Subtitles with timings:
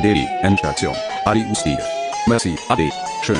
[0.00, 0.94] Deli, Endstation.
[1.24, 1.82] Adi Ustige.
[2.26, 2.90] Merci, Adi.
[3.22, 3.36] Schön.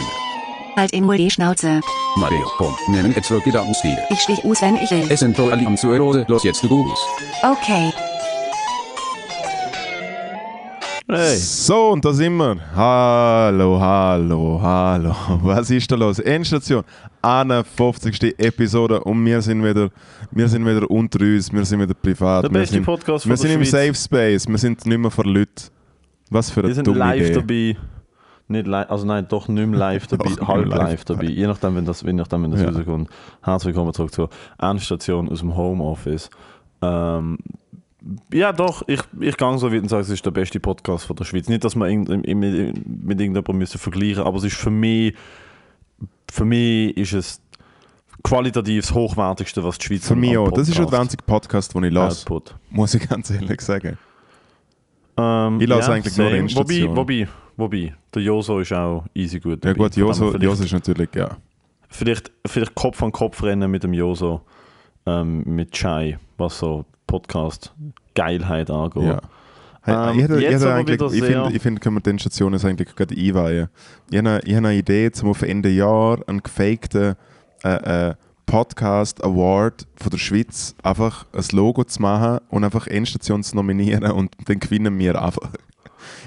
[0.77, 1.81] Halt immer die Schnauze.
[2.17, 3.99] Mario, komm, nehmen jetzt wirklich da Ustige.
[4.11, 5.07] Ich stich aus, wenn ich will.
[5.09, 6.99] Es sind alle am Zuhören, los jetzt du Gubus.
[7.43, 7.93] Okay.
[11.09, 11.37] Hey.
[11.37, 12.57] So, und da sind wir.
[12.75, 15.15] Hallo, hallo, hallo.
[15.43, 16.19] Was ist da los?
[16.19, 16.83] Endstation,
[17.23, 18.35] 51.
[18.39, 19.91] Episode und wir sind wieder,
[20.33, 22.45] wir sind wieder unter uns, wir sind wieder privat.
[22.45, 23.71] Der wir beste sind, Podcast von Wir der sind im Schweiz.
[23.71, 25.76] Safe Space, wir sind nicht mehr vor Leuten.
[26.31, 27.33] Was für eine Wir sind live Idee.
[27.33, 27.77] dabei.
[28.49, 31.25] Nicht live, also nein, doch nicht mehr live dabei, halb live live dabei.
[31.25, 32.71] Je nachdem, wenn das, je nachdem, wenn das Ja.
[32.71, 33.11] rauskommt.
[33.43, 34.29] Herzlich willkommen zurück zur
[34.59, 36.31] Endstation aus dem Homeoffice.
[36.83, 37.39] Ähm,
[38.33, 41.17] ja, doch, ich, ich gehe so weit und sage, es ist der beste Podcast von
[41.17, 41.49] der Schweiz.
[41.49, 45.15] Nicht, dass wir mit, mit irgendjemandem müssen vergleichen aber es ist für mich,
[46.31, 47.41] für mich ist es
[48.23, 50.51] qualitativ das hochwertigste, was die Schweiz Für mich auch.
[50.53, 52.21] Das ist der einzige Podcast, den ich lasse.
[52.23, 52.55] Output.
[52.71, 53.99] Muss ich ganz ehrlich sagen.
[55.17, 56.39] Ähm, Ich lasse eigentlich nur same.
[56.39, 56.97] Endstation.
[56.97, 59.65] Wobei, wobei, wobei, der Joso ist auch easy gut.
[59.65, 59.85] Ja dabei.
[59.85, 61.37] gut, Von dem Joso, Joso ist natürlich, ja.
[61.89, 64.43] vielleicht, vielleicht Kopf an Kopf rennen mit dem Joso,
[65.07, 69.03] ähm, mit Chai, was so Podcast-Geilheit angeht.
[69.03, 69.21] ja.
[69.89, 72.65] Ähm, ich hätte, ich hätte eigentlich, ich finde, ich find, können wir den Stationen jetzt
[72.65, 73.69] eigentlich gerade einweihen.
[74.11, 77.15] Ich habe, eine, ich habe eine Idee, zum auf Ende Jahr einen gefakten
[77.63, 78.15] äh, äh,
[78.47, 84.11] Podcast Award von der Schweiz einfach ein Logo zu machen und einfach Endstation zu nominieren
[84.13, 85.51] und dann gewinnen wir einfach.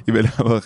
[0.06, 0.64] Ich will einfach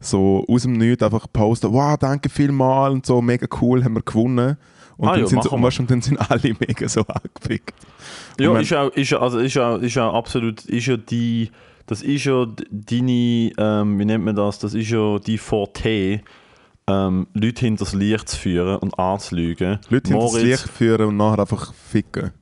[0.00, 4.02] so aus dem Nichts einfach posten, wow, danke vielmal und so, mega cool, haben wir
[4.02, 4.56] gewonnen.
[4.96, 7.74] Und, Ah dann, ja, sind, so, und dann sind alle mega so angepickt.
[8.38, 11.50] Ja, ist ja, ist ja, also ist ja, ist ja absolut, ist ja die,
[11.86, 16.20] das ist ja deine, ähm, wie nennt man das, das ist ja die Forte,
[16.88, 19.78] ähm, Leute hinter das Licht zu führen und anzulügen.
[19.88, 22.32] Leute hinter das Moritz- Licht führen und nachher einfach ficken.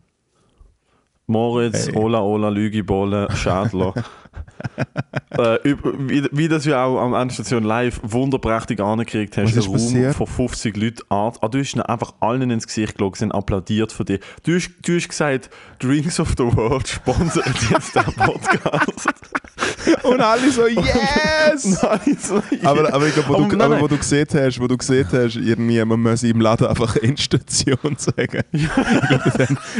[1.26, 1.96] Moritz, Hey.
[1.96, 3.94] Ola, Ola, Lügibolle, Schädler.
[5.30, 10.14] äh, wie, wie das ja auch am Endstation Live wunderprächtig angekriegt hast, einen Raum passiert?
[10.14, 11.32] von 50 Leuten an.
[11.40, 14.20] Ah, du hast einfach allen ins Gesicht geschaut, sind applaudiert für dich.
[14.44, 19.08] Du hast, du hast gesagt, Drinks of the World sponsert jetzt den Podcast.
[20.02, 21.80] Und alle so, yes!
[21.82, 23.82] Nein, so, aber, aber ich glaube, wo, Aber du, nein, aber nein.
[23.82, 27.96] wo du gesehen hast, wo du gesehen hast, irgendwie, man muss im Laden einfach Endstation
[27.96, 28.42] sagen.
[28.52, 29.32] Ich glaube,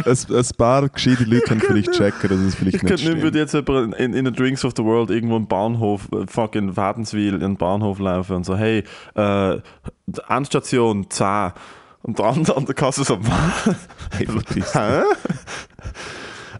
[0.07, 3.03] ein, ein paar gescheite Leute können vielleicht checken, dass es vielleicht Ich nicht könnte nicht,
[3.03, 3.23] stimmt.
[3.23, 6.77] würde jetzt jemand in, in den Drinks of the World irgendwo im Bahnhof, äh, fucking
[6.77, 8.83] Wädenswil, in den Bahnhof laufen und so, hey,
[9.15, 9.59] äh,
[10.29, 11.53] Endstation 10.
[12.03, 13.19] Und der andere an der Kasse so?
[14.11, 14.27] Hey.
[14.73, 15.03] Hä?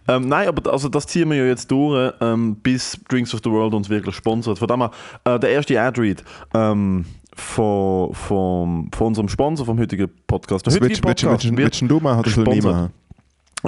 [0.07, 3.51] ähm, nein, aber also das ziehen wir ja jetzt durch, ähm, bis Drinks of the
[3.51, 4.57] World uns wirklich sponsert.
[4.57, 4.91] Von dem her,
[5.25, 6.23] äh, der erste Ad-Read
[6.53, 7.03] ähm,
[7.35, 10.65] von, von, von unserem Sponsor vom heutigen Podcast.
[10.65, 12.93] Der heutige willst, willst, willst, willst du machen oder soll ich machen?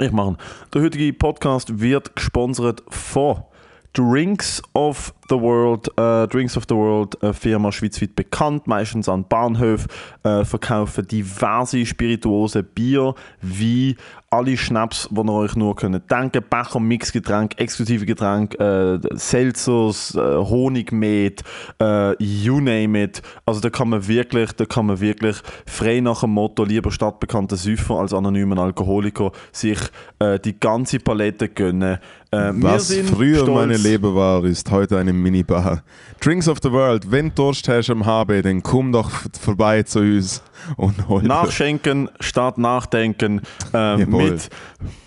[0.00, 0.36] ich mache.
[0.72, 3.42] Der heutige Podcast wird gesponsert von
[3.96, 5.88] Drinks of the World.
[5.96, 9.90] Äh, Drinks of the World, eine Firma schweizweit bekannt, meistens an Bahnhöfen,
[10.22, 13.96] äh, verkaufen diverse spirituose Bier, wie
[14.30, 20.18] alle Schnaps, die ihr euch nur könnt denken, Becher, Mixgetränk, exklusive Getränk, äh, Seltzers, äh,
[20.18, 21.42] Honigmet,
[21.80, 23.22] äh, you name it.
[23.44, 27.56] Also da kann man wirklich, da kann man wirklich frei nach dem Motto lieber stadtbekannter
[27.56, 29.78] Süffer als anonymen Alkoholiker sich
[30.18, 31.98] äh, die ganze Palette gönnen.
[32.32, 35.82] Äh, Was früher stolz- meine Leben war, ist heute eine Minibar.
[36.20, 39.10] Drinks of the World, wenn du Durst hast am HB, dann komm doch
[39.40, 40.42] vorbei zu uns
[40.76, 43.42] und hol Nachschenken statt nachdenken.
[43.72, 44.16] Ähm.
[44.32, 44.50] Mit,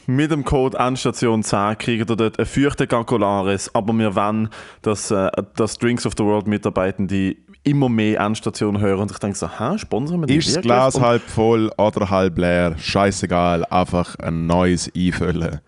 [0.08, 3.70] mit dem Code Endstation 10 kriegt ihr dort ein feuchte Calcularis.
[3.74, 4.50] Aber wir wollen,
[4.82, 9.02] dass, äh, dass Drinks of the World Mitarbeitende immer mehr Endstationen hören.
[9.02, 10.64] Und ich denke so, hä, sponsern wir die Ist das?
[10.64, 12.76] Glas Und halb voll oder halb leer?
[12.78, 15.62] Scheißegal, einfach ein neues einfüllen.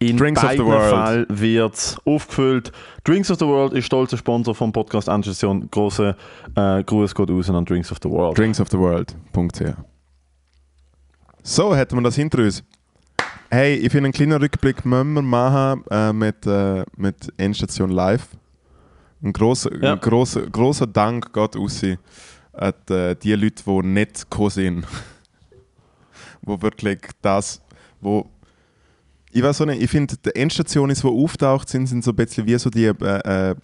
[0.00, 1.06] In Drinks of the beiden World.
[1.06, 2.72] Fällen wird es aufgefüllt.
[3.02, 5.68] Drinks of the World ist stolzer Sponsor vom Podcast Endstation.
[5.70, 6.14] Große
[6.54, 8.38] äh, Gruß geht raus an Drinks of the World.
[8.38, 9.74] Drinksoftheworld.ch
[11.42, 12.62] So, hätten wir das hinter uns.
[13.50, 18.28] Hey, ich finde einen kleinen Rückblick müssen wir machen äh, mit, äh, mit Endstation Live.
[19.22, 19.94] Ein grosser, Ja.
[19.94, 21.82] ein grosser, grosser Dank geht raus
[22.52, 24.86] an äh, die Leute, die nicht gekommen sind.
[26.42, 27.60] wo wirklich das,
[28.00, 28.26] wo
[29.30, 32.46] ich weiß auch nicht, ich finde, die Endstationen, die auftaucht sind, sind so ein bisschen
[32.46, 32.94] wie so die äh,
[33.50, 33.54] äh,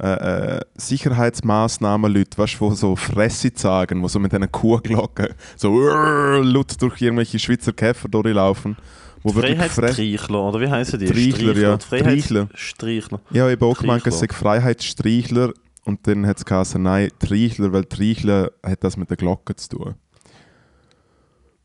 [0.00, 5.34] äh, äh, Sicherheitsmaßnahmen Leute, weißt du, die so Fresse sagen, die so mit einer Kuhglocke
[5.56, 5.76] so
[6.42, 8.76] laut durch irgendwelche Schweizer Käfer durchlaufen.
[9.22, 9.94] Wo wirklich Fresse.
[9.94, 11.06] Freiheitstreichler, oder wie heißen die?
[11.08, 11.76] Streichler, ja.
[11.76, 13.20] Die Freiheitsstreichler.
[13.30, 14.38] Ja, ich habe auch gemeint, es sei Streichler.
[14.38, 15.52] Freiheitsstreichler
[15.84, 19.68] und dann hat es geheißen, nein, Treichler, weil Treichler hat das mit der Glocke zu
[19.70, 19.94] tun.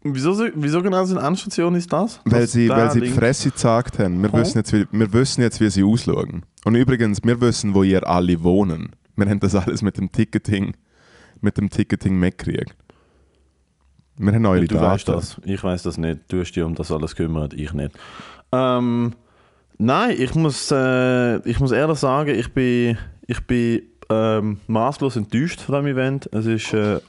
[0.05, 2.19] Wieso, wieso genau sind Endstation ist das?
[2.25, 3.09] Weil sie, weil sie die.
[3.09, 4.21] Fresse gesagt haben.
[4.21, 4.38] Wir, Oh.
[4.38, 6.44] wissen jetzt, wie, wir wissen jetzt, wie sie ausschauen.
[6.65, 8.95] Und übrigens, wir wissen, wo ihr alle wohnen.
[9.15, 10.73] wir haben das alles mit dem Ticketing,
[11.39, 12.75] mit dem Ticketing mitgekriegt.
[14.25, 14.86] Wir haben eure du Daten.
[14.86, 15.42] weißt das.
[15.46, 16.22] Ich weiß das nicht.
[16.30, 17.92] Du hast dich um das alles gekümmert, ich nicht.
[18.52, 19.14] Ähm,
[19.78, 22.98] nein, ich muss, äh, ich muss ehrlich sagen, ich bin,
[23.28, 26.30] ich bin ähm, maßlos enttäuscht von diesem Event.
[26.31, 27.00] Es ist äh,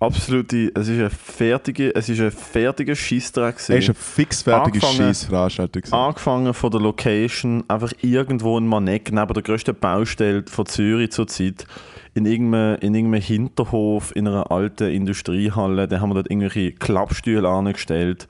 [0.00, 4.96] absolute, es ist eine fertige, es ist ein fertiger Scheissdreck Es war eine fixfertige Angefangen-
[4.96, 5.82] Scheissveranstaltung.
[5.82, 5.94] gewesen.
[5.94, 11.66] Angefangen von der Location, einfach irgendwo in Maneck, neben der grössten Baustelle von Zürich zurzeit,
[12.14, 17.48] in irgendeinem, in irgendeinem Hinterhof, in einer alten Industriehalle, da haben wir dort irgendwelche Klappstühle
[17.48, 18.28] angestellt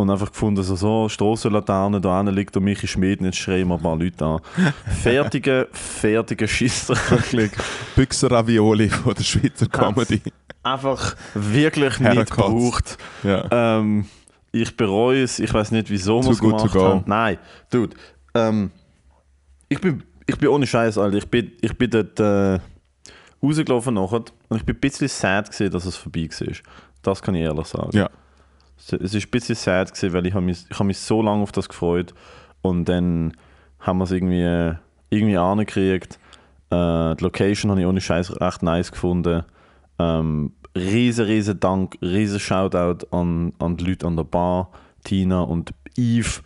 [0.00, 3.68] und einfach gefunden, so, so Strassenlaterne, da hinten liegt der Michi Schmid, und jetzt schreien
[3.68, 4.40] wir ein paar Leute an.
[5.02, 6.96] Fertige, fertige Schisser.
[7.10, 7.50] Wirklich
[7.94, 10.22] Büchser-Ravioli von der Schweizer Comedy.
[10.62, 12.98] Einfach wirklich nicht gebraucht.
[13.22, 13.46] Ja.
[13.50, 14.06] Ähm,
[14.52, 17.02] ich bereue es, ich weiß nicht, wieso wir es gemacht haben.
[17.06, 17.38] Nein,
[17.70, 17.96] dude.
[18.34, 18.70] Ähm,
[19.68, 21.18] ich, bin, ich bin ohne Scheiß, Alter.
[21.18, 22.58] Ich bin, ich bin dort äh,
[23.42, 26.54] rausgelaufen nachher und ich bin ein bisschen sad gewesen, dass es vorbei war.
[27.02, 27.96] Das kann ich ehrlich sagen.
[27.96, 28.10] ja.
[28.76, 31.42] Es ist ein bisschen sad gewesen, weil ich habe mich, ich habe mich so lange
[31.42, 32.14] auf das gefreut
[32.62, 33.32] und dann
[33.78, 34.74] haben wir es irgendwie,
[35.10, 36.18] irgendwie angekriegt.
[36.70, 39.44] Äh, die Location habe ich ohne Scheiß recht nice gefunden.
[39.98, 44.70] Ähm, riesen, riesen Dank, riesen Shoutout an, an die Leute an der Bar,
[45.04, 46.42] Tina und Yves,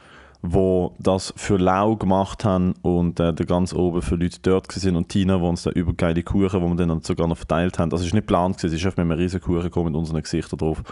[0.46, 4.96] wo das für lau gemacht haben und äh, da ganz oben für Leute dort sind
[4.96, 7.90] und Tina, wo uns da übergeile Kuchen, wo wir dann sogar noch verteilt haben.
[7.90, 10.58] Das ist nicht geplant, es ist einfach mit einem riesen Kuchen gekommen mit unseren Gesichtern
[10.58, 10.82] drauf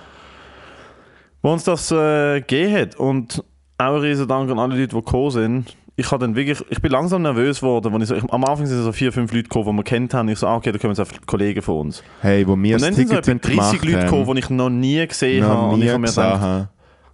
[1.42, 2.96] wo uns das äh, gegeben hat.
[2.96, 3.44] Und
[3.78, 5.76] auch ein riesen Dank an alle Leute, die gekommen sind.
[5.94, 7.92] Ich, dann wirklich, ich bin langsam nervös geworden.
[7.92, 10.14] Wenn ich so, ich, am Anfang sind so vier, fünf Leute gekommen, die wir kennt
[10.14, 10.28] haben.
[10.30, 12.02] Ich so, ah, okay, da kommen jetzt einfach Kollegen von uns.
[12.20, 14.40] Hey, wo wir Und das dann sind so etwa Ticketing 30 gemacht Leute gekommen, die
[14.40, 15.54] ich noch nie gesehen habe.
[15.54, 16.68] noch Und nie ich habe mir gedacht, habe.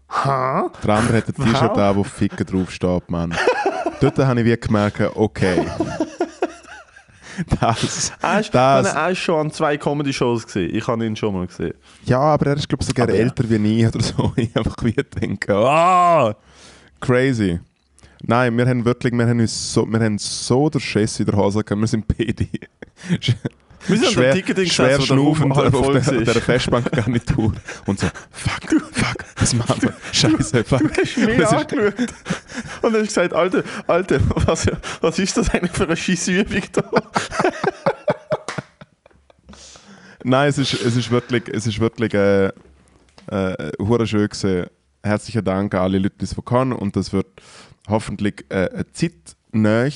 [0.08, 0.70] Ha?
[0.82, 1.34] Der andere hat ein.
[1.34, 3.34] T-Shirt an, wo Ficken draufsteht, Mann.
[4.00, 5.66] Dort habe ich wie gemerkt, okay.
[7.60, 10.74] Das, Er ist, das, er ist schon an zwei Comedy-Shows gesehen.
[10.74, 11.74] Ich habe ihn schon mal gesehen.
[12.04, 13.20] ja, aber er ist, glaube ich, sogar Aber ja.
[13.22, 14.32] älter wie ich oder so.
[14.36, 16.34] Ich einfach wie denke, ah,
[17.00, 17.60] crazy.
[18.22, 21.36] Nein, wir haben wirklich, wir haben uns so, wir haben so der Schiss in der
[21.36, 21.80] Hose gehabt.
[21.80, 22.48] Wir sind PD.
[23.86, 26.34] Wir sind schwer, der Ticketing schwer der halb auf voll der, war.
[26.34, 27.52] der Festbankgarnitur
[27.86, 29.94] und so, fuck, fuck, was machen wir?
[30.12, 30.80] Scheiße, fuck.
[30.80, 31.94] Du hast mich angeschaut
[32.82, 34.66] und hast gesagt, Alter, Alter, was,
[35.00, 36.90] was ist das eigentlich für eine Scheissübung da?
[40.24, 44.66] Nein, es ist, es ist wirklich, es ist wirklich äh, äh, schön gewesen.
[45.02, 47.26] Herzlichen Dank an alle Leute, die es können und das wird
[47.88, 49.90] hoffentlich äh, eine Zeit näher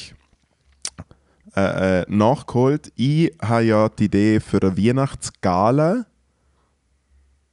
[1.56, 2.92] äh, äh, nachgeholt.
[2.96, 6.06] Ich habe ja die Idee für eine Weihnachtsgala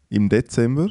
[0.10, 0.88] im Dezember.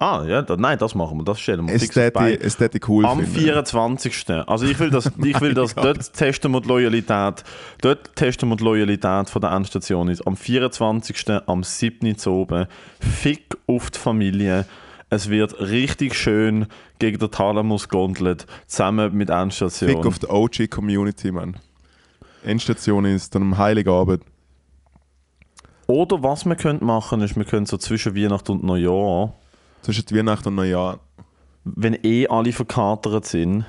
[0.00, 3.18] Ah, ja, da, nein, das machen wir, das stellen wir Es täte täte cool Am
[3.18, 3.34] finden.
[3.34, 4.30] 24.
[4.46, 7.42] Also ich will das, ich will das dort testen wir die Loyalität.
[7.80, 10.24] Dort testen wir die Loyalität von der Endstation ist.
[10.24, 11.42] Am 24.
[11.46, 12.16] am 7.
[12.16, 12.66] zu oben.
[13.00, 14.66] Fick auf die Familie.
[15.10, 16.66] Es wird richtig schön
[16.98, 19.90] gegen den Thalamus gondelt, zusammen mit Endstation.
[19.90, 21.56] Fick auf die OG-Community, Mann.
[22.44, 24.22] Endstation ist dann am Heiligabend.
[25.86, 29.34] Oder was wir können machen, ist, wir können so zwischen Weihnachten und Neujahr,
[29.80, 31.00] Zwischen Weihnachten und Neujahr.
[31.64, 33.64] wenn eh alle verkatert sind.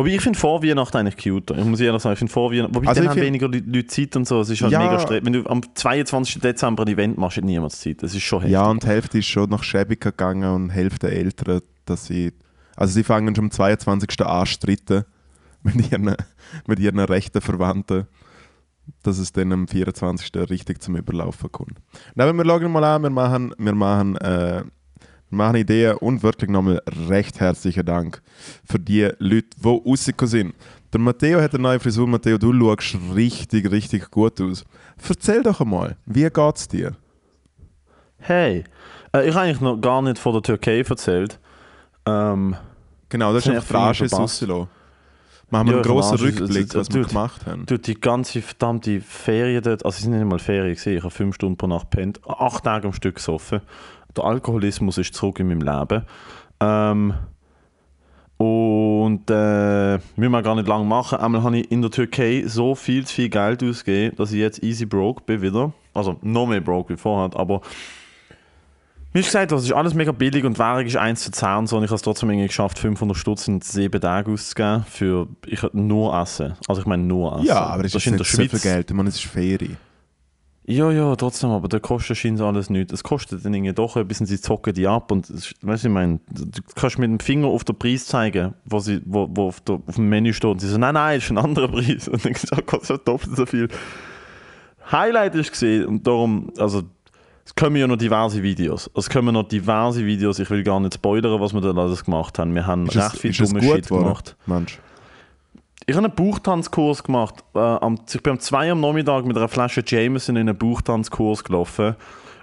[0.00, 1.58] Wobei ich finde vor Weihnachten eigentlich cuter.
[1.58, 2.74] Ich muss ehrlich sagen, ich finde vor Weihnachten.
[2.74, 4.40] Wobei Also dann haben find- weniger Leute Zeit und so.
[4.40, 4.78] Es ist halt Ja.
[4.78, 5.24] mega stressig.
[5.26, 6.40] Wenn du am 22.
[6.40, 8.02] Dezember ein Event machst, hat niemand Zeit.
[8.02, 8.52] Das ist schon heftig.
[8.52, 12.32] Ja, und die Hälfte ist schon nach Schäbiger gegangen und die Hälfte älter, dass sie.
[12.76, 14.24] Also sie fangen schon am 22.
[14.26, 15.04] an zu streiten
[15.62, 16.16] mit ihren,
[16.66, 18.06] mit ihren rechten Verwandten,
[19.02, 20.32] dass es dann am 24.
[20.48, 21.74] richtig zum Überlaufen kommt.
[22.14, 24.62] Na, aber wir schauen mal an, wir machen, wir machen, äh,
[25.30, 28.20] machen Ideen und wirklich nochmal recht herzlichen Dank
[28.64, 30.54] für die Leute, die rausgekommen sind.
[30.92, 32.06] Der Matteo hat eine neue Frisur.
[32.08, 34.64] Matteo, du schaust richtig, richtig gut aus.
[35.08, 36.96] Erzähl doch einmal, wie geht's dir?
[38.18, 38.64] Hey,
[39.14, 41.38] äh, ich habe eigentlich noch gar nicht von der Türkei erzählt.
[42.06, 42.56] Ähm,
[43.08, 44.68] Genau, das Das ist ein Frage rausgelassen.
[45.52, 47.66] Machen wir Ja, einen grossen Rückblick, Arsch- was wir gemacht haben.
[47.66, 51.10] durch die ganze verdammte Ferien dort, also es sind nicht mal Ferien gewesen, ich habe
[51.10, 53.62] fünf Stunden pro Nacht pennt, acht Tage am Stück gesoffen.
[54.16, 56.04] Der Alkoholismus ist zurück in meinem Leben.
[56.60, 57.14] Ähm,
[58.36, 61.18] und äh, müssen wir gar nicht lange machen.
[61.18, 64.62] Einmal habe ich in der Türkei so viel zu viel Geld ausgegeben, dass ich jetzt
[64.62, 65.72] easy broke bin wieder.
[65.92, 67.60] Also noch mehr broke wie vorher, aber
[69.12, 71.76] wie gesagt, das ist alles mega billig und Währung ist 1 zu 10 und so.
[71.76, 75.60] Und ich habe es trotzdem irgendwie geschafft, 500 Stutz in sieben Tagen auszugeben für ich
[75.72, 76.54] nur Essen.
[76.68, 77.46] Also ich meine nur Essen.
[77.46, 78.62] Ja, aber das ist jetzt in der nicht so viel Schweiz.
[78.62, 78.90] Geld.
[78.90, 79.76] Ich meine, es ist Ferie.
[80.70, 82.92] Ja, ja, trotzdem, aber der kostet scheint alles nichts.
[82.92, 85.10] Es kostet dann irgendwie doch etwas und sie zocken die ab.
[85.10, 85.28] Und
[85.62, 86.46] weißt du, ich meine, du
[86.76, 89.96] kannst mit dem Finger auf den Preis zeigen, wo, sie, wo, wo auf, der, auf
[89.96, 90.48] dem Menü steht.
[90.48, 92.06] Und sie so, nein, nein, das ist ein anderer Preis.
[92.06, 93.68] Und dann gesagt, kostet doppelt so viel.
[94.92, 96.82] Highlight ist gesehen und darum, also
[97.44, 98.88] es kommen ja noch diverse Videos.
[98.94, 100.38] Es kommen noch diverse Videos.
[100.38, 102.54] Ich will gar nicht spoilern, was wir da alles gemacht haben.
[102.54, 104.04] Wir haben Ist recht es, viel dumme Shit geworden?
[104.04, 104.36] gemacht.
[104.46, 104.78] Mensch.
[105.86, 107.42] Ich habe einen Bauchtanzkurs gemacht.
[107.54, 111.44] Äh, am, ich bin am 2 am Nachmittag mit einer Flasche Jameson in einen Bauchtanzkurs
[111.44, 111.96] gelaufen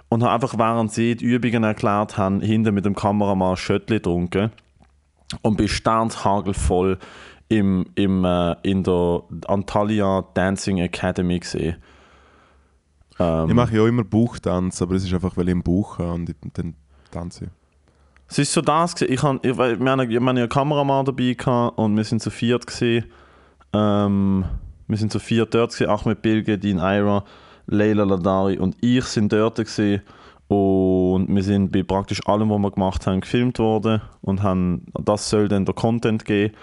[0.08, 4.50] und habe einfach, während sie die Übungen erklärt haben, hinten mit dem Kameramann Schöttli getrunken
[5.42, 6.98] und bin sternshagelvoll
[7.48, 11.76] im, im, äh, in der Antalya Dancing Academy gesehen.
[13.18, 15.98] Ähm, Ich mache ja auch immer Bauchtanz, aber es ist einfach, weil ich einen Bauch
[15.98, 16.74] habe und dann
[17.10, 17.50] tanze ich.
[18.30, 19.12] Es ist so das gewesen.
[19.12, 22.66] Ich han, ich, wir, haben ja einen Kameramann dabei gehabt und wir sind zu viert
[22.66, 23.06] gesehen.
[23.72, 24.44] Ähm,
[24.86, 25.90] wir sind zu viert dort gewesen.
[25.90, 27.24] Ahmed Bilge, Dean Ira,
[27.66, 30.02] Leila Ladari und ich sind dort gewesen.
[30.48, 35.28] Und wir sind bei praktisch allem, was wir gemacht haben, gefilmt worden und haben, das
[35.28, 36.54] soll dann der Content geben.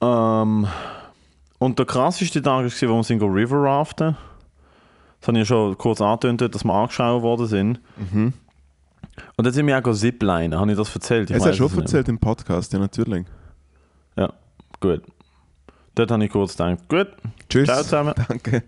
[0.00, 0.68] Ähm,
[1.58, 4.16] und der krasseste Tag war, wo wir sind River raften.
[5.20, 7.80] Das habe ich ja schon kurz angetönt, dass wir angeschaut worden sind.
[7.96, 8.32] Mhm.
[9.36, 10.58] Und dann sind wir auch go Ziplinen.
[10.58, 11.30] Habe ich das erzählt?
[11.30, 13.26] Ich Es hast du schon erzählt im Podcast, ja natürlich.
[14.16, 14.32] Ja,
[14.80, 15.02] gut.
[15.94, 17.08] Dort habe ich kurz gedacht, gut,
[17.48, 17.66] Tschüss.
[17.68, 18.14] ciao zusammen.
[18.28, 18.62] Danke.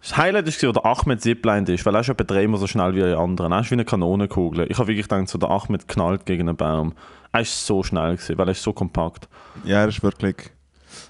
[0.00, 2.92] Das Highlight war, wo der Ahmed ziplined ist, weil er ist bei dreimal so schnell
[2.94, 3.52] wie die anderen.
[3.52, 4.66] Er ist wie eine Kanonenkugel.
[4.68, 6.94] Ich habe wirklich gedacht, so der Ahmed knallt gegen einen Baum.
[7.32, 9.28] Er ist so schnell, gewesen, weil er ist so kompakt.
[9.64, 10.50] Ja, er ist wirklich.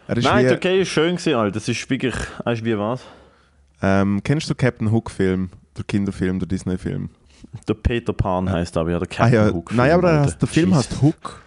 [0.06, 1.52] Er ist Nein, wie, okay ist schön gewesen, Alter.
[1.52, 3.00] Das ist wirklich, er ist wie was?
[3.80, 5.48] ähm, kennst du Captain Hook Film?
[5.76, 7.08] Der Kinderfilm, der Disney-Film?
[7.66, 9.72] Der Peter Pan heißt aber ja der Ah Captain ja, Hook.
[9.74, 11.40] nein, aber der, heißt, der Film heißt Hook.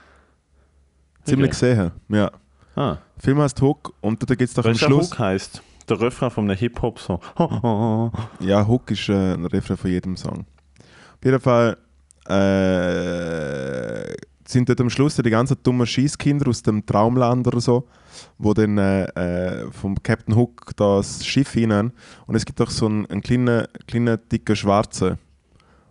[1.23, 1.59] Ziemlich Okay.
[1.75, 2.31] gesehen, ja.
[2.75, 5.11] Ah, Film heißt Hook und da geht es doch am Schluss.
[5.11, 5.61] Hook heißt?
[5.87, 7.19] Der Refrain von einem Hip-Hop so.
[8.39, 10.45] Ja, Hook ist äh, ein Refrain von jedem Song.
[10.79, 11.77] Auf jeden Fall
[12.27, 14.15] äh,
[14.47, 17.87] sind dort am Schluss die ganzen dummen Schießkinder aus dem Traumland oder so,
[18.37, 21.91] wo dann äh, äh, vom Captain Hook das Schiff hinein
[22.27, 25.17] und es gibt auch so einen, einen kleinen, kleinen dicken Schwarzen,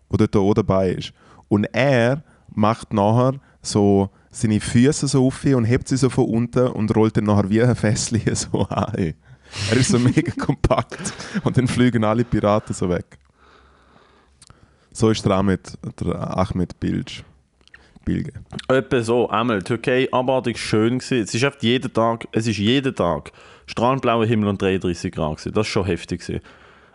[0.09, 1.12] wo dort auch dabei ist.
[1.49, 2.23] Und er
[2.54, 7.16] macht nachher so seine Füße so auf und hebt sie so von unten und rollt
[7.16, 9.14] dann nachher wie ein Fässchen so ein.
[9.70, 11.12] Er ist so mega kompakt
[11.44, 13.18] und dann fliegen alle Piraten so weg.
[14.92, 17.22] So ist der Ahmed, der Ahmed Bilge.
[18.04, 18.32] Bilge.
[18.68, 19.62] Etwa so, einmal.
[19.62, 21.22] Türkei abartig schön gewesen.
[21.22, 23.32] Es ist jeden Tag, es ist jeden Tag
[23.66, 25.52] strahlend blauer Himmel und 33 Grad gewesen.
[25.52, 26.42] Das ist schon heftig gewesen.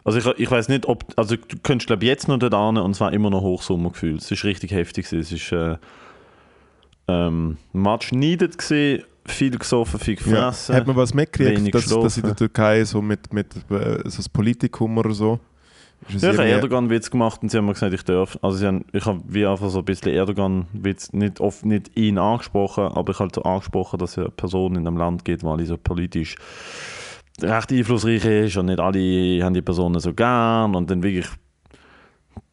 [0.03, 2.93] Also ich, ich weiß nicht, ob, also du könntest glaube jetzt noch dort hin und
[2.95, 4.15] zwar immer noch Hochsommergefühl.
[4.17, 5.21] Es ist richtig heftig gewesen.
[5.21, 5.77] Es ist äh,
[7.09, 10.23] ähm, much needed gewesen, viel gesoffen, viel Ja.
[10.49, 10.75] gefressen.
[10.75, 14.29] Hat man was mitgekriegt, dass, dass in der Türkei so mit, mit äh, so das
[14.29, 15.39] Politikum oder so?
[16.07, 18.39] Ist Ja, ich habe Erdogan-Witz gemacht und sie haben mir gesagt, ich darf.
[18.41, 22.17] Also sie haben, ich habe wie einfach so ein bisschen Erdogan-Witz, nicht, oft nicht ihn
[22.17, 25.41] angesprochen, aber ich habe halt so angesprochen, dass es eine Person in einem Land geht,
[25.41, 26.35] die alle so politisch
[27.41, 31.27] recht einflussreich ist und nicht alle haben die Personen so gern und dann wirklich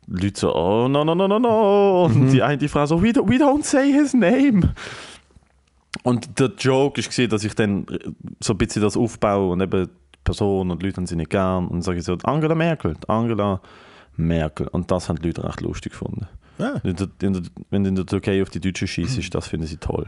[0.08, 3.26] Leute so, oh no, no, no, no, no und die eine Frau so, we, do,
[3.26, 4.72] we don't say his name.
[6.02, 7.86] Und der Joke war, dass ich dann
[8.40, 11.30] so ein bisschen das aufbaue und eben die Person und die Leute haben sie nicht
[11.30, 11.68] gern.
[11.68, 13.60] Und sage ich so, Angela Merkel, die Angela
[14.16, 14.68] Merkel.
[14.68, 16.28] Und das haben die Leute recht lustig gefunden.
[16.58, 16.80] Ah.
[16.84, 19.66] In der, in der, wenn du in der Türkei auf die Deutschen schießt, das finden
[19.66, 20.06] sie toll.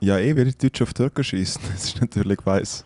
[0.00, 1.62] Ja, eh, wie die Deutschen auf Türken schießen.
[1.72, 2.84] Das ist natürlich weiß.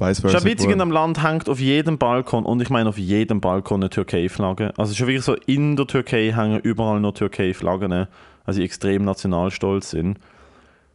[0.00, 3.80] Ja witzig, in einem Land hängt auf jedem Balkon, und ich meine auf jedem Balkon
[3.82, 4.72] eine Türkei-Flagge.
[4.78, 8.06] Also schon wirklich so, in der Türkei hängen überall noch Türkei-Flaggen,
[8.44, 10.18] also die extrem nationalstolz sind.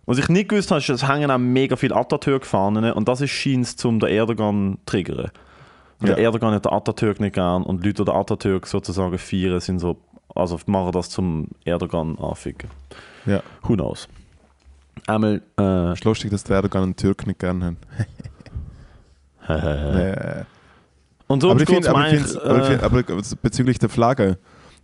[0.08, 3.32] Was ich nicht gewusst habe, ist, es hängen auch mega viele Atatürk-Fahnen und das ist
[3.32, 5.32] scheint zum der Erdogan zu triggern.
[6.00, 6.24] Und Der Ja.
[6.26, 9.98] Erdogan hat den Atatürk nicht gern und Leute, die den Atatürk sozusagen feiern, sind so,
[10.36, 12.70] also machen das zum Erdogan anficken.
[13.26, 13.42] Ja.
[13.64, 14.08] Who knows?
[15.08, 17.78] Einmal, äh, Es ist lustig, dass die Erdogan einen Türk nicht gerne haben.
[21.28, 23.04] Und so aber ich finde, aber, ich eigentlich, find's- aber, ich find- aber
[23.42, 24.38] bezüglich der Flagge,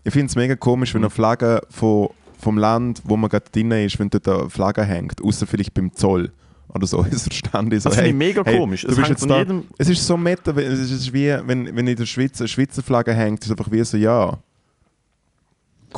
[0.04, 3.70] ich finde es mega komisch, wenn eine Flagge von, vom Land, wo man gerade drin
[3.72, 6.32] ist, wenn dort eine Flagge hängt, außer vielleicht beim Zoll
[6.74, 7.80] oder so, ist verstanden.
[7.80, 8.82] So, Das finde ich mega komisch.
[8.84, 11.88] Du Es jetzt da, jedem- es ist so meta, wenn- es ist wie, wenn, wenn
[11.88, 14.38] in der Schweiz eine Schweizer Flagge hängt, ist es einfach wie so, ja,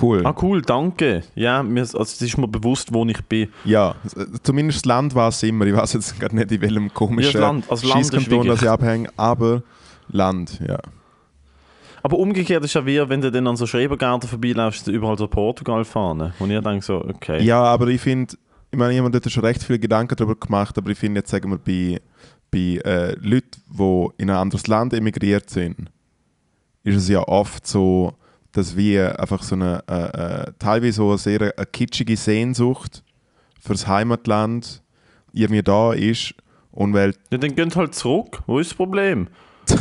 [0.02, 0.26] cool.
[0.26, 1.24] Ah, cool, danke.
[1.36, 3.50] Ja, mir, also es ist mir bewusst, wo ich bin.
[3.66, 3.96] Ja,
[4.44, 5.66] zumindest das Land war es immer.
[5.66, 8.32] Ich weiß jetzt gerade nicht, in welchem komischen Ja, das Land- das Land ist Scheisskanton
[8.32, 9.64] wirklich- das ich abhänge, aber
[10.10, 10.80] Land, ja.
[12.02, 15.86] Aber umgekehrt ist ja wie, wenn du dann an so Schrebergärten vorbeiläufst, überall so Portugal
[15.86, 16.34] fahren.
[16.40, 17.42] Und ich denke so, okay.
[17.44, 18.36] Ja, aber ich finde,
[18.72, 21.20] ich meine, ich habe mir dort schon recht viele Gedanken darüber gemacht, aber ich finde
[21.20, 22.02] jetzt, sagen wir, bei,
[22.52, 25.90] bei äh, Leuten, die in ein anderes Land emigriert sind,
[26.84, 28.12] ist es ja oft so,
[28.54, 33.04] dass wir einfach so eine, äh, äh, teilweise so eine sehr eine kitschige Sehnsucht
[33.60, 34.82] fürs Heimatland
[35.34, 36.36] irgendwie da ist
[36.72, 38.42] und weil Ja, dann geht halt zurück.
[38.46, 39.28] Wo ist das Problem?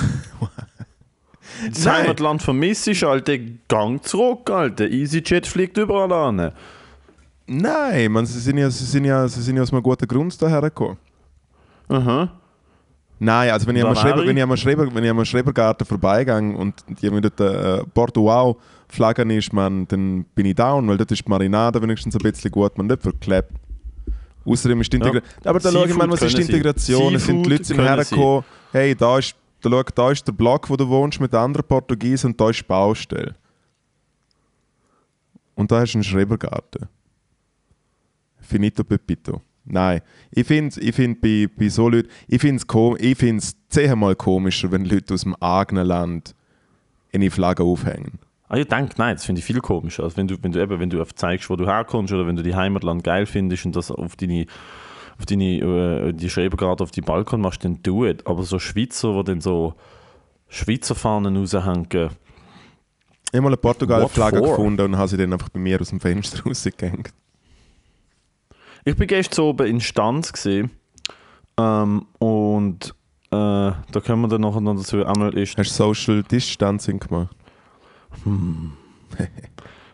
[1.71, 2.03] Das Nein.
[2.03, 3.37] Heimatland vermisst ist, Alter.
[3.69, 4.89] Gang zurück, Alter.
[4.89, 6.53] EasyJet fliegt überall an.
[7.47, 10.41] Nein, man, sie, sind ja, sie, sind ja, sie sind ja aus einem guten Grund
[10.41, 10.97] daher gekommen.
[11.89, 12.33] Aha.
[13.25, 16.37] Nein, also wenn ich, am Schreber, wenn ich am Schreber, wenn ich am Schrebergarten vorbeigehe
[16.37, 16.75] und
[17.05, 18.57] haben dort äh, Portugal
[18.89, 22.51] Flaggen ist, man, dann bin ich down, weil dort ist die Marinade wenigstens ein bisschen
[22.51, 23.53] gut, man nicht verklebt.
[24.45, 25.07] Außerdem ist die Ja.
[25.07, 25.47] Integration.
[25.47, 26.43] Aber da schau ich mal, was ist die.
[26.43, 27.15] Integration?
[27.15, 30.69] Es sind die Leute sind hergekommen, hey, da ist, da, schau, da ist der Block,
[30.69, 33.37] wo du wohnst, mit anderen Portugiesen und da ist die Baustelle.
[35.55, 36.89] Und da hast du einen Schrebergarten.
[38.41, 39.41] Finito Pepito.
[39.65, 40.01] Nein,
[40.31, 42.97] ich finde ich find bei, bei so Leuten, ich finde es kom
[43.69, 46.35] zehnmal komischer, wenn Leute aus dem eigenen Land
[47.13, 48.19] eine Flagge aufhängen.
[48.49, 50.03] Ah, ich denke, nein, das finde ich viel komischer.
[50.03, 52.43] Also wenn du, wenn du eben, wenn du zeigst, wo du herkommst oder wenn du
[52.43, 54.47] die Heimatland geil findest und das auf deine,
[55.19, 58.27] auf deine, äh, die Schrebergarten auf die Balkon machst, dann do it.
[58.27, 59.75] Aber so Schweizer, die dann so
[60.49, 65.61] Schweizer Fahnen raushängen, Ich habe mal eine Portugal-Flagge gefunden und habe sie dann einfach bei
[65.61, 67.11] mir aus dem Fenster rausgehängt.
[68.85, 70.71] Ich bin gestern oben in Stanz gesehen
[71.57, 72.95] ähm, und
[73.31, 75.57] äh, da können wir dann nachher noch dazu einmal ist.
[75.57, 77.37] Hast du Social Distancing gemacht?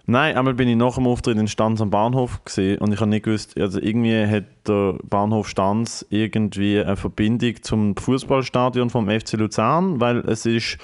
[0.06, 3.10] Nein, einmal bin ich nach dem Auftritt in Stanz am Bahnhof gesehen und ich habe
[3.10, 9.34] nicht gewusst, also irgendwie hat der Bahnhof Stanz irgendwie eine Verbindung zum Fußballstadion vom FC
[9.34, 10.78] Luzern, weil es ist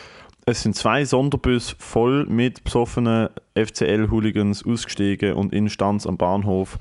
[0.46, 6.78] es sind zwei Sonderbusse voll mit besoffenen FCL-Hooligans ausgestiegen und in Stanz am Bahnhof.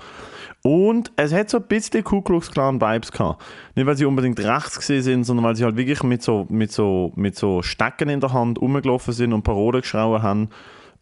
[0.66, 3.44] Und es hat so ein bisschen Ku Klux Klan Vibes gehabt.
[3.76, 6.72] Nicht, weil sie unbedingt rechts gesehen sind, sondern weil sie halt wirklich mit so, mit
[6.72, 10.48] so, mit so Stecken in der Hand rumgelaufen sind und Parolen geschrauen haben.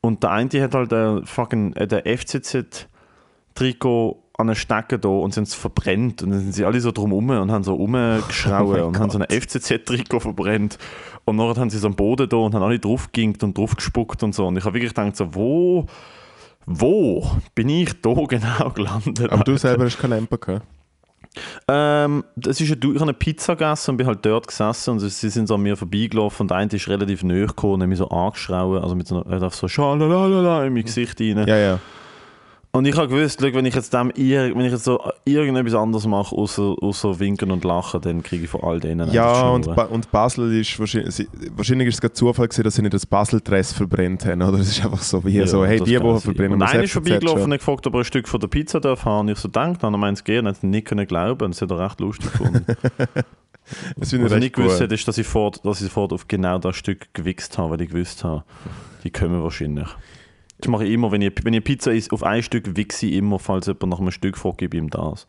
[0.01, 2.87] Und der eine hat halt der fucking äh, der FCZ-Trikot
[4.35, 6.23] an den Stecken da und sind es verbrennt.
[6.23, 9.11] Und dann sind sie alle so drum rum und haben so rumgeschrauen Oh und haben
[9.11, 9.43] so ein Gott.
[9.43, 10.79] FCZ-Trikot verbrennt.
[11.25, 14.23] Und nachher haben sie so am Boden da und haben alle draufgeginkt und drauf gespuckt
[14.23, 14.47] und so.
[14.47, 15.85] Und ich habe wirklich gedacht, so, wo,
[16.65, 19.31] wo bin ich da genau gelandet?
[19.31, 20.65] Aber du selber hast keine Lampe gehabt.
[21.67, 24.99] Ähm, das ist eine, ich habe eine Pizza gegessen und bin halt dort gesessen und
[24.99, 27.89] sie sind so an mir vorbeigelaufen und der eine ist relativ nahe gekommen und hat
[27.89, 31.47] mich so angeschrauen, also mit so einer, er so Schalalalala in mein Gesicht rein.
[31.47, 31.79] Ja, ja.
[32.73, 36.07] Und ich habe gewusst, schau, wenn ich jetzt dem, wenn ich jetzt so irgendetwas anderes
[36.07, 39.83] mache, außer, außer winken und lachen, dann kriege ich von all denen Ja, und, ba
[39.83, 43.73] und Basel ist wahrscheinlich, wahrscheinlich ist es gerade Zufall gewesen, dass sie nicht das Basel-Dress
[43.73, 44.57] verbrennt haben, oder?
[44.61, 46.93] Es ist einfach so wie Ja, so, hey, die Woche verbrennen Und wir einer ist
[46.93, 49.27] vorbeigelaufen und gefragt, ob er ein Stück von der Pizza darf haben.
[49.27, 50.47] Und ich so, danke, dann meint es gehen.
[50.47, 51.43] Hat nicht können glauben.
[51.43, 52.65] Und das hat er recht lustig gefunden.
[53.97, 56.57] Was ich ich nicht gewusst hätte, ist, dass ich fort, dass ich fort auf genau
[56.57, 58.43] das Stück gewichst habe, weil ich gewusst habe,
[59.03, 59.87] die kommen wahrscheinlich.
[60.61, 63.13] Das mache ich immer, wenn ich, wenn ich Pizza esse, auf ein Stück wichse ich
[63.13, 65.27] immer, falls jemand nach einem Stück fragt, gebe ich ihm das.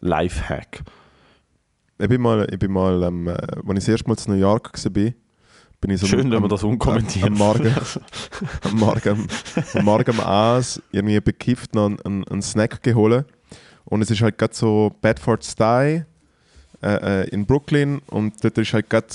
[0.00, 0.82] Lifehack.
[1.98, 4.36] Ich bin mal, ich bin mal ähm, äh, als ich das erste Mal zu New
[4.36, 5.12] York war,
[5.80, 7.26] bin ich so Schön, am, wenn man das unkommentiert.
[7.26, 7.74] Am Morgen,
[8.62, 9.28] am Morgen,
[9.74, 13.26] am Morgen am Aas irgendwie bekifft noch einen, einen, einen Snack geholt.
[13.84, 16.06] Und es ist halt gerade so Bedford Style
[16.82, 19.08] äh, äh, in Brooklyn und dort ist halt gerade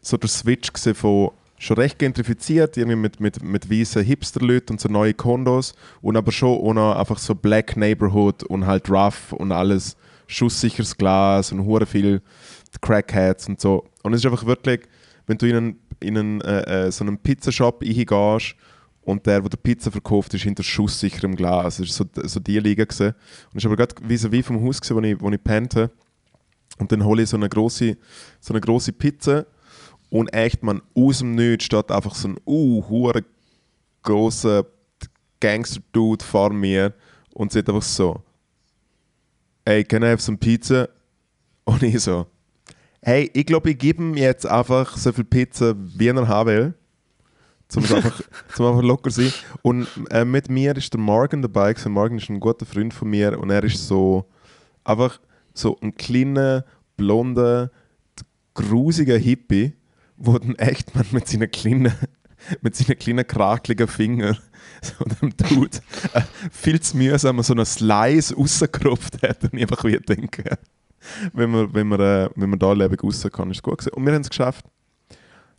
[0.00, 4.88] so der Switch von schon recht gentrifiziert, irgendwie mit, mit, mit weißen Hipster-Leuten und so
[4.88, 9.96] neue Kondos und aber schon noch einfach so Black Neighborhood und halt rough und alles
[10.28, 12.22] schusssicheres Glas und hure viel
[12.80, 13.86] Crackheads und so.
[14.02, 14.82] Und es ist einfach wirklich,
[15.26, 18.54] wenn du in einen, in einen, äh, äh, so einen Pizzashop reingehst
[19.02, 21.78] und der, der die Pizza verkauft, ist hinter schusssicherem Glas.
[21.78, 22.84] Das war so, so die Liga.
[22.84, 23.14] Gewesen.
[23.52, 25.90] Und ich war aber gerade vis-à-vis vom Haus, gewesen, wo ich, wo ich pennt habe.
[26.78, 27.96] Und dann hole ich so eine große
[28.40, 29.46] so eine grosse Pizza
[30.10, 33.12] und echt, man, aus dem Nichts steht einfach so ein uh,
[34.02, 34.66] grosser
[35.40, 36.94] Gangster-Dude vor mir
[37.34, 38.22] und sagt einfach so
[39.66, 40.88] «Hey, can I have some pizza?»
[41.64, 42.26] Und ich so
[43.02, 46.74] «Hey, ich glaube, ich gebe ihm jetzt einfach so viel Pizza, wie er haben will.»
[47.68, 48.20] zum einfach,
[48.54, 49.32] zum einfach locker sein.
[49.62, 51.72] Und äh, mit mir ist der Morgan dabei.
[51.72, 51.92] gewesen.
[51.92, 54.24] Morgan ist ein guter Freund von mir und er ist so
[54.84, 55.20] einfach
[55.54, 56.64] so ein kleiner,
[56.96, 57.70] blonder,
[58.54, 59.74] grusiger Hippie,
[60.18, 61.92] dann echt man mit seinen kleinen,
[62.60, 64.38] mit seinen kleinen krakeligen Fingern
[64.82, 65.78] so dem Dude
[66.12, 70.58] äh, viel zu mühsam so einen Slice rausgerupft hat und ich einfach wieder denke,
[71.32, 73.94] wenn man, wenn man, äh, wenn man da lebend raus kann, ist es gut gewesen.
[73.94, 74.64] Und wir haben es geschafft.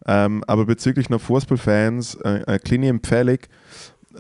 [0.06, 3.40] Ähm, aber bezüglich noch Fußballfans, äh, eine kleine Empfehlung.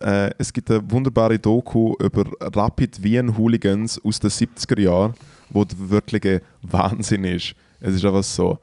[0.01, 5.13] Äh, es gibt eine wunderbare Doku über Rapid Wien Hooligans aus den 70er Jahren,
[5.49, 7.55] wo der wirkliche Wahnsinn ist.
[7.79, 8.59] Es ist einfach so,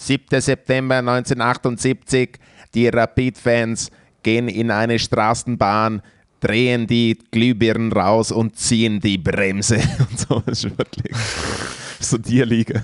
[0.00, 0.40] 7.
[0.40, 2.38] September 1978.
[2.74, 3.90] Die Rapid-Fans
[4.22, 6.02] gehen in eine Straßenbahn,
[6.40, 9.76] drehen die Glühbirnen raus und ziehen die Bremse.
[9.98, 11.16] Und so ist wirklich
[12.00, 12.82] so die Liga.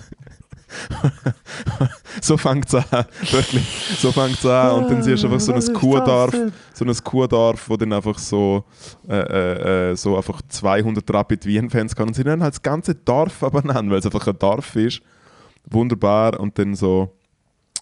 [2.20, 3.96] so fängt es an, wirklich.
[3.98, 4.72] So fängt es an.
[4.72, 6.35] Und dann siehst du einfach so ein Kurdorf,
[6.74, 8.64] so ein Kurdorf, wo dann einfach so,
[9.09, 12.09] äh, äh, äh, so einfach 200 Rapid Wien-Fans kann.
[12.09, 15.00] Und sie nennen halt das ganze Dorf aber nennen, weil es einfach ein Dorf ist.
[15.66, 16.38] Wunderbar.
[16.40, 17.12] Und dann so,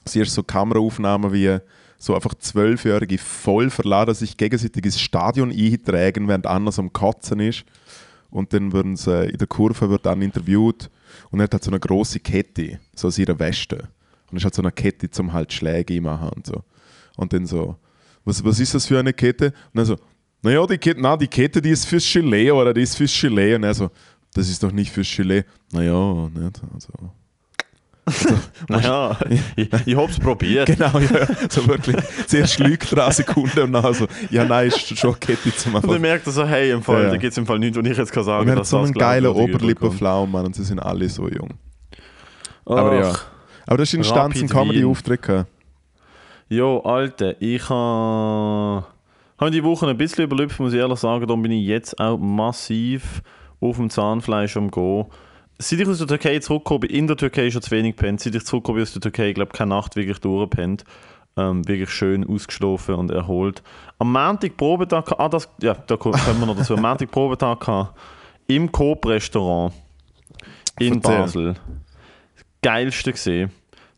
[0.04, 1.58] siehst du so Kameraaufnahmen wie
[1.98, 7.64] so einfach Zwölfjährige voll verladen sich gegenseitig ins Stadion eintragen, während anders am Kotzen ist.
[8.30, 10.90] Und dann werden sie in der Kurve wird dann interviewt
[11.30, 13.88] und er hat halt so eine große Kette, so aus ihrer Weste.
[14.30, 16.62] Und es halt so eine Kette zum halt Schläge machen und so.
[17.16, 17.76] Und dann so,
[18.24, 19.46] was, was ist das für eine Kette?
[19.46, 19.96] Und dann so,
[20.42, 23.54] naja, die Kette, na, die Kette, die ist fürs Gelee oder die ist fürs Gelee.
[23.54, 23.90] Und er so,
[24.34, 25.44] das ist doch nicht fürs Gelee.
[25.72, 26.60] Naja, nicht.
[26.74, 26.92] Also,
[28.06, 28.28] also,
[28.68, 29.16] Naja,
[29.56, 30.66] ich, ich hab's probiert.
[30.66, 31.96] Genau, ja, so wirklich.
[32.26, 35.88] Zuerst lügt er eine Sekunde und dann so, ja, nein, ist schon Kette zum Und
[35.88, 37.10] dann merkt er so, hey, im Fall, Ja, ja.
[37.10, 39.24] da gibt's im Fall nichts, und ich jetzt kann sagen, hat dass so einen geilen
[39.24, 39.62] glaubwürdig überkommt.
[39.62, 41.54] Oberlippenflaum, Mann, und sie sind alle so jung.
[42.66, 43.12] Aber ja.
[43.14, 43.26] Ach.
[43.66, 45.46] Aber das ist in Stanz ein Comedy-Auftritt.
[46.48, 48.84] Jo, Alter, ich habe
[49.38, 51.26] hab die Woche ein bisschen überlebt, muss ich ehrlich sagen.
[51.26, 53.22] Darum bin ich jetzt auch massiv
[53.60, 55.06] auf dem Zahnfleisch am Gehen.
[55.58, 58.20] Seit ich aus der Türkei zurückgekommen bin, in der Türkei schon zu wenig gepennt.
[58.20, 60.84] Seit ich zurückgekommen bin aus der Türkei, ich glaube, keine Nacht wirklich durchgepennt.
[61.36, 63.62] Ähm, wirklich schön ausgeschlafen und erholt.
[63.98, 66.74] Am Montag Probetag, ah, das, ja, da kommen wir noch dazu.
[66.74, 67.92] Am Montag Probetag
[68.46, 69.74] im Coop-Restaurant
[70.78, 71.00] in.
[71.00, 71.54] Basel.
[71.54, 73.50] Das Geilste gesehen.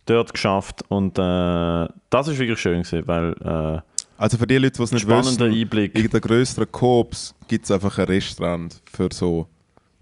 [0.06, 3.80] Dort geschafft und äh, das ist wirklich schön gesehen, weil äh,
[4.16, 5.98] Also für die Leute, die es nicht spannender wissen, Einblick.
[5.98, 9.48] in den grösseren Coops gibt es einfach ein Restaurant für so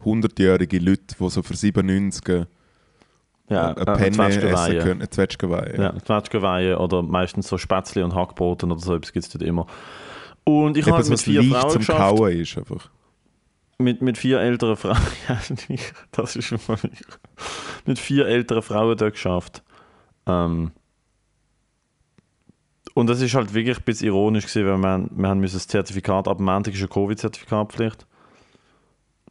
[0.04, 2.46] 100-jährige Leute, die so für 97
[3.48, 4.78] Ja, eine äh, Penne essen Zwetschgenweihe.
[4.78, 5.00] können.
[5.00, 5.76] Eine Zwetschgenweihe.
[5.76, 9.66] Ja, Zwetschgenweihe oder meistens so Spätzle und Hackbroten oder so etwas gibt es dort immer.
[10.44, 11.98] Und ich habe so mit vier Frauen zum geschafft.
[11.98, 12.90] Kauen ist einfach.
[13.78, 14.96] Mit, mit vier älteren Frauen.
[15.28, 15.38] Ja,
[16.12, 16.78] das ist schon mal
[17.86, 19.62] Mit vier älteren Frauen dort geschafft.
[20.26, 20.70] Ähm,
[22.94, 25.66] und das ist halt wirklich ein bisschen ironisch gewesen, weil wir, wir haben müssen das
[25.66, 28.06] Zertifikat, ab dem Montag ist eine Covid-Zertifikatpflicht.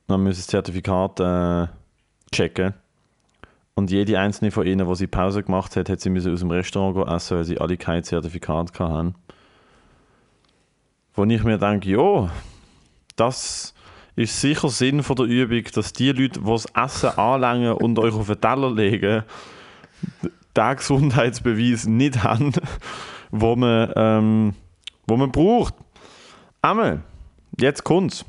[0.07, 1.67] Dann müssen das Zertifikat äh,
[2.31, 2.73] checken.
[3.75, 6.51] Und jede einzelne von ihnen, die sie Pause gemacht hat, hat sie müssen aus dem
[6.51, 9.15] Restaurant gehen essen, weil sie alle kein Zertifikat hatten.
[11.15, 12.29] Wo ich mir denke, ja,
[13.15, 13.73] das
[14.15, 18.13] ist sicher Sinn von der Übung, dass die Leute, die das Essen anlangen und euch
[18.13, 19.23] auf den Teller legen,
[20.55, 22.51] den Gesundheitsbeweis nicht haben,
[23.31, 24.53] wo man, ähm,
[25.07, 25.73] wo man braucht.
[26.61, 27.01] Einmal,
[27.59, 28.25] jetzt kommt's.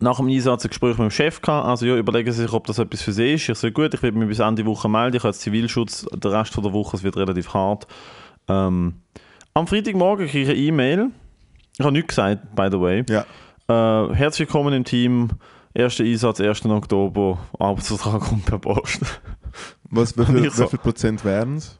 [0.00, 1.66] Nach dem Einsatz ein Gespräch mit dem Chef gehabt.
[1.66, 3.48] Also ja, überlegen Sie sich, ob das etwas für Sie ist.
[3.48, 5.16] Ich sage, gut, ich werde mich bis Ende Woche melden.
[5.16, 7.86] Ich habe jetzt Zivilschutz, den Rest von der Woche, es wird relativ hart.
[8.48, 8.94] Ähm,
[9.54, 11.10] am Freitagmorgen kriege ich eine E-Mail.
[11.78, 13.04] Ich habe nichts gesagt, by the way.
[13.08, 13.24] Ja.
[13.68, 15.28] Äh, herzlich willkommen im Team.
[15.74, 16.64] Erster Einsatz, 1.
[16.66, 17.38] Oktober.
[17.58, 19.00] Arbeitsvertrag kommt per Post.
[19.90, 21.78] Was, wie, viel, so- wie viel Prozent wären es?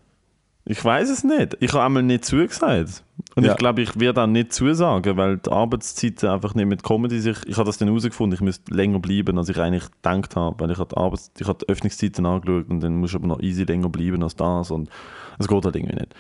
[0.65, 1.57] Ich weiß es nicht.
[1.61, 3.03] Ich habe einmal nicht zugesagt.
[3.35, 3.53] Und Ja.
[3.53, 7.39] ich glaube, ich werde auch nicht zusagen, weil die Arbeitszeiten einfach nicht mit Comedy sich.
[7.47, 10.71] Ich habe das dann herausgefunden, ich müsste länger bleiben, als ich eigentlich gedacht habe, weil
[10.71, 13.41] ich habe die, Arbeits ich habe die Öffnungszeiten angeschaut und dann muss ich aber noch
[13.41, 14.91] easy länger bleiben als das und
[15.39, 16.15] es geht halt irgendwie nicht.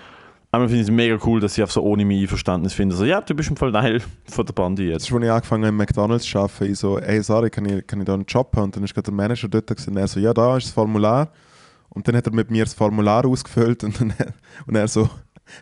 [0.54, 3.04] Einmal finde ich es mega cool, dass sie einfach so ohne mein Einverständnis finden, so,
[3.06, 5.04] ja, du bist im Fall Teil von der Bande Das jetzt.
[5.08, 7.86] ist, als ich angefangen habe, im McDonalds zu arbeiten, ich so, hey Sari, kann ich,
[7.86, 8.64] kann ich da einen Job haben?
[8.64, 11.30] Und dann ist gerade der Manager dort und er so, ja, da ist das Formular.
[11.88, 14.12] Und dann hat er mit mir das Formular ausgefüllt und, dann,
[14.66, 15.08] und er so,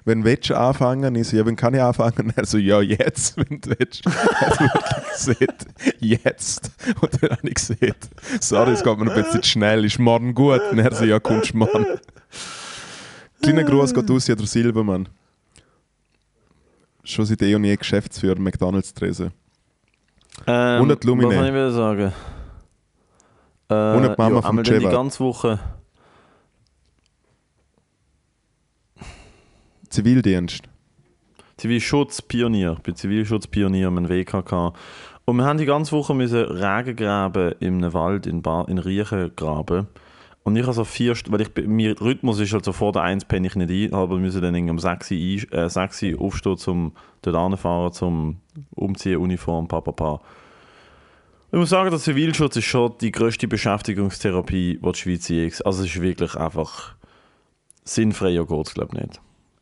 [0.04, 1.14] wenn willst du anfangen?
[1.14, 2.18] Ich so, ja, wenn kann ich anfangen?
[2.18, 4.04] Und er so, ja, jetzt, wenn du willst.
[4.06, 5.52] Hat wirklich gesagt,
[6.10, 6.70] jetzt.
[7.00, 8.08] Und dann habe ich gesagt,
[8.40, 10.60] sorry, es geht mir ein bisschen schnell, ist morgen gut?
[10.70, 11.86] Und er so, ja, kommst morgen.
[13.42, 15.08] Kleiner Gruß geht aus, ja, der Silbermann.
[17.04, 19.32] Schon seit eh und je Geschäftsführer McDonalds Tresen.
[20.46, 21.28] Ähm, Und die Lumine.
[21.30, 22.12] Was soll ich wieder sagen?
[23.68, 25.58] Äh, Und die Mama ja, vom dann die ganze Woche.
[29.90, 30.62] Zivildienst.
[31.56, 32.74] Zivilschutzpionier.
[32.76, 34.72] Ich bin Zivilschutzpionier am WKK.
[35.24, 38.78] Und wir haben die ganze Woche müssen Regen graben in einem Wald in, Bar, in
[38.78, 39.88] Riechen graben.
[40.44, 43.02] Und ich habe so vier, St- weil ich, mein Rhythmus ist halt so vor der
[43.02, 46.20] 1 penne ich nicht ein, aber wir müssen dann um 6 Uhr, äh, 6 Uhr
[46.20, 48.40] aufstehen, zum dort anfahren, zum
[48.74, 50.20] Umziehen, Uniform, papapa.
[51.52, 55.82] Ich muss sagen, der Zivilschutz ist schon die grösste Beschäftigungstherapie, die die Schweiz je Also
[55.82, 56.94] es ist wirklich einfach
[57.84, 59.20] sinnfreier geht es, glaube ich, nicht.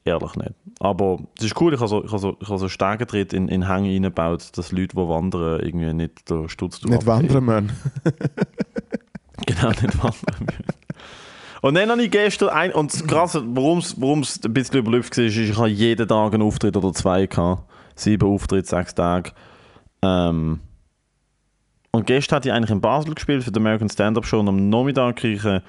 [0.09, 0.55] Ehrlich nicht.
[0.81, 3.49] Aber es ist cool, ich habe so, ich habe so, ich habe so Stegentritt in,
[3.49, 7.73] in Hänge reingebaut, dass Leute, die wandern, irgendwie nicht den Sturz Nicht wandern, Mann.
[9.47, 10.65] Genau, nicht wandern müssen.
[11.63, 15.25] Und dann habe ich gestern ein, und das Krasse, warum es ein bisschen überlüpft war,
[15.25, 17.63] ist, ich habe jeden Tag einen Auftritt oder zwei gehabt.
[17.95, 19.31] Sieben Auftritte, sechs Tage.
[20.03, 20.61] Ähm,
[21.93, 24.69] und gestern hatte ich eigentlich in Basel gespielt für die American Stand-Up Show und am
[24.69, 25.63] Nachmittag kriege ich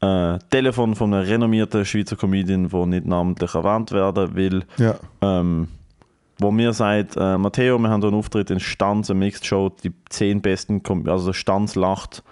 [0.00, 4.96] äh, Telefon von einer renommierten Schweizer Comedian, die nicht namentlich erwähnt werden will, Ja.
[5.22, 5.68] ähm,
[6.38, 9.70] wo mir sagt, äh, Matteo, wir haben hier einen Auftritt in Stanz, eine Mixed Show,
[9.82, 12.22] die zehn besten, Com also Stanz lacht,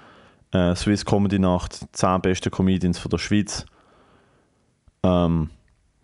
[0.53, 3.65] äh, Swiss Comedy Nacht, zehn besten Comedians von der Schweiz.
[5.03, 5.51] Ähm,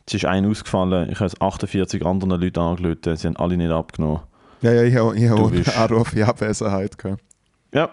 [0.06, 3.70] es ist ein ausgefallen, ich habe jetzt 48 anderen Leute angerufen, sie haben alle nicht
[3.70, 4.20] abgenommen.
[4.62, 7.22] Ja, ja, ich habe bist- einen Anruf in Abwesenheit gehabt.
[7.72, 7.90] Ja,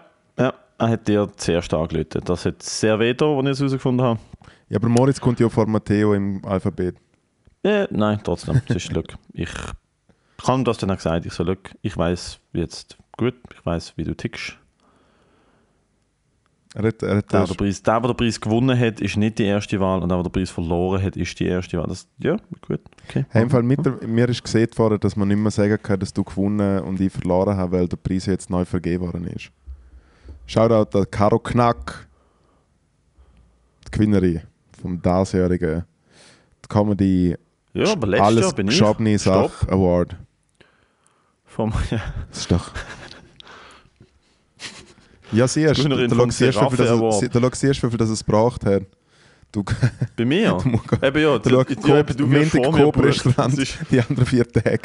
[0.78, 2.22] er hat dir zuerst angerufen.
[2.26, 4.20] Das hat sehr weh getan, als ich es herausgefunden habe.
[4.70, 6.98] Ja, aber Moritz kommt ja vor Matteo im Alphabet.
[7.64, 9.16] Ja, nein, trotzdem, es ist Glück.
[9.34, 9.50] Ich
[10.38, 14.04] kann das dann auch gesagt, ich so, Glück, ich weiß jetzt gut, ich weiß, wie
[14.04, 14.58] du tickst.
[16.76, 19.40] Er hat, er hat Der, der, Preis, der, der den Preis gewonnen hat, ist nicht
[19.40, 21.88] die erste Wahl und der, der den Preis verloren hat, ist die erste Wahl.
[21.88, 23.26] Das, ja, gut, okay.
[23.30, 26.00] Hey, im Fall mit der, mir ist gesehen worden, dass man nicht mehr sagen kann,
[26.00, 29.50] dass du gewonnen und ich verloren habe, weil der Preis jetzt neu vergeben worden ist.
[30.48, 32.08] Shoutout an Caro Knack,
[33.86, 34.42] die Gewinnerin
[34.82, 35.84] vom diesjährigen
[36.70, 37.36] Comedy
[37.74, 39.22] Ja, aber letztes Alles Jahr bin ich.
[39.22, 40.16] Sache Award.
[41.46, 42.02] Vom, ja.
[42.30, 42.72] Das ist doch.
[45.34, 46.90] Ja, siehst du, du siehst, wie viel das,
[48.10, 48.84] es- du gebraucht hat.
[49.52, 49.64] Du,
[50.16, 50.58] Bei mir?
[50.64, 51.60] du Eben ja, Du du,
[51.96, 53.26] eben, du wirst Montag vor mir Coop gebucht.
[53.26, 54.82] Restaurant, Das ist- die anderen vier Tage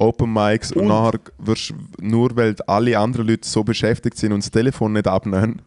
[0.00, 4.42] Open Mics und, Und- nachher wirst nur weil alle anderen Leute so beschäftigt sind und
[4.44, 5.62] das Telefon nicht abnehmen.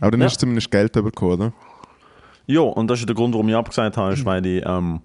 [0.00, 0.26] Aber dann Ja.
[0.26, 1.52] hast du zumindest Geld bekommen, oder?
[2.46, 5.00] Ja, und das ist der Grund, warum ich abgesagt habe, ist, weil ich, ähm,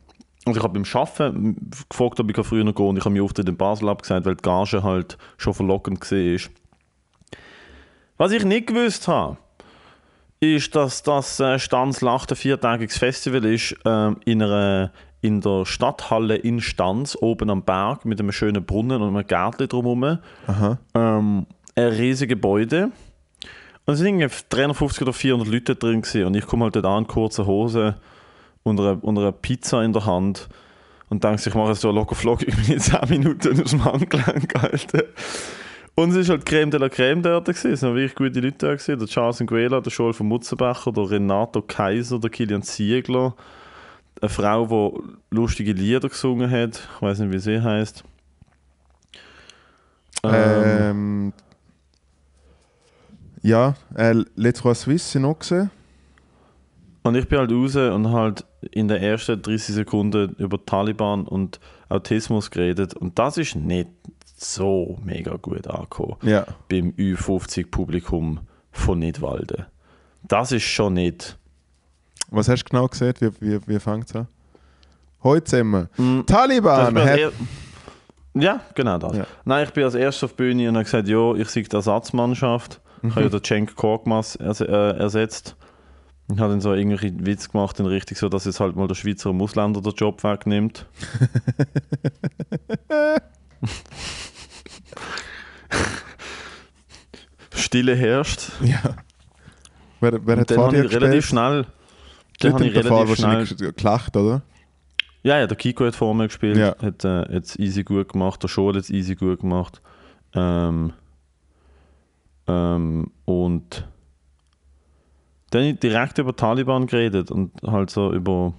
[0.45, 3.23] also ich habe beim Arbeiten gefragt, ob ich früher noch gehen und ich habe meinen
[3.23, 6.39] Auftritt in Basel abgesagt, weil die Gage halt schon verlockend war.
[8.17, 9.38] Was ich nicht gewusst habe,
[10.39, 14.91] ist, dass das äh, Stanz-Lacht ein viertägiges Festival ist ähm, in, einer,
[15.23, 19.69] in der Stadthalle in Stanz, oben am Berg, mit einem schönen Brunnen und einem Gärtchen
[19.69, 20.19] drumherum.
[20.93, 22.91] Ähm, ein riesiges Gebäude.
[23.86, 26.25] Und es sind irgendwie 350 oder 400 Leute drin gewesen.
[26.25, 27.95] und ich komme halt dort an, in kurzer Hose,
[28.63, 30.49] unter einer, unter einer Pizza in der Hand
[31.07, 34.49] und denke, ich mache so locker flockig ich bin in 10 Minuten aus dem Handgelenk
[34.49, 35.03] gehalten.
[35.95, 37.71] Und es ist halt Creme de la Creme dort gewesen.
[37.71, 38.99] Es waren wirklich gute Leute da gewesen.
[38.99, 43.36] Der Charles Nguela, der Joel von Mutzenbecher, der Renato Kaiser, der Kilian Ziegler,
[44.23, 46.88] eine Frau, die lustige Lieder gesungen hat.
[46.95, 48.03] Ich weiß nicht, wie sie heißt.
[50.23, 51.33] Ähm,
[53.41, 55.69] ja, äh, Les Trois Suisses sind auch gesehen.
[57.03, 61.59] Und ich bin halt raus und halt in den ersten 30 Sekunden über Taliban und
[61.89, 62.93] Autismus geredet.
[62.93, 63.89] Und das ist nicht
[64.38, 66.45] so mega gut angekommen Ja.
[66.69, 68.39] beim Ü50-Publikum
[68.71, 69.65] von Nidwalden.
[70.23, 71.38] Das ist schon nicht.
[72.33, 73.13] Was hast du genau gesehen?
[73.19, 74.25] Wie, wie, wie fängt es an?
[75.23, 75.87] Heute zusammen.
[75.97, 77.31] Mm, Taliban als hat
[78.35, 79.15] ja, genau das.
[79.15, 79.27] Ja.
[79.45, 81.75] Nein, ich bin als erstes auf die Bühne und habe gesagt, ja, ich sehe die
[81.75, 82.81] Ersatzmannschaft.
[83.03, 85.55] Ich habe ja den Cenk Korkmaz ers äh, ersetzt.
[86.33, 88.95] Ich habe dann so irgendwelche Witz gemacht in Richtung so, dass jetzt halt mal der
[88.95, 90.87] Schweizer im Ausländer den Job wegnimmt.
[97.53, 98.51] Stille herrscht.
[98.61, 98.81] Ja.
[100.01, 101.67] Wer, wer hat Dann habe dir ich relativ schnell.
[102.39, 102.85] Ich haben relativ
[103.17, 103.37] schnell.
[103.39, 104.41] wahrscheinlich gelacht, oder?
[105.23, 106.75] Ja, ja, der Kiko hat vor mir gespielt, Ja.
[106.81, 109.81] hat äh, jetzt easy gut gemacht, der Scholl hat es easy gut gemacht.
[110.33, 110.91] Ähm,
[112.47, 113.87] ähm, und
[115.51, 118.53] dann habe ich direkt über Taliban geredet und halt so über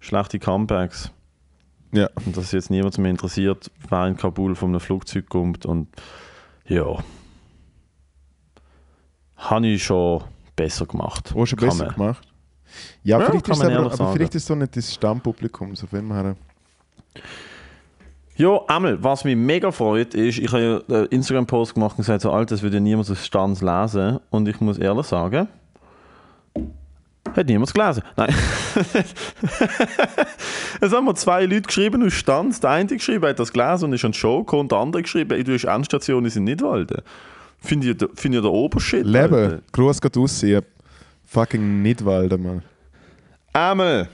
[0.00, 1.10] schlechte Comebacks.
[1.92, 2.08] Ja.
[2.24, 5.66] Und dass jetzt niemand mehr interessiert, wer in Kabul von einem Flugzeug kommt.
[5.66, 5.88] Und
[6.66, 6.86] ja,
[9.36, 10.22] habe ich schon
[10.56, 11.28] besser gemacht.
[11.30, 11.94] Schon Kann besser man.
[11.94, 12.28] gemacht.
[13.04, 14.12] Ja, Ja, vielleicht ist aber, aber sagen.
[14.14, 16.36] vielleicht ist es so nicht das Stammpublikum, so viel mehr.
[18.36, 22.22] Ja, einmal, was mich mega freut, ist, ich habe ja einen Instagram-Post gemacht und gesagt,
[22.22, 24.18] so alt, das würde ja niemand aus Stanz lesen.
[24.30, 25.48] Und ich muss ehrlich sagen,
[27.36, 28.02] hat niemand gelesen.
[28.16, 28.34] Nein.
[30.80, 32.60] es haben mir zwei Leute geschrieben aus Stanz.
[32.60, 34.68] Der eine geschrieben hat das gelesen und ist an die Show gekommen.
[34.68, 37.02] Der andere geschrieben, du hast Endstation in Nidwalden.
[37.58, 39.04] Finde ich, finde ich der Obershit.
[39.06, 39.62] Leben.
[39.72, 40.64] Gruß geht raus, ihr
[41.32, 42.62] fucking Nidwalden, Mann.
[43.52, 44.08] Einmal.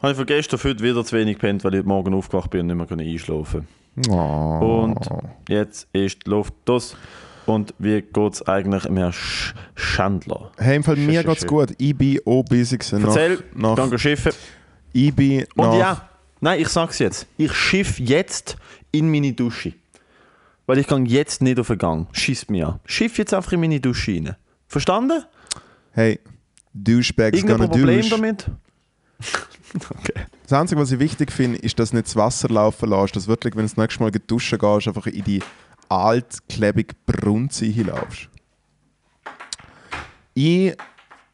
[0.00, 2.78] Habe ich vergessen, heute wieder zu wenig gepennt, weil ich heute Morgen aufgewacht bin und
[2.78, 3.68] nicht mehr einschlafen.
[4.08, 4.84] Oh.
[4.84, 5.08] Und
[5.48, 6.96] jetzt ist die Luft das.
[7.46, 10.50] Und wie geht es eigentlich dem Herrn Sch Schandler?
[10.58, 11.48] Hey, im Fall mir geht's schön.
[11.48, 11.74] gut.
[11.78, 13.04] Ich bin auch busy gewesen.
[13.04, 14.30] Erzähl, nach, nach, danke Schiffe.
[14.92, 16.08] Ich bin Und nach, ja,
[16.40, 17.26] nein, ich sag's jetzt.
[17.36, 18.56] Ich schiff jetzt
[18.90, 19.74] in meine Dusche.
[20.66, 22.08] Weil ich gehe jetzt nicht auf den Gang.
[22.12, 22.80] Schießt mich an.
[22.84, 24.36] Schiff jetzt einfach in meine Dusche rein.
[24.66, 25.24] Verstanden?
[25.92, 26.20] Hey,
[26.74, 28.10] Douchebags Irgendein gonna Problem douche.
[28.10, 28.46] damit?
[29.90, 30.26] okay.
[30.42, 33.16] Das Einzige, was ich wichtig finde, ist, dass du nicht das Wasser laufen lässt.
[33.16, 35.42] Dass wirklich, wenn du das nächste Mal duschen gehst, einfach in die
[35.88, 38.28] altklebige Brunze hinlaufst.
[40.34, 40.76] Ich,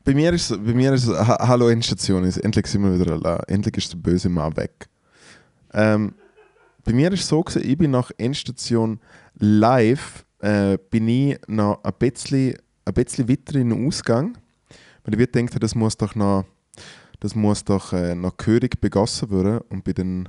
[0.05, 3.41] bei mir ist bei mir ist ha Hallo Endstation, ist, endlich sind wir wieder allein.
[3.49, 4.89] Endlich ist der böse Mann weg.
[5.75, 6.15] Ähm,
[6.85, 9.01] bei mir ist es so gewesen, ich bin nach Endstation
[9.35, 14.39] live, äh, bin ich noch ein bisschen, ein bisschen weiter in den Ausgang.
[15.05, 16.45] Weil ich habe, das muss doch noch
[17.23, 19.61] das muss doch äh, noch gehörig begossen werden.
[19.69, 20.29] Und bin dann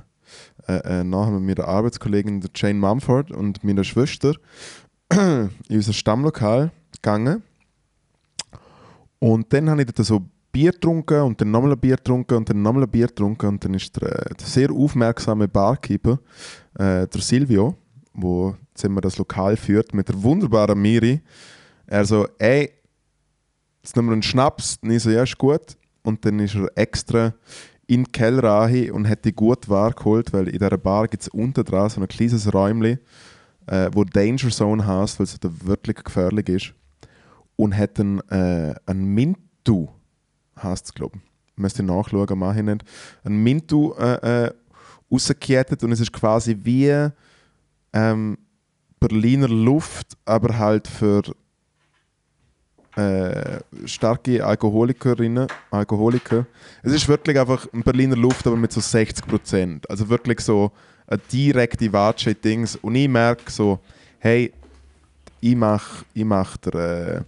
[0.68, 4.34] äh, äh, nachher mit meiner Arbeitskollegin Jane Mumford und meiner Schwester
[5.12, 7.42] in unser Stammlokal gegangen.
[9.18, 12.48] Und dann habe ich dort so Bier getrunken und dann nochmal ein Bier getrunken und
[12.48, 13.46] dann nochmal ein Bier getrunken.
[13.48, 16.20] Und dann ist der, äh, der sehr aufmerksame Barkeeper,
[16.78, 17.74] äh, der Silvio,
[18.14, 21.20] wo immer das Lokal führt, mit der wunderbaren Miri,
[21.86, 22.70] er so, ey,
[23.82, 24.78] jetzt nehmen wir einen Schnaps.
[24.80, 25.76] Und ich so, ja, ist gut.
[26.02, 27.34] Und dann ist er extra
[27.86, 31.24] in den Keller rein und hat die gut Ware geholt, weil in dieser Bar gibt
[31.24, 32.98] es unten dran so ein kleines Räumchen,
[33.66, 36.74] äh, wo Danger Zone heißt, weil es da wirklich gefährlich ist.
[37.56, 39.88] Und hat dann äh, ein Mintu,
[40.62, 41.22] heißt es, glaube ich.
[41.56, 42.84] Müsst ihr nachschauen, mache ich nicht.
[43.22, 44.52] Ein Mintu äh, äh,
[45.10, 47.10] rausgekettet und es ist quasi wie
[47.92, 48.38] ähm,
[48.98, 51.22] Berliner Luft, aber halt für
[52.96, 56.46] äh, starke Alkoholikerinnen, Alkoholiker.
[56.82, 59.90] Es ist wirklich einfach ein Berliner Luft, aber mit so 60 Prozent.
[59.90, 60.72] Also wirklich so
[61.06, 62.76] eine direkte Watsche Dings.
[62.76, 63.80] Und ich merke so,
[64.18, 64.52] hey,
[65.40, 67.20] ich mache ich mach der, äh,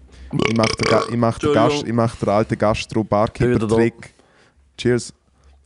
[0.49, 3.67] ich mach der, Ga- ich mach der, Gast, ich mach der alte gastro barkeeper Wieder
[3.67, 3.75] da.
[3.77, 4.13] trick
[4.77, 5.13] Cheers.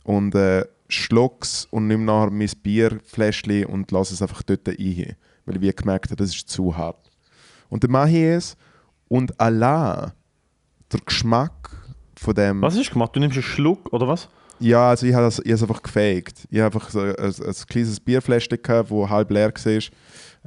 [0.03, 5.15] Und äh, schluck's und nimm nachher mein Bierfläschchen und lass es einfach dort ein.
[5.45, 7.09] Weil ich gemerkt habe, das ist zu hart.
[7.69, 8.57] Und dann mache ich es
[9.07, 10.11] und allein
[10.91, 11.69] der Geschmack
[12.17, 12.61] von dem.
[12.61, 13.15] Was hast du gemacht?
[13.15, 14.27] Du nimmst einen Schluck, oder was?
[14.59, 16.47] Ja, also ich habe es einfach gefaked.
[16.51, 19.81] Ich habe einfach so ein, ein kleines Bierfläschchen gehabt, wo halb leer war,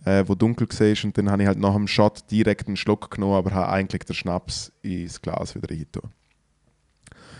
[0.04, 3.10] äh, wo dunkel war und dann habe ich halt nach dem Shot direkt einen Schluck
[3.10, 6.10] genommen, aber habe eigentlich den Schnaps ins Glas wieder reingetan.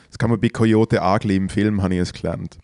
[0.09, 2.59] Das kann man bei Coyote Agli im Film, habe ich es gelernt.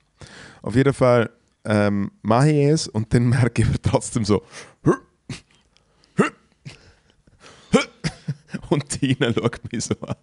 [0.62, 1.30] Auf jeden Fall
[1.64, 4.42] ähm, mache ich es und dann merke ich trotzdem so
[8.70, 10.14] und Tina schaut mich so an.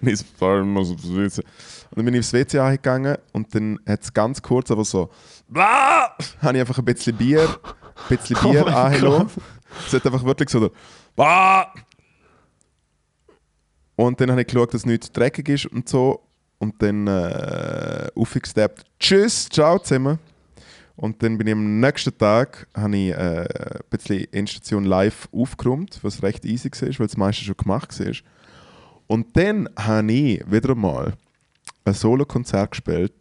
[0.00, 1.42] Und ich so, muss aufs WC.
[1.90, 5.10] Und dann bin ich aufs WC gegangen und dann hat es ganz kurz aber so,
[5.54, 6.14] habe
[6.52, 7.48] ich einfach ein bisschen Bier,
[7.94, 9.42] ein bisschen Oh Bier mein angelassen.
[9.86, 10.70] Es hat einfach wirklich so,
[11.16, 11.72] «Blah!»
[13.96, 16.22] Und dann habe ich geschaut, dass nichts dreckig ist und so.
[16.58, 20.18] Und dann äh, aufgesteppt, «Tschüss, ciao zusammen!»
[20.96, 25.98] Und dann bin ich am nächsten Tag habe ich, äh, ein bisschen Endstation live aufgeräumt,
[26.02, 28.12] was recht easy war, weil das meiste schon gemacht war.
[29.06, 31.14] Und dann habe ich wieder mal
[31.86, 33.14] ein Solo-Konzert gespielt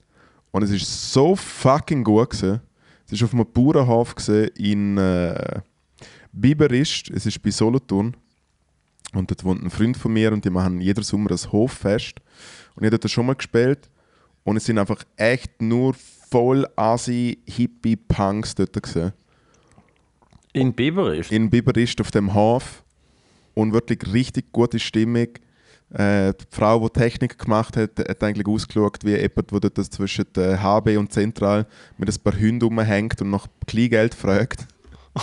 [0.51, 2.59] und es ist so fucking gut gewesen.
[3.11, 4.15] Es war auf einem Bauernhof
[4.55, 5.61] in äh,
[6.31, 8.15] Biberist, es ist bei Solothurn.
[9.13, 12.19] Und dort wohnt ein Freund von mir und die machen jeden Sommer ein Hoffest.
[12.75, 13.89] Und ich habe dort schon mal gespielt
[14.43, 15.95] und es sind einfach echt nur
[16.29, 19.13] voll assi hippie Punks dort gewesen.
[20.53, 21.31] In Biberisch?
[21.31, 22.83] In Biberist auf dem Hof
[23.53, 25.27] und wirklich richtig gute Stimmung.
[25.91, 30.25] Äh, die Frau, die Technik gemacht hat, hat eigentlich ausgeschaut wie jemand, der dort zwischen
[30.35, 31.65] der HB und Zentral
[31.97, 34.67] mit ein paar Hunden rumhängt und nach Kleingeld fragt.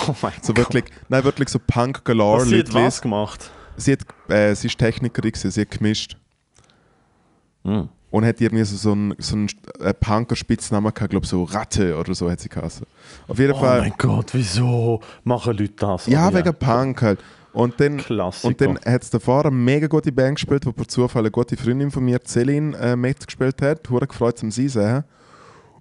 [0.09, 0.59] Oh mein So Gott.
[0.75, 2.43] wirklich, nein, wirklich so Punk galore.
[2.43, 3.51] Was sie hat was gemacht?
[3.77, 6.17] Sie, hat, äh, sie ist Technikerin, gewesen, sie hat gemischt.
[7.65, 7.89] Hm.
[8.11, 9.49] Und hat irgendwie so, so einen, so einen
[9.81, 12.85] äh, Punker-Spitznamen gehabt, glaube so Ratte oder so hat sie geheißen.
[13.29, 13.81] Auf jeden Oh Fall.
[13.81, 16.07] mein Gott, wieso machen Leute das?
[16.07, 17.21] ja, wegen Punk halt.
[17.57, 18.49] Und dann, Klassiker.
[18.49, 21.57] und dann hat es davor eine mega gute Band gespielt, wo per Zufall eine gute
[21.57, 23.89] Freundin von mir, Celine, äh, mitgespielt hat.
[23.89, 25.05] Hure gefreut, zum sie sehen.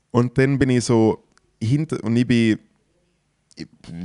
[0.09, 1.21] Und dann bin ich so
[1.61, 2.59] hinter und ich bin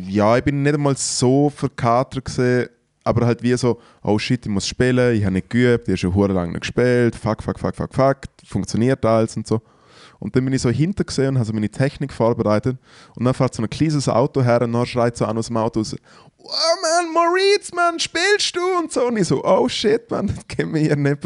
[0.09, 2.69] ja, ich bin nicht einmal so verkatert gesehen,
[3.05, 5.97] aber halt wie so, oh shit, ich muss spielen, ich habe nicht geübt, ich habe
[5.97, 9.61] schon hure lange nicht gespielt, fuck, fuck, fuck, fuck, fuck, funktioniert alles und so.
[10.21, 12.79] Und dann bin ich so hinter und habe so meine Technik vorbereitet
[13.17, 15.57] und dann fährt so ein kleines Auto her und dann schreit so an aus dem
[15.57, 15.97] Auto raus,
[16.37, 16.51] oh
[16.83, 18.61] man, Moritz, man, spielst du?
[18.79, 19.07] Und so.
[19.07, 21.25] Und ich so, oh shit, man, das kennt mich hier nicht.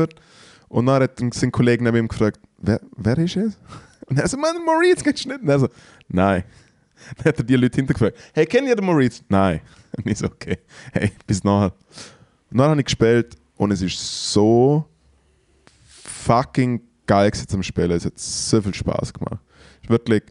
[0.68, 3.58] Und dann hat sein Kollege neben ihm gefragt, wer, wer ist es?
[4.06, 5.42] Und er so, man, Moritz, kennst du nicht?
[5.42, 5.68] Und er so,
[6.08, 6.44] nein.
[7.16, 9.22] Dann hat er die Leute hintergefragt, hey, kennt ihr den Moritz?
[9.28, 9.60] Nein.
[9.96, 10.58] Und ich so, okay,
[10.92, 11.74] hey, bis nachher.
[12.50, 14.84] Und dann habe ich gespielt und es ist so
[16.24, 17.92] fucking geil zum Spielen.
[17.92, 19.40] Es hat so viel Spaß gemacht.
[19.78, 20.22] Es ist wirklich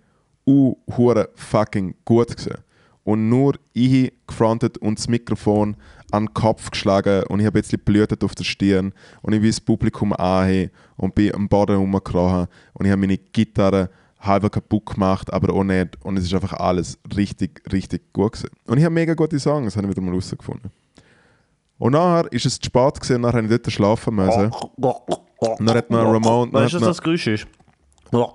[0.46, 0.76] uh,
[1.36, 2.64] fucking gut gewesen.
[3.04, 5.76] und nur ich gefrontet und das Mikrofon
[6.12, 9.42] an den Kopf geschlagen und ich habe ein bisschen blühtet auf der Stirn und ich
[9.42, 14.50] will das Publikum anheben und bin am Boden rumgekrochen und ich habe meine Gitarre halb
[14.52, 18.52] kaputt gemacht, aber auch nicht und es ist einfach alles richtig, richtig gut gewesen.
[18.68, 20.72] Und ich habe mega gute Songs, das habe ich wieder mal rausgefunden.
[21.78, 24.52] Und nachher ist es zu spät gewesen, und nachher habe ich dort schlafen müssen.
[24.78, 26.54] Und dann hat man Ramon...
[26.54, 27.48] Weißt du, was das Geräusch ist?
[28.12, 28.28] Das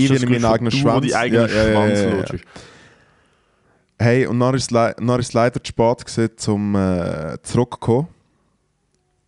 [0.00, 1.04] Ich das in meinen eigenen Schwanz.
[1.06, 2.16] die eigenen Ja, ja, ja, Schwanz ja, ja.
[2.16, 2.44] lutschst.
[4.00, 7.36] Hey, und dann ist es lei- dann ist es leider zu spät gewesen, zum äh,
[7.42, 8.06] zurückzukommen.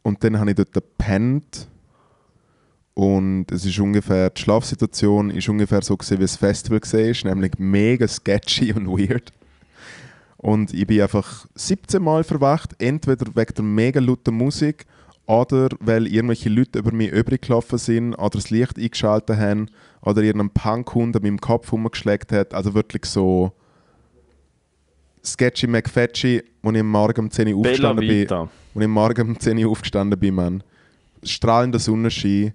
[0.02, 1.66] Und dann habe ich dort gepennt.
[2.94, 7.52] Und es ist ungefähr, die Schlafsituation ist ungefähr so gewesen, wie das Festival war, nämlich
[7.58, 9.32] mega sketchy und weird.
[10.40, 14.86] Und ich bin einfach 17 Mal verwacht, entweder wegen der mega lauten Musik
[15.26, 19.66] oder weil irgendwelche Leute über mich übrig gelaufen sind oder das Licht eingeschaltet haben
[20.00, 22.54] oder irgendein Punkhund an meinem Kopf rumgeschlägt hat.
[22.54, 23.52] Also wirklich so
[25.22, 28.32] Sketchy McFetchy, als ich am Morgen um 10 Uhr aufgestanden bin.
[28.32, 30.62] Als ich am Morgen um 10 Uhr aufgestanden bin, Mann.
[31.22, 32.54] Strahlender Sonnenschein,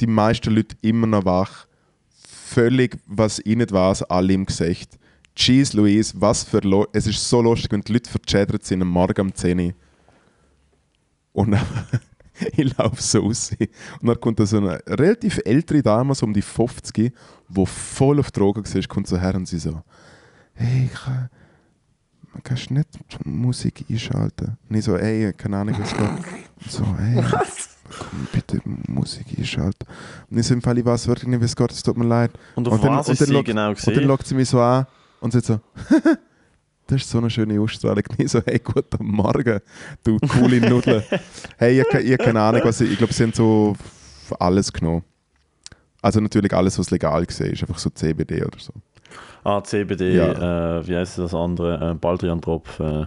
[0.00, 1.68] die meisten Leute immer noch wach,
[2.28, 4.98] völlig, was ich nicht weiß, alle im Gesicht.
[5.36, 8.88] Jeez Louise, was für Lo Es ist so lustig, wenn die Leute verchattert sind am
[8.88, 9.72] Morgen um 10 Uhr.
[11.32, 11.66] Und dann,
[12.56, 13.50] ich laufe so raus.
[14.00, 17.12] Und dann kommt da so eine relativ ältere Dame, so um die 50,
[17.48, 19.82] die voll auf Drogen war, kommt so her und sie so,
[20.54, 21.28] hey, ich kann,
[22.32, 24.56] man kannst nicht die Musik einschalten.
[24.68, 26.00] Und ich so, ey, keine Ahnung, was geht.
[26.08, 27.24] Und so, hey,
[27.98, 29.84] komm, bitte Musik einschalten.
[30.30, 32.06] Und ich so, im Fall, ich weiß wirklich nicht, wie es geht, es tut mir
[32.06, 32.30] leid.
[32.54, 34.06] Und auf was ist sie genau Und dann gesehen?
[34.06, 34.86] schaut sie mich so an
[35.24, 35.60] und sagt so,
[36.86, 38.04] das ist so eine schöne Ausstrahlung.
[38.10, 39.60] Und ich so, hey, guten Morgen,
[40.04, 41.02] du coole Nudel.
[41.56, 43.74] hey, ich, ich habe keine Ahnung, was ich, ich glaube, sie haben so
[44.38, 45.02] alles genommen.
[46.02, 48.74] Also natürlich alles, was legal war, ist einfach so CBD oder so.
[49.42, 50.78] Ah, CBD, Ja.
[50.78, 51.92] äh, wie heißt das andere?
[51.92, 52.80] Äh, Baldrian-Tropf.
[52.80, 53.06] Äh,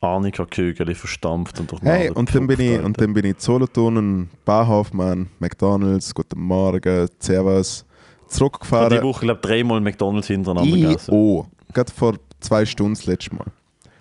[0.00, 5.28] Arnika-Kügel verstampft und durch Hey, und dann bin ich, und dann bin ich Solothurn, Bahnhofmann,
[5.38, 7.86] McDonalds, guten Morgen, Servus,
[8.32, 8.34] Alter.
[8.34, 8.84] Ich zurückgefahren.
[8.84, 11.12] habe die Woche, glaube dreimal McDonalds hintereinander Ich gegessen.
[11.14, 11.46] auch.
[11.72, 13.46] Gerade vor zwei Stunden das letzte Mal.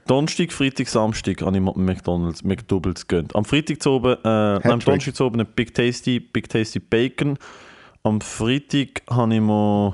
[0.07, 3.35] Donnerstag, Freitag, Samstag habe ich McDonalds, McDoubles gegönnt.
[3.35, 4.79] Am Freitag zu oben, äh, am.
[4.79, 7.37] Donnerstag zu oben ein Big Tasty, Big Tasty Bacon.
[8.03, 9.93] Am Freitag habe ich mir...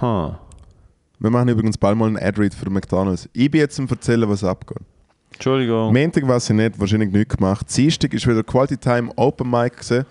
[0.00, 0.34] Huh.
[1.20, 3.28] Wir machen übrigens bald mal einen Ad-Read für McDonalds.
[3.32, 4.78] Ich bin jetzt am erzählen, was abgeht.
[5.32, 5.92] Entschuldigung.
[5.92, 7.66] Montag weiß ich nicht, wahrscheinlich nichts gemacht.
[7.76, 10.04] Dienstag ist wieder Quality Time Open Mic gewesen.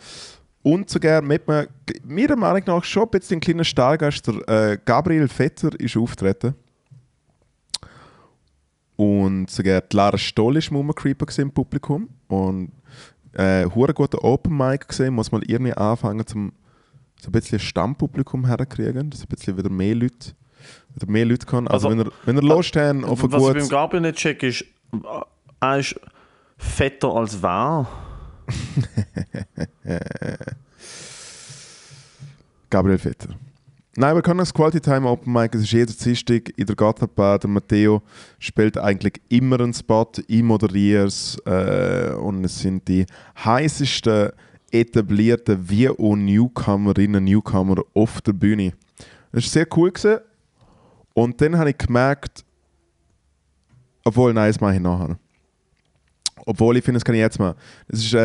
[0.63, 1.67] Und sogar mit mir,
[2.05, 6.55] meiner Meinung nach schon ein bisschen ein kleiner Stargast, der äh, Gabriel Vetter ist auftreten.
[8.95, 12.09] Und sogar die Lara Stoll ist rumgecreepen gewesen im Publikum.
[12.27, 12.71] Und
[13.33, 16.53] äh, hure guter Open Mic gesehen, muss mal irgendwie anfangen, zum
[17.19, 20.33] so ein bisschen Stammpublikum herzukriegen, dass ein bisschen wieder mehr Leute,
[20.93, 21.67] wieder mehr Leute kann.
[21.67, 23.69] Also, Also, wenn ihr, wenn ihr Lust habt auf ein Was ich beim.
[23.69, 24.65] Gabriel nicht check, ist,
[25.59, 25.99] er ist
[26.57, 27.87] fetter als wer.
[32.69, 33.35] Gabriel Vetter.
[33.95, 35.53] Nein, wir können das Quality Time Open Mic.
[35.53, 37.37] Es ist jeder Dienstag in der Gatterbar.
[37.37, 38.01] Der Matteo
[38.39, 40.09] spielt eigentlich immer einen Spot.
[40.27, 41.37] Ich moderiere es.
[41.45, 43.05] Äh, und es sind die
[43.43, 44.31] heißesten
[44.71, 48.73] etablierten wie auch Newcomerinnen Newcomer auf der Bühne.
[49.31, 49.91] Das war sehr cool.
[49.91, 50.21] Gewesen.
[51.13, 52.43] Und dann habe ich gemerkt,
[54.03, 55.19] obwohl, nein, das mache ich nachher.
[56.45, 57.57] Obwohl, ich finde, das kann ich jetzt machen.
[57.87, 58.19] Das ist, äh,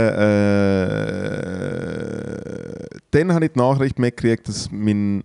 [1.29, 5.25] äh, dann habe ich die Nachricht mitgekriegt, dass mein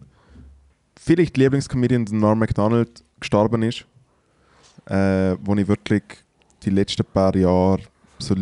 [1.00, 3.86] vielleicht Lieblingscomedian, Norm MacDonald, gestorben ist.
[4.86, 6.04] Äh, wo ich wirklich
[6.64, 7.82] die letzten paar Jahre
[8.20, 8.36] so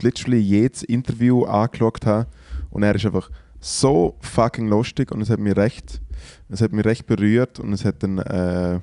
[0.00, 2.26] literally jedes Interview angeschaut habe.
[2.70, 3.30] Und er ist einfach
[3.60, 6.00] so fucking lustig und es hat mich recht,
[6.48, 8.80] es hat mich recht berührt und es hat dann, äh,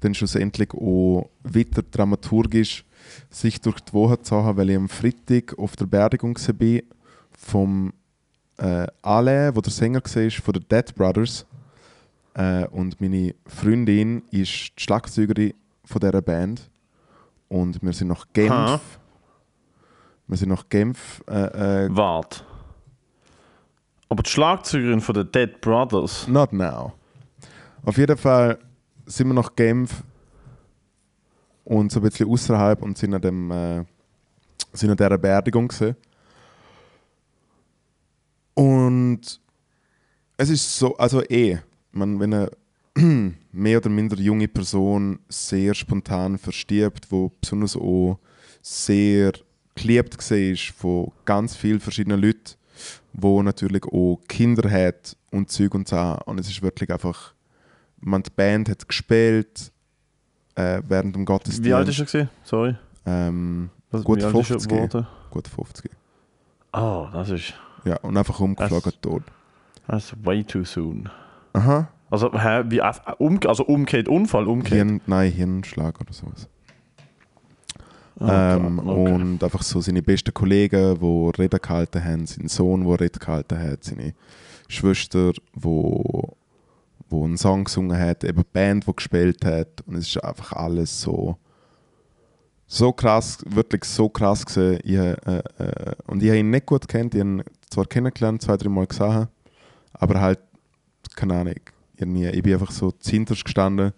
[0.00, 2.85] dann schlussendlich auch weiter dramaturgisch
[3.30, 6.80] sich durch die Woche gezogen, weil ich am Freitag auf der Beerdigung war
[7.36, 7.92] vom
[8.58, 11.46] äh, Ale, wo der Sänger war, von den Dead Brothers.
[12.34, 15.54] Äh, und meine Freundin ist die Schlagzeugerin
[15.84, 16.68] von dieser Band.
[17.48, 18.50] Und wir sind nach Genf.
[18.50, 18.80] Ha.
[20.26, 21.22] Wir sind nach Genf.
[21.28, 22.44] Äh, äh, Wart.
[24.08, 26.26] Aber die Schlagzeugerin von den Dead Brothers.
[26.28, 26.92] not now.
[27.84, 28.58] Auf jeden Fall
[29.06, 30.02] sind wir nach Genf
[31.66, 33.84] und so ein bisschen außerhalb und sind an, dem, äh,
[34.72, 35.96] sind an dieser Beerdigung gewesen.
[38.54, 39.20] Und
[40.36, 41.58] es ist so, also eh,
[41.90, 42.50] man, wenn eine
[43.52, 48.18] mehr oder minder junge Person sehr spontan verstirbt, wo besonders auch
[48.62, 49.32] sehr
[49.74, 52.54] geliebt war von ganz vielen verschiedenen Leuten,
[53.12, 56.16] wo natürlich auch Kinder hat und Zeug und so.
[56.26, 57.34] Und es ist wirklich einfach
[58.00, 59.72] man, die Band hat gespielt
[60.56, 61.64] äh, während dem Gottesdienst.
[61.64, 62.30] Wie alt ist er gewesen?
[62.42, 62.74] Sorry.
[63.06, 64.68] Ähm, Was, Gut wie alt ist er 50.
[64.68, 65.06] geworden?
[65.30, 65.90] gut 50.
[66.72, 67.54] Ah, das ist
[67.84, 69.22] Ja, und einfach umgeschlagen tot.
[69.86, 71.08] das ist way too soon.
[71.52, 71.88] Aha.
[72.10, 72.80] Also, hä, wie,
[73.18, 74.86] um, also umgekehrt, Unfall, umgekehrt.
[74.88, 76.48] Hirn, nein, Hirnschlag oder sowas.
[78.18, 79.12] Oh ähm, okay.
[79.12, 83.58] Und einfach so seine besten Kollegen, die Reden gehalten haben, sein Sohn, der Reden gehalten
[83.58, 84.14] hat, seine
[84.68, 86.34] Schwester, wo,
[87.08, 89.82] wo einen Song gesungen hat, eben die Band, die gespielt hat.
[89.86, 91.36] Und es ist einfach alles so,
[92.66, 94.80] so krass, wirklich so krass gesehen.
[94.82, 98.42] Ich, äh, äh, und ich habe ihn nicht gut kennt, ich habe ihn zwar kennengelernt,
[98.42, 99.28] zwei, drei Mal gesehen,
[99.92, 100.40] aber halt,
[101.14, 101.54] keine Ahnung,
[101.96, 103.92] irgendwie, ich bin einfach so zuhinterst gestanden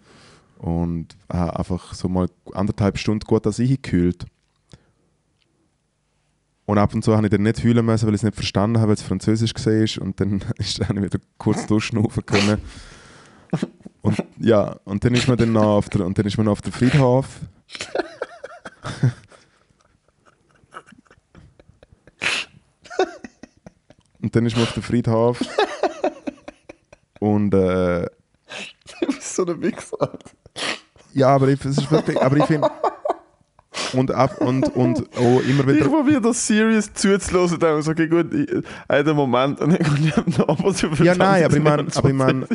[0.59, 4.25] und habe einfach so mal anderthalb Stunden gut an sich gekühlt.
[6.65, 8.77] Und ab und zu habe ich dann nicht heulen müssen, weil ich es nicht verstanden
[8.77, 10.05] habe, weil es Französisch war.
[10.05, 12.59] Und dann ist dann wieder kurz durchschnaufen können.
[14.01, 16.61] Und ja, und dann ist man dann noch auf der, und dann ist man auf
[16.61, 17.27] der Friedhof.
[24.21, 25.39] und dann ist man auf der Friedhof.
[27.19, 28.05] Und äh,
[29.01, 30.17] Du bist so ein Wichser.
[31.13, 32.69] ja, aber ich, es ist wirklich, aber ich finde
[33.93, 38.07] und ab und und oh, immer Ich wieder probiere das serious zuzulassen, dann so, okay,
[38.07, 38.47] gut, ich,
[39.03, 42.09] den Moment, und ich habe noch was über Ja, nein, aber ich meine, 20, aber
[42.09, 42.45] ich mein,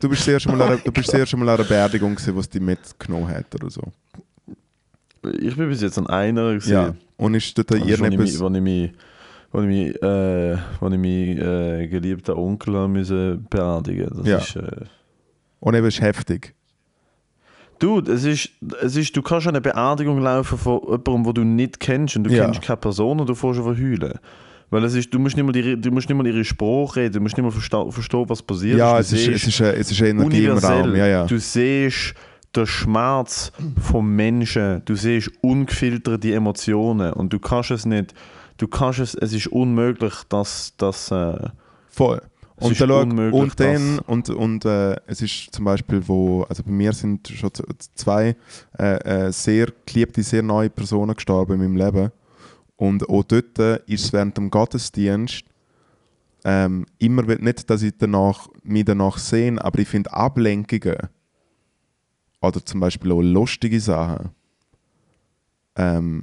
[0.00, 2.14] du bist sehr schon mal an einer, du bist sehr schon mal an einer Beerdigung
[2.14, 3.82] gewesen, was die mitgenommen hat oder so.
[5.40, 6.72] Ich bin bis jetzt an einer gesehen.
[6.72, 6.94] Ja.
[7.16, 8.40] Und ist dort ich mich, irgendetwas...
[8.40, 8.92] wo ich mich,
[9.50, 14.10] wo ich mich, äh, ich mich äh, geliebten Onkel haben müssen beerdigen.
[14.14, 14.38] Das Ja.
[14.38, 14.84] ist, äh,
[15.60, 16.54] Und eben ist heftig.
[17.78, 18.50] Dude, es ist,
[18.82, 22.24] es ist, du kannst an eine Beerdigung laufen von jemandem, den du nicht kennst und
[22.24, 22.44] du Ja.
[22.44, 24.14] kennst keine Person und du fährst schon heulen.
[24.70, 27.14] Weil es ist, du musst nicht mal, ihre, du musst nicht mal ihre Sprache reden,
[27.14, 29.12] du musst nicht mal versta verstehen, was passiert Ja, ist.
[29.12, 30.58] es Du ist, es, ist, eine- es ist eine Energie im.
[30.58, 30.94] Raum.
[30.96, 31.26] Ja, ja.
[31.26, 32.14] Du siehst
[32.54, 38.12] den Schmerz vom Menschen, du siehst ungefilterte Emotionen und du kannst es nicht,
[38.58, 41.48] du kannst es, es ist unmöglich, dass, dass äh,
[41.88, 42.20] Voll.
[42.60, 46.70] Und, dann, unmöglich, und dann, und, und äh, es ist zum Beispiel, wo, also bei
[46.70, 47.50] mir sind schon
[47.94, 48.36] zwei
[48.78, 52.12] äh, äh, sehr geliebte, sehr neue Personen gestorben in meinem Leben.
[52.76, 55.44] Und auch dort äh, ist es während dem Gottesdienst
[56.44, 61.08] ähm, immer, nicht, dass ich danach, mich danach sehe, aber ich finde Ablenkungen
[62.40, 64.30] oder zum Beispiel auch lustige Sachen
[65.78, 66.22] ähm,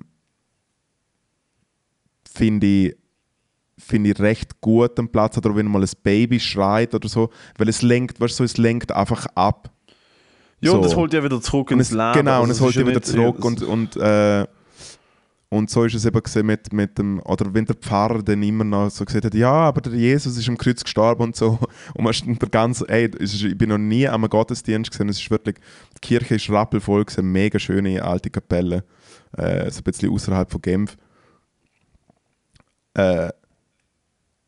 [2.29, 2.95] finde ich
[3.77, 7.67] finde ich recht gut am Platz oder wenn mal ein Baby schreit oder so, weil
[7.69, 9.69] es lenkt, weißt du, es lenkt einfach ab.
[10.61, 10.77] ja, So.
[10.77, 12.13] und das holt ja wieder zurück Und ins es, Leben.
[12.13, 14.45] genau, und Also es holt ja wieder zurück es- und, und, äh,
[15.49, 18.63] und so ist es eben gesehen mit, mit dem, oder wenn der Pfarrer dann immer
[18.63, 21.59] noch so gesagt hat, ja, aber der Jesus ist am Kreuz gestorben und so,
[21.93, 25.19] und man ist der ganze, ey, es ich bin noch nie am Gottesdienst gesehen, es
[25.19, 25.57] ist wirklich,
[25.97, 28.83] die Kirche ist rappelvoll gewesen, mega schöne alte Kapelle,
[29.37, 30.97] äh, so ein bisschen außerhalb von Genf.
[32.95, 33.29] Äh,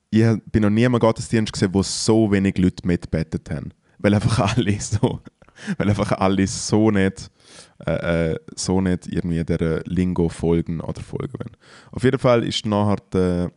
[0.10, 3.72] ich bin noch nie am Gottesdienst gesehen, wo so wenig Leute mitbettet haben.
[4.00, 5.22] Weil einfach alle so,
[5.78, 7.30] weil einfach alle so nicht,
[7.86, 11.58] äh, äh, so nicht irgendwie der Lingo folgen oder folgen wollen.
[11.92, 13.52] Auf jeden Fall ist nachher der,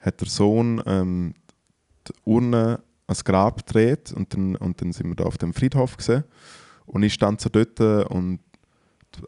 [0.00, 1.34] hat der Sohn ähm,
[2.06, 5.96] die Urne ans Grab gedreht und dann, und dann sind wir da auf dem Friedhof
[5.96, 6.24] gesehen
[6.86, 7.80] und ich stand so dort
[8.10, 8.40] und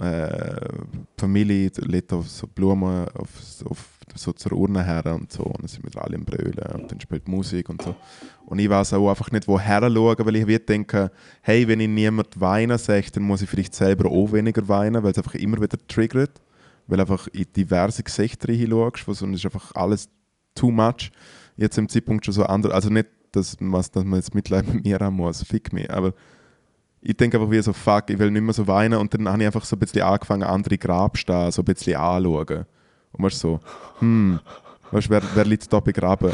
[0.00, 3.28] äh, die Familie lädt auf so Blumen auf,
[3.64, 6.90] auf, so zur Urne her und so und dann sind wir alle im Brüllen und
[6.90, 7.94] dann spielt Musik und so
[8.48, 11.10] und ich weiß auch einfach nicht woher schauen, weil ich denken,
[11.42, 15.12] hey, wenn ich niemand weinen sehe, dann muss ich vielleicht selber auch weniger weinen, weil
[15.12, 16.40] es einfach immer wieder triggert,
[16.86, 20.08] weil einfach in diverse Gesichter hinschaust, und es ist einfach alles
[20.54, 21.10] too much.
[21.56, 24.82] Jetzt im Zeitpunkt schon so anders, also nicht, dass, was, dass man jetzt Mitleid mit
[24.82, 26.14] mir haben muss, fick mich, aber
[27.02, 29.42] ich denke einfach wie so, fuck, ich will nicht mehr so weinen und dann habe
[29.42, 32.64] ich einfach so ein bisschen angefangen, andere Grabsteine so ein bisschen anzuschauen.
[33.12, 33.60] Und man ist so,
[33.98, 34.40] hm,
[34.90, 36.32] weißt, wer, wer liegt da begraben?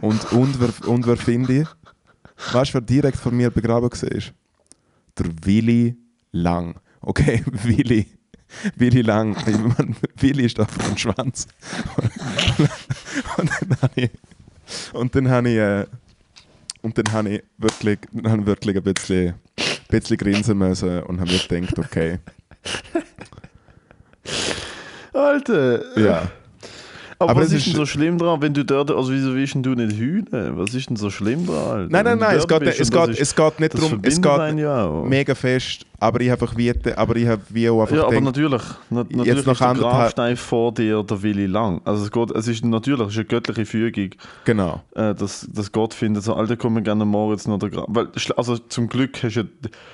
[0.00, 1.68] Und, und, wer, und wer finde ich?
[2.52, 4.22] Weißt du, wer direkt vor mir begraben war?
[5.18, 5.96] Der Willi
[6.32, 6.76] Lang.
[7.00, 8.06] Okay, Willi.
[8.76, 9.36] Willi Lang.
[9.46, 11.46] Ich meine, Willi ist da vom Schwanz.
[13.36, 14.10] Und dann habe ich,
[14.92, 15.86] und dann habe ich, äh,
[16.82, 21.30] und dann habe ich wirklich, ich wirklich ein bisschen, ein bisschen grinsen müssen und habe
[21.32, 22.18] mir gedacht, okay,
[25.16, 25.98] Alter!
[25.98, 26.22] ja.
[27.18, 29.54] Aber, Aber was es ist denn so schlimm dran, wenn du dort, also wieso willst
[29.54, 30.58] denn du nicht heulen?
[30.58, 31.56] Was ist denn so schlimm dran?
[31.56, 31.88] Alter?
[31.88, 35.34] Nein, nein, nein, es geht, es, geht, es geht nicht darum, es geht ja mega
[35.34, 38.62] fest, aber ich einfach wie, aber ich habe wie auch einfach Ja, aber natürlich.
[38.90, 41.80] Na, natürlich nach ist der Grabstein vor dir der Willi Lang.
[41.86, 44.10] Also es, geht, es ist natürlich es ist eine göttliche Fügung,
[44.44, 44.82] genau.
[44.94, 47.86] äh, dass, dass Gott findet, so, Alter, komm, wir gerne Moritz noch der Grab.
[47.88, 49.48] Weil, also zum Glück hast du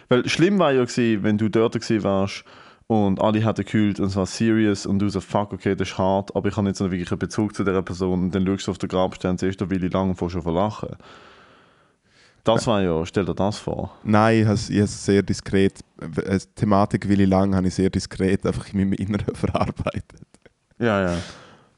[0.08, 2.44] weil schlimm war ja gewesen, wenn du dort gewesen warst
[2.92, 5.98] und alle hatten gekühlt und es war serious und du so, fuck, okay, das ist
[5.98, 8.66] hart, aber ich habe jetzt nicht wirklich einen Bezug zu dieser Person und dann schaust
[8.66, 10.90] du auf den Grabstein siehst der Willi Lang und fängst schon verlachen.
[12.44, 13.96] Das war ja, stell dir das vor.
[14.02, 18.44] Nein, ich habe es sehr diskret, äh, die Thematik Willi Lang habe ich sehr diskret
[18.44, 20.26] einfach in meinem Inneren verarbeitet.
[20.78, 21.18] Ja, ja.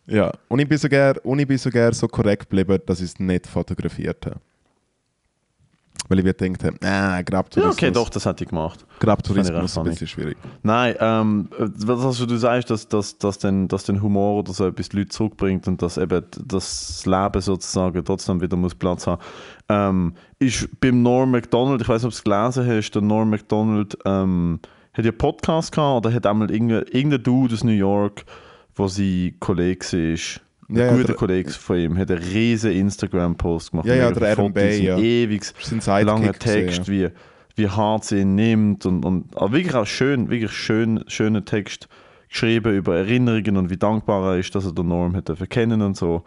[0.07, 3.19] Ja, und ich bin sogar, und ich bin sogar so korrekt geblieben, dass ich es
[3.19, 4.41] nicht fotografiert habe.
[6.09, 8.85] Weil ich mir gedacht habe, Ja, Grabtourismus, okay, doch, das hätte ich gemacht.
[9.01, 10.37] Grabtourismus ist ein bisschen schwierig.
[10.63, 14.67] Nein, ähm, was also du sagst, dass, dass, dass, den, dass den Humor oder so
[14.67, 19.23] etwas die Leute zurückbringt und dass eben das Leben sozusagen trotzdem wieder muss Platz haben.
[19.71, 23.31] Ähm, ist beim Norm MacDonald, ich weiß nicht, ob du es gelesen hast, der Norm
[23.31, 24.61] MacDonald ähm,
[24.93, 28.25] hat ja einen Podcast gehabt oder hat einmal irgendein, irgendein Dude aus New York,
[28.75, 30.41] wo sein Kollege war.
[30.69, 33.87] Ein Ja, ja, guter der- Kollege von ihm hat einen riesen Instagram-Post gemacht.
[33.87, 34.99] Ja, ja, der und ja.
[34.99, 35.43] Ewig
[35.87, 37.09] langer gesehen, Text, wie,
[37.57, 41.89] wie hart sie ihn nimmt und, und aber wirklich auch schön, wirklich schön, schöner Text
[42.29, 45.97] geschrieben über Erinnerungen und wie dankbar er ist, dass er den Norm hätte verkennen und
[45.97, 46.25] so.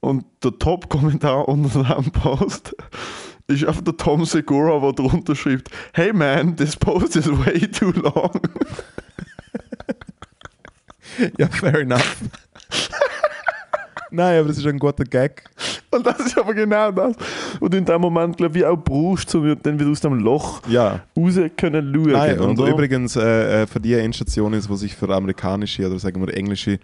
[0.00, 2.74] Und der Top-Kommentar unter dem Post
[3.46, 7.90] ist einfach der Tom Segura, der drunter schreibt: Hey man, this post is way too
[7.92, 8.30] long.
[11.38, 12.16] Ja, fair enough.
[14.10, 15.44] Nein, aber das ist ein guter Gag.
[15.90, 17.16] Und das ist aber genau das,
[17.58, 20.62] was du in dem Moment, glaube ich, auch brauchst, um dann wieder aus dem Loch
[20.68, 21.00] Ja.
[21.16, 22.12] raus können schauen.
[22.12, 22.70] Nein, und oder?
[22.70, 26.78] übrigens äh, äh, für die Endstation ist, die sich für amerikanische oder sagen wir englische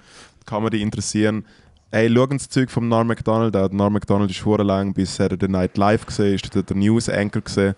[0.45, 1.45] Comedy interessieren,
[1.93, 3.75] Ey, schauen das Zeug vom Norm MacDonald an.
[3.75, 7.75] Norm MacDonald ist vorher lang bis Saturday Night Live gesehen, ist der News Anchor gesehen.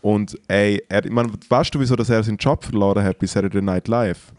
[0.00, 3.26] Und ey, er, ich meine, weißt du, wieso dass er seinen Job verloren hat bei
[3.26, 4.32] Saturday Night Live?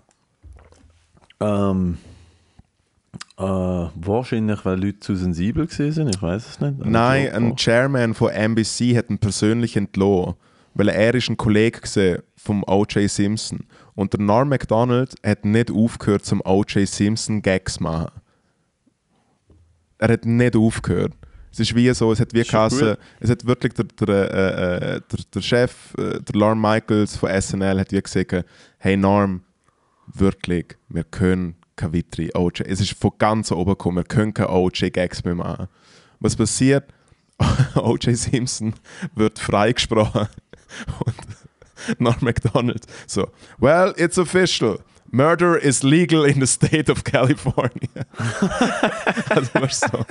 [1.41, 1.97] Ähm,
[3.39, 6.85] äh, wahrscheinlich, weil Leute zu sensibel gewesen sind, ich weiß es nicht.
[6.85, 10.35] Nein, Ich ein glaub, Chairman von NBC hat ihn persönlich entlassen,
[10.73, 13.09] weil er ist ein Kollege vom O.J.
[13.09, 13.61] Simpson.
[13.95, 16.85] Und der Norm MacDonald hat nicht aufgehört, zum O.J.
[16.85, 18.11] Simpson Gags zu machen.
[19.99, 21.13] Er hat nicht aufgehört.
[21.51, 22.97] Es ist wie so, es hat wie gut.
[23.19, 27.29] es hat wirklich der, der, äh, äh, der, der Chef, äh, der Lorne Michaels von
[27.41, 28.45] SNL hat wie gesagt,
[28.77, 29.43] hey Norm,
[30.13, 32.63] wirklich, wir können weitere OJ.
[32.65, 35.67] Es ist von ganz oben gekommen, wir können keine OJ-Gags mehr machen.
[36.19, 36.85] Was passiert?
[37.75, 38.73] OJ Simpson
[39.15, 40.27] wird freigesprochen
[41.05, 41.15] und
[41.99, 44.79] Norm MacDonald so, well, it's official.
[45.11, 48.05] Murder is legal in the state of California.
[49.29, 50.05] also weißt so,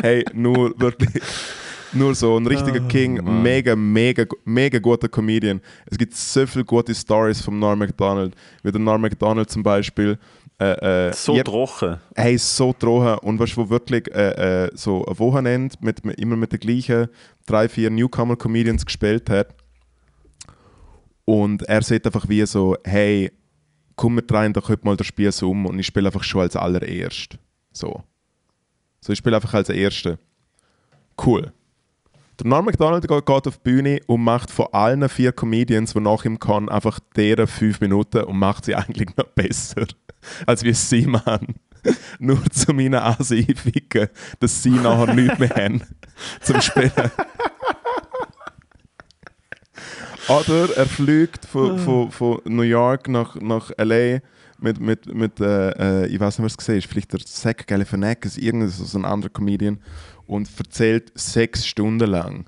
[0.00, 1.22] hey, nur wirklich,
[1.92, 5.60] nur so ein richtiger King, mega, mega, mega guter Comedian.
[5.86, 10.18] Es gibt so viele gute Stories vom Norm MacDonald, wie der Norm MacDonald zum Beispiel.
[10.60, 11.98] Äh, äh, So je- trocken.
[12.16, 13.18] Hey, so trocken.
[13.26, 16.60] Und weißt du, wo wirklich äh, äh, so ein Wochenende mit, mit, immer mit den
[16.60, 17.08] gleichen
[17.46, 19.54] drei, vier Newcomer-Comedians gespielt hat.
[21.24, 23.30] Und er sagt einfach wie so, hey,
[23.96, 26.40] komm mit rein, da heute mal das Spiel so um und ich spiele einfach schon
[26.42, 27.38] als allererst.
[27.72, 28.02] So.
[29.00, 30.18] So, ich spiele einfach als Erster.
[31.24, 31.52] Cool.
[32.38, 36.24] Der Norm MacDonald geht auf die Bühne und macht von allen vier Comedians, die nach
[36.24, 39.86] ihm kommen, einfach deren fünf Minuten und macht sie eigentlich noch besser,
[40.46, 41.56] als wir sie machen.
[42.20, 44.08] Nur zu meinen Asen einficken,
[44.38, 45.82] dass sie nachher nichts mehr haben
[46.40, 46.92] zum Spielen.
[50.28, 54.20] Oder er fliegt von, von, von New York nach, nach L.A.
[54.60, 57.66] mit, mit, mit äh, äh, ich weiß nicht, was es gesehen ist, vielleicht der Zach
[57.66, 59.80] Galifianakis, irgendein so ein anderer Comedian
[60.28, 62.44] und erzählt sechs Stunden lang,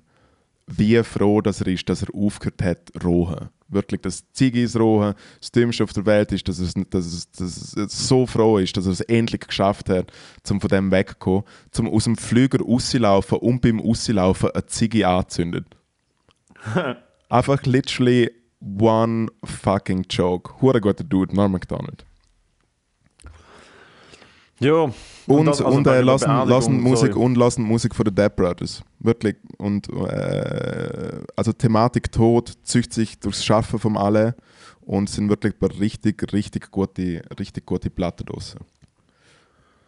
[0.66, 3.48] wie froh dass er ist, dass er aufgehört hat, rohen.
[3.68, 7.74] Wirklich, dass Ziggis rohen das Dümmste auf der Welt ist, dass er, dass, es, dass
[7.74, 10.12] er so froh ist, dass er es endlich geschafft hat,
[10.42, 15.66] zum von dem wegzukommen, zum aus dem Flüger rauslaufen und beim Rauslaufen eine Ziggy anzündet.
[17.28, 20.60] Einfach literally one fucking joke.
[20.60, 22.04] Hure guter Dude, Norm MacDonald.
[24.58, 24.92] Ja.
[25.38, 27.24] Und, das- und, also bei äh, lassen, lassen Musik sorry.
[27.24, 28.82] und lassen Musik von den Dead Brothers.
[28.98, 29.36] Wirklich.
[29.58, 34.34] Und äh, also Thematik Tod zücht sich durchs Schaffen von alle
[34.80, 38.60] und sind wirklich bei richtig, richtig gute, richtig gute Platten draussen.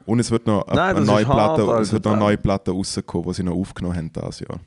[0.04, 1.92] Und es wird noch eine, Nein, eine neue hart, Platte, es Alter.
[1.92, 4.58] wird noch eine neue Platte rauskommen, die sie noch aufgenommen haben dieses Jahr.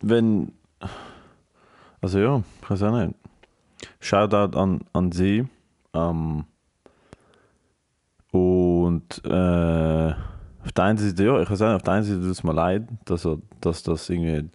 [0.00, 0.52] Wenn.
[2.00, 3.14] Also ja, ich weiß auch nicht.
[4.00, 5.44] Shoutout an, an sie.
[5.94, 6.44] Ähm,
[8.32, 10.10] und äh,
[10.64, 12.52] auf der einen Seite, ja, ich kann sagen, auf der einen Seite tut es mir
[12.52, 14.48] leid, dass, er, dass das irgendwie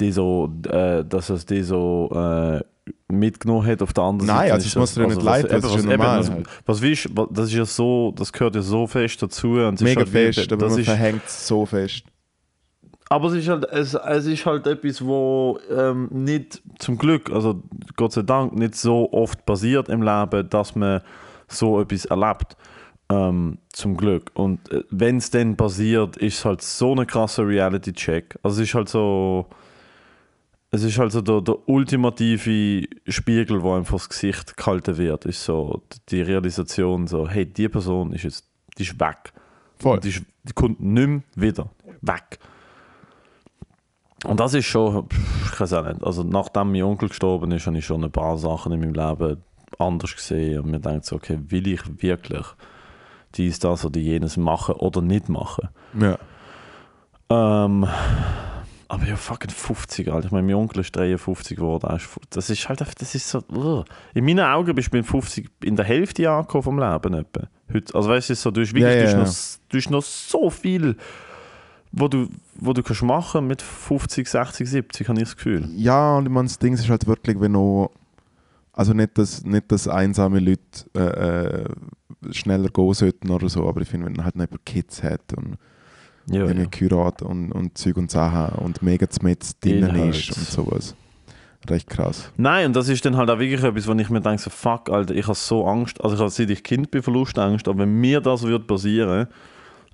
[0.00, 2.60] die so, äh, dass es die so äh,
[3.08, 3.80] mitgenommen hat.
[3.80, 5.54] Auf der anderen Nein, Seite also ist es muss dir ja nicht was- leid eben,
[5.54, 6.30] das ist was- ja eben, normal was-.
[6.66, 9.52] Was du, das ist ja so, das gehört ja so fest dazu.
[9.52, 12.04] Und Mega halt wie- fest, aber das man ist, verhängt es so fest.
[13.08, 17.62] aber es ist halt, es, es ist halt etwas, wo ähm, nicht, zum Glück, also
[17.96, 21.00] Gott sei Dank, nicht so oft passiert im Leben, dass man
[21.46, 22.56] so etwas erlebt.
[23.14, 24.30] Ähm, zum Glück.
[24.34, 24.60] Und
[24.90, 28.38] wenn es dann passiert, ist es halt so ein krasser Reality-Check.
[28.42, 29.46] Also es ist halt so.
[30.70, 35.44] Es ist halt so der, der ultimative Spiegel, wo einfach das Gesicht gehalten wird, ist
[35.44, 38.44] so die Realisation, so, hey, die Person ist jetzt,
[38.76, 39.32] die ist weg.
[39.78, 40.00] Voll.
[40.00, 41.70] Die, ist, die kommt nicht mehr wieder.
[42.00, 42.40] Weg.
[44.24, 45.06] Und das ist schon,
[45.44, 48.36] ich weiß auch nicht, also nachdem mein Onkel gestorben ist, habe ich schon ein paar
[48.36, 49.44] Sachen in meinem Leben
[49.78, 52.46] anders gesehen und mir denkt so, okay, will ich wirklich
[53.36, 55.68] dies, das oder jenes machen oder nicht machen?
[55.98, 56.18] Ja.
[57.30, 57.86] Ähm,
[58.88, 60.26] aber ja, fucking 50, Alter.
[60.26, 61.98] Ich meine, mein Onkel ist 53 geworden.
[62.30, 63.42] Das ist halt einfach, das ist so.
[63.52, 63.84] ugh.
[64.14, 67.14] In meinen Augen bist du mit 50 in der Hälfte angekommen vom Leben.
[67.14, 67.48] Etwa.
[67.72, 69.90] Heute, also weißt du, so, du hast wirklich Ja, ja, du, hast noch, du hast
[69.90, 70.96] noch so viel,
[71.92, 75.68] wo du, wo du kannst machen mit 50, 60, 70, habe ich das Gefühl.
[75.74, 77.90] Ja, und ich meine, das Ding ist halt wirklich, wenn noch.
[78.72, 80.60] Also nicht, dass, nicht, dass einsame Leute
[80.96, 81.64] äh, äh,
[82.32, 85.32] schneller gehen sollten oder so, aber ich finde, wenn man halt noch jemand Kids hat
[85.36, 85.56] und
[86.26, 86.64] Ja, ja.
[86.70, 90.94] geheiratet und, und Zeug und Sachen und mega mit drinnen ist und sowas.
[91.68, 92.30] Recht krass.
[92.36, 94.90] Nein, und das ist dann halt auch wirklich etwas, wo ich mir denke, so, fuck,
[94.90, 98.00] Alter, ich habe so Angst, also ich habe seit ich Kind bin Verlustangst, aber wenn
[98.00, 99.28] mir das würde passieren,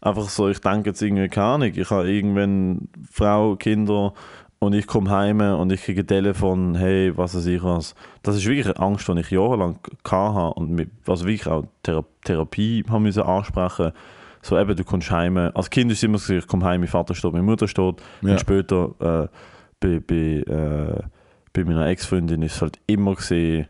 [0.01, 4.15] einfach so, ich denke jetzt irgendwie keine Ahnung, ich habe irgendwann Frau, Kinder
[4.61, 7.95] und ich komme heim und ich kriege ein Telefon, hey, was weiß ich was.
[8.23, 12.05] Das ist wirklich eine Angst, die ich jahrelang hatte und mit, also wirklich auch Thera
[12.25, 13.93] Therapie haben müssen ansprechen
[14.43, 16.89] so eben, du kommst heim, als Kind ist es immer so, ich komme heim, mein
[16.89, 18.33] Vater steht, meine Mutter steht Ja.
[18.33, 19.29] und später äh,
[19.81, 20.15] bei, bei,
[20.51, 21.03] äh,
[21.53, 23.67] bei meiner Ex-Freundin ist es halt immer gesehen,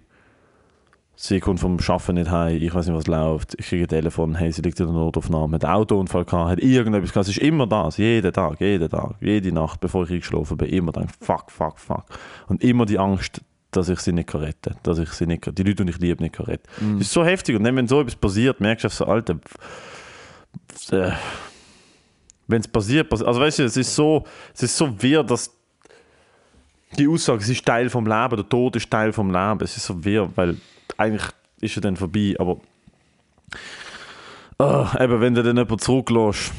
[1.23, 4.35] sie kommt vom Arbeiten nicht heim, ich weiß nicht, was läuft, ich kriege ein Telefon,
[4.37, 7.43] hey, sie liegt in der Notaufnahme, hat einen Autounfall gehabt, hat irgendetwas gehabt, es ist
[7.43, 11.51] immer das, jeden Tag, jeden Tag, jede Nacht, bevor ich eingeschlafen bin, immer dann, fuck,
[11.51, 12.05] fuck, fuck.
[12.49, 15.55] Und immer die Angst, dass ich sie nicht kann retten dass ich sie nicht, kann-
[15.55, 16.67] die Leute, die ich liebe, nicht kann retten.
[16.99, 19.35] Das ist so heftig und dann, wenn so etwas passiert, merkst du einfach so, Alter,
[20.93, 21.13] äh,
[22.49, 25.55] wenn es passiert, passi- also weißt du, es ist so, es ist so wirr, dass
[26.99, 29.87] die Aussage, es ist Teil vom Leben, der Tod ist Teil vom Leben, es ist
[29.87, 30.57] so wirr, weil
[30.97, 31.25] eigentlich
[31.61, 32.59] ist er dann vorbei, aber
[34.61, 36.53] Ah, eben, wenn du dann jemanden zurücklässt,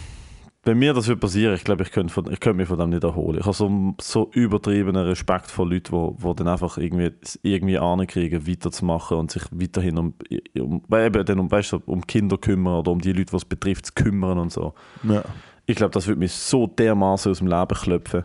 [0.64, 2.90] wenn mir das würde passieren, ich glaube, ich könnte, von, ich könnte mich von dem
[2.90, 3.38] nicht erholen.
[3.40, 7.12] Ich habe so, so übertriebenen Respekt vor Leuten, die wo, wo dann einfach irgendwie,
[7.44, 10.16] irgendwie ankriegen, weiterzumachen und sich weiterhin um,
[10.56, 13.86] um, eben dann um, weißt um Kinder kümmern oder um die Leute, die es betrifft,
[13.86, 14.74] zu kümmern und so.
[15.04, 15.24] Ja.
[15.68, 18.24] Ich glaube, das würde mich so dermaßen aus dem Leben klopfen.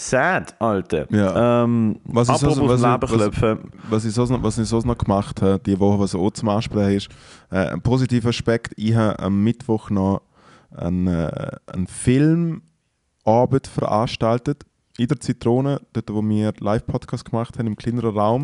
[0.00, 1.12] Sad, Alter.
[1.12, 1.64] Ja.
[1.64, 3.58] Ähm, Was apropos also- was- Leben was-.
[3.90, 6.50] Was ich sonst noch, was ich sonst noch gemacht habe, die Woche, was auch zum
[6.50, 7.08] Ansprechen ist,
[7.50, 10.22] äh, ein positiver Aspekt, ich habe am Mittwoch noch
[10.70, 14.64] einen, äh, einen Filmabend veranstaltet
[14.98, 18.42] in der Zitrone, dort wo wir Live-Podcast gemacht haben, im kleineren Raum,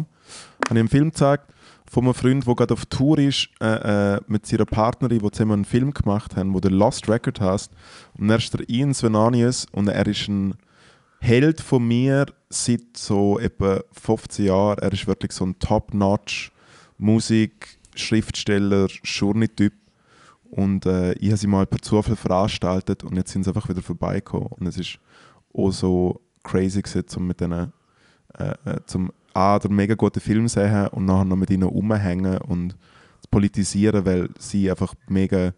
[0.68, 1.52] habe ich einen Film gezeigt
[1.88, 5.52] von einem Freund, der gerade auf Tour ist, äh, äh, mit seiner Partnerin, die zusammen
[5.52, 7.70] einen Film gemacht haben, wo der Lost Record heißt.
[8.18, 10.54] Und er ist der Ian Svenanius und er ist ein
[11.24, 14.78] Held von mir seit so etwa 15 Jahren.
[14.80, 16.52] Er ist wirklich so ein Top-Notch
[16.98, 19.72] Musik, Schriftsteller, Journey-Typ.
[20.50, 23.80] Und äh, ich habe sie mal per Zufall veranstaltet und jetzt sind sie einfach wieder
[23.80, 24.48] vorbeigekommen.
[24.48, 24.98] Und es ist
[25.54, 26.82] auch so crazy
[27.16, 27.72] um mit denen
[28.38, 32.72] äh, äh, zum A, mega guten Film sehen und nachher noch mit ihnen rumhängen und
[33.22, 35.54] zu politisieren, weil sie einfach mega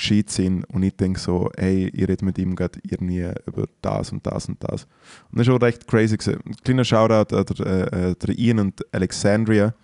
[0.00, 4.10] gescheit sind und ich denke so, hey, ich rede mit ihm gerade irgendwie über das
[4.12, 4.84] und das und das.
[5.30, 6.40] Und das ist auch recht crazy gewesen.
[6.44, 9.74] Ein kleiner Shoutout an der, äh, äh, der Ian und Alexandria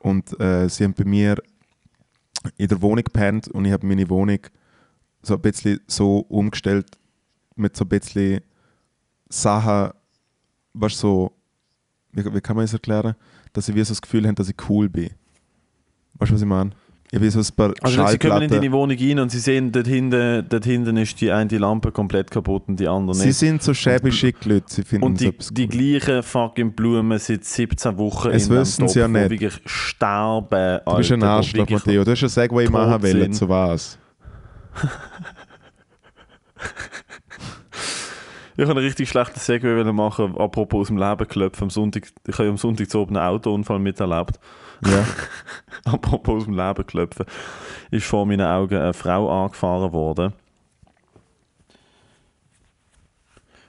[0.00, 1.36] und äh, sie haben bei mir
[2.56, 4.40] in der Wohnung gepennt und ich habe meine Wohnung
[5.22, 6.98] so ein bisschen so umgestellt
[7.54, 8.40] mit so ein bisschen
[9.28, 9.92] Sachen,
[10.72, 11.32] was so,
[12.12, 13.14] wie, wie kann man es erklären,
[13.52, 15.10] dass ich wie so das Gefühl habe, dass ich cool bin.
[16.14, 16.72] Weißt du, was ich meine?
[17.10, 19.70] Ich habe so ein paar Also sie kommen in deine Wohnung rein und sie sehen,
[19.70, 23.38] dort hinten, dort hinten ist die eine Lampe komplett kaputt und die andere Sie nicht.
[23.38, 27.96] sind so shabby schick Leute, sie finden Und die, die gleichen fucking Blumen seit 17
[27.98, 29.30] Wochen Es in wissen sie ja Topf, nicht.
[29.30, 30.80] wirklich sterben.
[30.84, 32.02] Du bist ein Arschloch, Matteo.
[32.04, 33.98] Du hast ein Segway machen wollen, zu was?
[38.56, 41.64] Ich habe einen richtig schlechten Segway machen, apropos aus dem Leben klopfen.
[41.64, 44.38] Am Sonntag, ich habe am Sonntag zu oben einen Autounfall miterlebt.
[44.86, 45.04] Ja.
[45.92, 47.26] apropos aus dem Leben klopfen.
[47.90, 50.32] Ist vor meinen Augen eine Frau angefahren worden.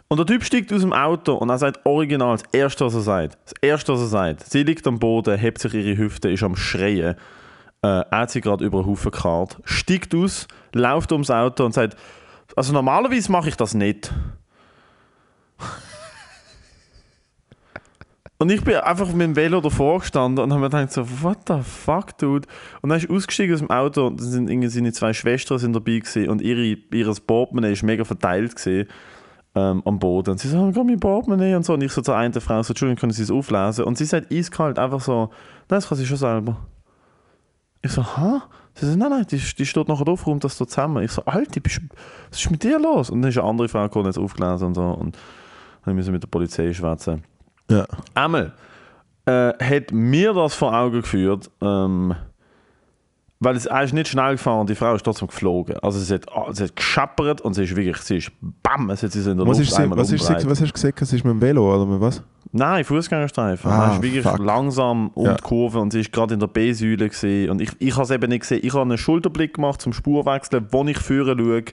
[0.08, 3.02] Und der Typ steigt aus dem Auto und er sagt original das Erste, was er
[3.02, 3.38] sagt.
[3.44, 4.44] Das Erste, was er sagt.
[4.50, 7.16] Sie liegt am Boden, hebt sich ihre Hüfte, ist am Schreien.
[7.82, 11.74] Äh, er hat sie gerade über den Haufen gekarrt, steigt aus, läuft ums Auto und
[11.74, 11.98] sagt,
[12.56, 14.14] also normalerweise mache ich das nicht.
[18.38, 21.38] Und ich bin einfach mit dem Velo davor gestanden und habe mir gedacht, so, what
[21.48, 22.48] the fuck, dude?
[22.82, 25.74] Und dann ist ausgestiegen aus dem Auto und dann sind irgendwie seine zwei Schwestern sind
[25.74, 28.90] dabei gewesen und ihre, ihres Portemonnaie ist mega verteilt gewesen,
[29.56, 30.32] ähm, am Boden.
[30.32, 31.74] Und sie so, komm, mein Portemonnaie und so.
[31.74, 33.86] Und ich so zur einen Frau so, Entschuldigung, können Sie es auflesen?
[33.86, 35.30] Und sie sagt eiskalt einfach so, nein,
[35.70, 36.58] das kann sie schon selber.
[37.82, 38.42] Ich so, hä?
[38.74, 41.04] Sie sagt, nein, nein, die, die steht nachher drauf, räumt das da zusammen.
[41.04, 41.80] Ich so, Alter, bist,
[42.30, 43.10] was ist mit dir los?
[43.10, 44.84] Und dann ist eine andere Frau gekommen, hat es aufgelesen und so.
[44.84, 45.18] Und
[45.86, 47.24] dann müssen wir mit der Polizei schwätzen.
[47.70, 47.86] Ja.
[48.14, 48.54] Einmal
[49.26, 52.16] äh, hat mir das vor Augen geführt, ähm,
[53.40, 55.78] weil es, ist nicht schnell gefahren und die Frau ist trotzdem geflogen.
[55.80, 58.32] Also sie hat, sie hat geschappert und sie ist wirklich, sie ist
[58.64, 60.70] BAM, es hat sie in der Was, Luft ist sie, was, ist sie, was hast
[60.70, 61.02] du gesagt?
[61.02, 62.24] Es ist mit dem Velo oder mit was?
[62.52, 63.70] Nein, Fußgängerstreifen.
[63.70, 64.40] Ah, er ist wirklich fuck.
[64.40, 65.34] langsam um Ja.
[65.34, 68.12] die Kurve und sie ist gerade in der B-Säule gesehen und ich, ich habe es
[68.12, 68.62] eben nicht gesehen.
[68.64, 70.68] Ich habe einen Schulterblick gemacht zum Spurwechseln.
[70.72, 71.64] Wo ich führen schaue,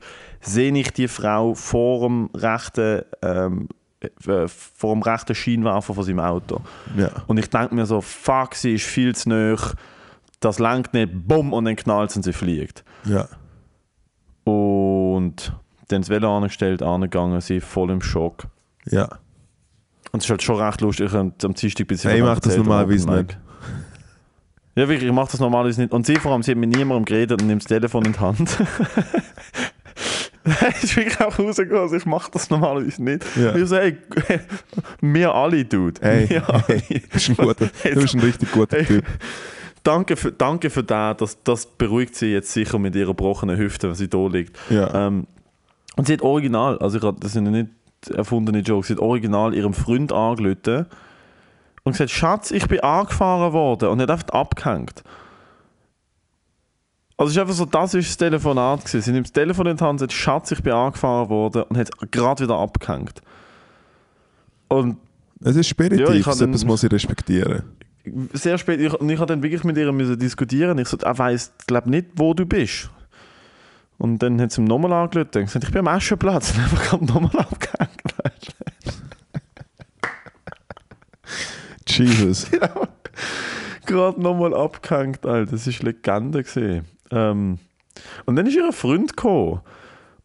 [0.40, 3.74] sehe ich die Frau vor dem rechten, ähm, äh,
[4.18, 6.60] vor dem rechten Scheinwerfer von seinem Auto.
[6.96, 7.10] Ja.
[7.26, 9.56] Und ich denke mir so, fuck, sie ist viel zu nah,
[10.40, 12.84] das lenkt nicht, bumm, und dann knallt und sie fliegt.
[13.04, 13.28] Ja.
[14.44, 15.52] Und
[15.88, 18.46] dann das Velo angestellt, angegangen, sie voll im Schock.
[18.86, 19.08] Ja.
[20.10, 22.24] Und es ist halt schon recht lustig, ich habe am Dienstag ein bisschen Hey, ich
[22.24, 23.38] davon mach das normalerweise nicht.
[24.74, 25.92] Ja, wirklich, ich mache das normalerweise nicht.
[25.92, 28.20] Und sie vor allem, sie hat mit niemandem geredet und nimmt das Telefon in die
[28.20, 28.56] Hand.
[30.82, 33.24] Ist wirklich auch rausgekommen, also ich mache das normalerweise nicht.
[33.36, 33.54] Ja.
[33.54, 33.96] Ich hey,
[35.00, 36.00] wir alle, Dude.
[36.00, 36.64] Hey, Wir alle.
[36.66, 38.86] hey, du bist ein, guter, du bist ein richtig guter Hey.
[38.86, 39.04] Typ.
[39.84, 43.88] Danke für, danke für das, das, das beruhigt sie jetzt sicher mit ihrer gebrochenen Hüfte,
[43.88, 44.56] wenn sie da liegt.
[44.70, 45.06] Ja.
[45.08, 45.26] Ähm,
[45.96, 47.68] und sie hat original, also ich, das sind ja nicht
[48.14, 50.86] erfundene Jokes, sie hat original ihrem Freund angelötet
[51.84, 55.02] und gesagt, Schatz, ich bin angefahren worden und hat einfach abgehängt.
[57.16, 59.02] Also es ist einfach so, das ist das Telefonat gewesen.
[59.02, 61.90] Sie nimmt das Telefon in die Hand sagt, Schatz, ich bin angefahren worden und hat
[62.10, 63.20] gerade wieder abgehängt.
[64.68, 64.96] Und
[65.44, 67.62] Es ist spiritiv, Ja, ich so etwas muss ich respektieren.
[68.32, 70.78] sehr spät, ich, und ich habe dann wirklich mit ihr müssen diskutieren.
[70.78, 72.90] Ich so, er weiss, glaube nicht, wo du bist.
[73.98, 76.52] Und dann hat sie ihm nochmal angelötet und gesagt, ich bin am Aschenplatz.
[76.56, 77.90] Und einfach gerade nochmal abgehängt.
[81.86, 82.50] Jesus.
[83.86, 85.52] gerade nochmal abgehängt, Alter.
[85.52, 86.42] Das war Legende.
[86.42, 86.86] Gewesen.
[87.12, 87.58] Ähm,
[88.24, 89.60] und dann ist ihr Freund gekommen.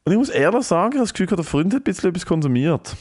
[0.06, 2.26] Und ich muss ehrlich sagen, ich habe das Gefühl, der Freund hat ein bisschen etwas
[2.26, 2.96] konsumiert.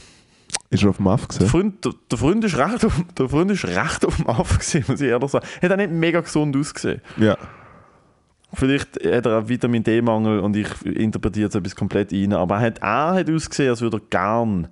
[0.69, 1.47] Ist er auf dem Aff Der gesehen?
[1.47, 4.83] Freund, der, der Freund ist recht auf, der Freund ist recht auf dem Aff gewesen,
[4.87, 5.47] muss ich ehrlich sagen.
[5.61, 7.01] Hat auch nicht mega gesund ausgesehen.
[7.17, 7.37] Ja.
[8.53, 12.33] Vielleicht hat er auch Vitamin D-Mangel und ich interpretiere jetzt etwas komplett rein.
[12.33, 14.67] Aber er hat, er hat ausgesehen, als würde er gern.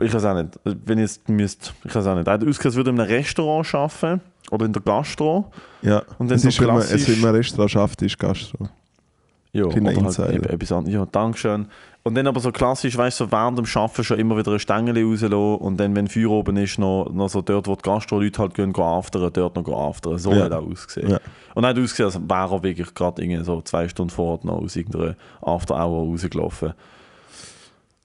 [0.00, 0.58] Ich weiß auch nicht.
[0.64, 2.26] Wenn ich es müsste, ich weiß auch nicht.
[2.26, 4.20] Er hat ausgesehen, als würde er in einem Restaurant arbeiten
[4.50, 5.50] oder in der Gastro.
[5.82, 6.02] ja.
[6.18, 8.68] Und dann es so ist, man, es, man ein Restaurant schafft, ist Gastro.
[9.52, 10.50] Ja, oder halt Insider.
[10.50, 10.94] etwas anderes.
[10.94, 11.66] Ja, Dankeschön.
[12.04, 14.60] Und dann aber so klassisch, weißt du, so während dem Arbeiten schon immer wieder eine
[14.60, 18.38] Stängel rauslassen und dann, wenn Feuer oben ist, noch, noch so dort, wo die Gastro-Leute
[18.40, 20.18] halt gehen, gehen aftern, dort noch gehen aftern.
[20.18, 20.44] So Ja.
[20.44, 21.10] hat er ausgesehen.
[21.10, 21.20] Ja.
[21.54, 24.58] Und er hat ausgesehen, als wäre er wirklich gerade irgendwie so zwei Stunden vorher noch
[24.62, 26.72] aus irgendeiner After-Hour rausgelaufen.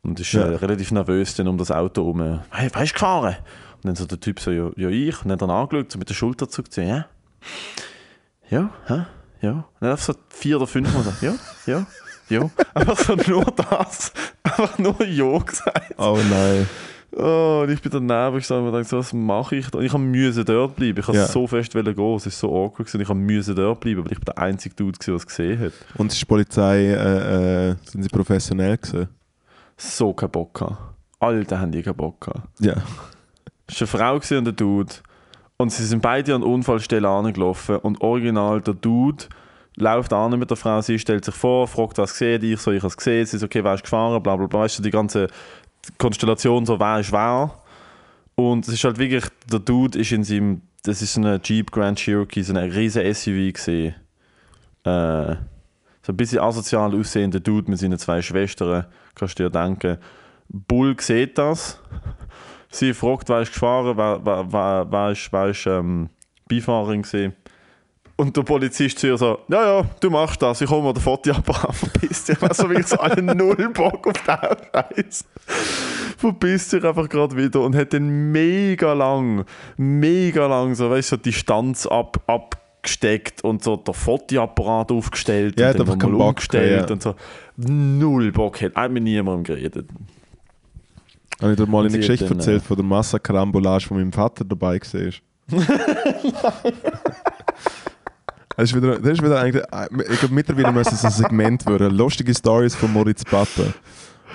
[0.03, 0.43] Und ist Ja.
[0.43, 2.39] äh, relativ nervös dann um das Auto herum.
[2.51, 3.35] Hey, weißt du gefahren?
[3.83, 5.23] Und dann so der Typ so, ja, ja ich.
[5.23, 7.05] Und dann angeschaut, so mit der Schulter zurückgezogen, ja.
[8.49, 9.05] Ja, hä?
[9.41, 9.51] Ja.
[9.51, 11.85] Und dann einfach so vier oder fünf Mal so, ja, ja,
[12.29, 12.49] ja.
[12.73, 14.13] Einfach so nur das.
[14.43, 15.95] Einfach nur Ja gesagt.
[15.97, 16.67] Oh nein.
[17.15, 19.77] Oh, und ich bin daneben gestanden und dachte, so, was mache ich da?
[19.77, 20.97] Und ich habe müssen dort bleiben.
[20.99, 21.27] Ich wollte Ja.
[21.27, 22.15] so fest gehen.
[22.15, 23.01] Es ist so awkward gewesen.
[23.01, 25.73] Ich habe müssen dort bleiben, weil ich bin der einzige Dude der es gesehen hat.
[25.95, 29.09] Und ist die Polizei, äh, äh, sind sie professionell gewesen?
[29.77, 30.77] So keinen Bock gehabt.
[31.19, 32.47] Alter, haben die keinen Bock gehabt.
[32.59, 32.75] Ja.
[33.67, 34.93] Es war eine Frau und ein Dude.
[35.57, 37.77] Und sie sind beide an der Unfallstelle angelaufen.
[37.77, 39.25] Und original, der Dude
[39.77, 42.79] läuft an mit der Frau, sie stellt sich vor, fragt, was gesehen ich so, ich
[42.79, 44.59] habe es gesehen, sie ist okay, wer ist gefahren, bla bla bla.
[44.61, 45.27] Weißt du, die ganze
[45.97, 47.51] Konstellation, so wer ist wer.
[48.35, 51.71] Und es ist halt wirklich, der Dude ist in seinem, das ist so eine Jeep
[51.71, 53.95] Grand Cherokee, so eine riesen SUV gesehen.
[54.83, 55.35] Äh,
[56.01, 58.85] so ein bisschen asozial aussehender Dude mit seinen zwei Schwestern,
[59.15, 59.97] kannst du dir denken.
[60.49, 61.79] Bull sieht das.
[62.73, 66.09] Sie fragt, wer ist gefahren, wer, wer, wer, wer ist, wer ist ähm,
[66.49, 67.33] Beifahrerin gewesen.
[68.15, 71.01] Und der Polizist zu ihr so, ja, ja, du machst das, ich hole mir den
[71.01, 72.41] Fotoapparat, verpiss dich.
[72.41, 75.25] Also wirklich so einen Null Bock auf den Scheiß.
[76.17, 79.45] Verpisst sich einfach gerade wieder und hat dann mega lang,
[79.77, 85.71] mega lang so, weißt du, so Distanz ab, abgesteckt und so der Fotoapparat aufgestellt Ja,
[85.71, 86.93] und dann Bock umgestellt ja.
[86.93, 87.13] und so.
[87.55, 89.89] Null Bock hat, hat mit niemandem geredet.
[91.43, 94.45] Habe ich dir mal eine Geschichte dann, erzählt äh, von der Massakerambolage, wo mein Vater
[94.45, 95.13] dabei war?
[98.55, 99.63] Das ist wieder, das ist wieder eigentlich,
[100.11, 101.89] ich glaube, mittlerweile müsste es ein Segment werden.
[101.97, 103.73] Lustige Stories von Moritz Pappe.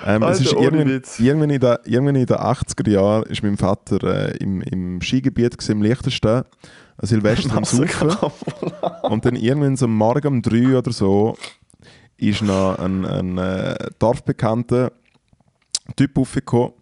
[0.05, 4.03] Ähm, Alter, ist irgendwann, irgendwann, in der, irgendwann in den 80er Jahren ist mein Vater
[4.03, 6.43] äh, im, im Skigebiet gewesen, im Liechtenstein,
[6.97, 8.11] an Silvester am Saufen.
[9.03, 11.37] Und dann irgendwann so am Morgen um 3 oder so
[12.17, 14.91] ist noch ein, ein äh, dorfbekannter
[15.95, 16.73] Typ aufgekommen,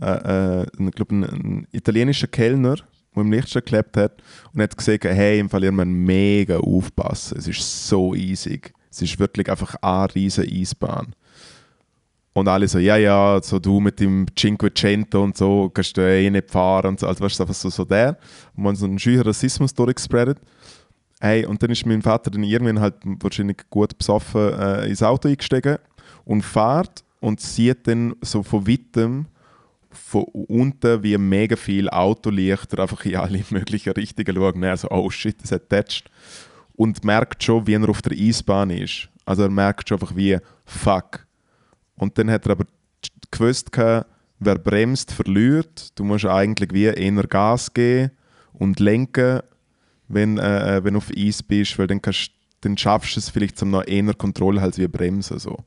[0.00, 2.76] äh, äh, ich glaube ein, ein italienischer Kellner,
[3.14, 4.22] der im Lichtstein gelebt hat
[4.52, 8.72] und hat gesagt, hey, im Fall ihr müsst mega aufpassen, es ist so easig.
[8.90, 11.14] Es ist wirklich einfach eine riesige Eisbahn.
[12.32, 16.30] Und alle so, ja, ja, so du mit dem Cinquecento und so, kannst du eh
[16.30, 17.06] nicht fahren und so.
[17.06, 18.16] Also weißt du, einfach so, so der,
[18.54, 20.38] wo man so einen scheuren Rassismus durchgespreadet.
[21.20, 25.28] Hey, und dann ist mein Vater dann irgendwann halt wahrscheinlich gut besoffen äh, ins Auto
[25.28, 25.78] eingestiegen
[26.24, 29.26] und fährt und sieht dann so von weitem
[30.04, 34.62] von unten wie mega viel Autolichter einfach in alle möglichen Richtungen schauen.
[34.62, 36.10] Er so, oh shit, das hat tätscht.
[36.74, 39.08] Und merkt schon, wie er auf der Eisbahn ist.
[39.24, 41.26] Also er merkt schon einfach wie, fuck.
[41.96, 42.64] Und dann hat er aber
[43.30, 45.98] gewusst, wer bremst, verliert.
[45.98, 48.12] Du musst eigentlich wie eher Gas geben
[48.52, 49.40] und lenken,
[50.08, 52.30] wenn, äh, äh, wenn du auf Eis bist, weil dann, kannst,
[52.60, 55.38] dann schaffst du es vielleicht zum noch eher Kontrolle als wie bremsen.
[55.38, 55.58] So.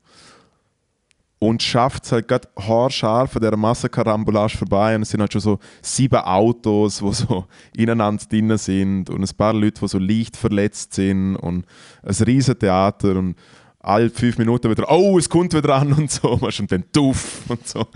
[1.43, 5.41] Und schafft es halt gerade haarscharf an dieser Massenkarambolage vorbei und es sind halt schon
[5.41, 10.37] so sieben Autos, die so ineinander drin sind und ein paar Leute, die so leicht
[10.37, 11.65] verletzt sind und
[12.03, 13.35] ein riesen Theater und
[13.79, 17.67] alle fünf Minuten wieder, oh, es kommt wieder an und so, und dann tuff und
[17.67, 17.87] so.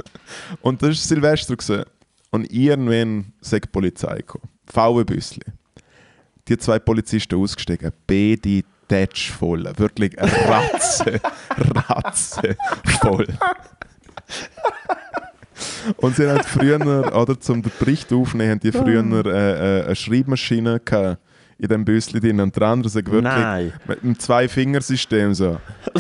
[0.62, 1.56] Und das war Silvester.
[1.56, 1.86] Gewesen.
[2.32, 4.50] Und irgendwann sagt die Polizei gekommen.
[4.66, 5.44] VW-Büssli.
[6.48, 9.72] Die zwei Polizisten ausgestiegen, beide Tätsch voll.
[9.78, 11.20] Wirklich Ratze,
[11.90, 12.58] Ratze
[13.02, 13.28] voll.
[15.98, 19.96] Und sie haben früher, oder zum den Bericht aufnehmen, haben die früher äh, äh, eine
[19.96, 21.20] Schreibmaschine gehabt
[21.58, 22.42] in dem Büssli drin.
[22.42, 23.74] Und der andere sagt wirklich Nein.
[23.88, 25.60] mit einem Zwei-Fingersystem so.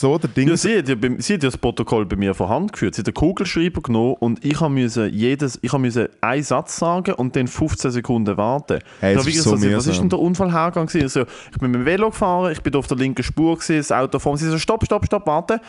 [0.00, 0.48] so der Ding.
[0.48, 2.94] Ja, sie, hat ja, sie hat ja das Protokoll bei mir von Hand geführt.
[2.94, 7.36] Sie hat den Kugelschreiber genommen und ich musste jedes, ich musste einen Satz sagen und
[7.36, 8.80] dann 15 Sekunden warten.
[9.00, 10.86] Hey, hab ist wirklich so was ist denn der Unfallhergang?
[10.86, 11.04] gewesen?
[11.04, 11.22] Also,
[11.52, 14.18] ich bin mit dem Velo gefahren, ich bin auf der linken Spur, gewesen, das Auto
[14.18, 14.38] vor mir.
[14.38, 15.60] Sie so, stopp, stopp, stopp, warte.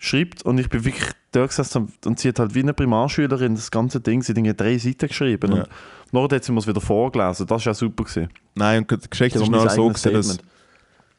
[0.00, 3.70] Schreibt und ich bin wirklich da gesessen und sie hat halt wie eine Primarschülerin das
[3.70, 5.52] ganze Ding, sie hat drei Seiten geschrieben.
[5.52, 5.62] Ja.
[5.62, 5.68] Und
[6.12, 7.46] nachher hat sie mir es wieder vorgelesen.
[7.46, 8.04] Das war auch super.
[8.04, 8.28] Gewesen.
[8.54, 10.38] Nein, und die Geschichte Ja, ist noch so, gewesen, dass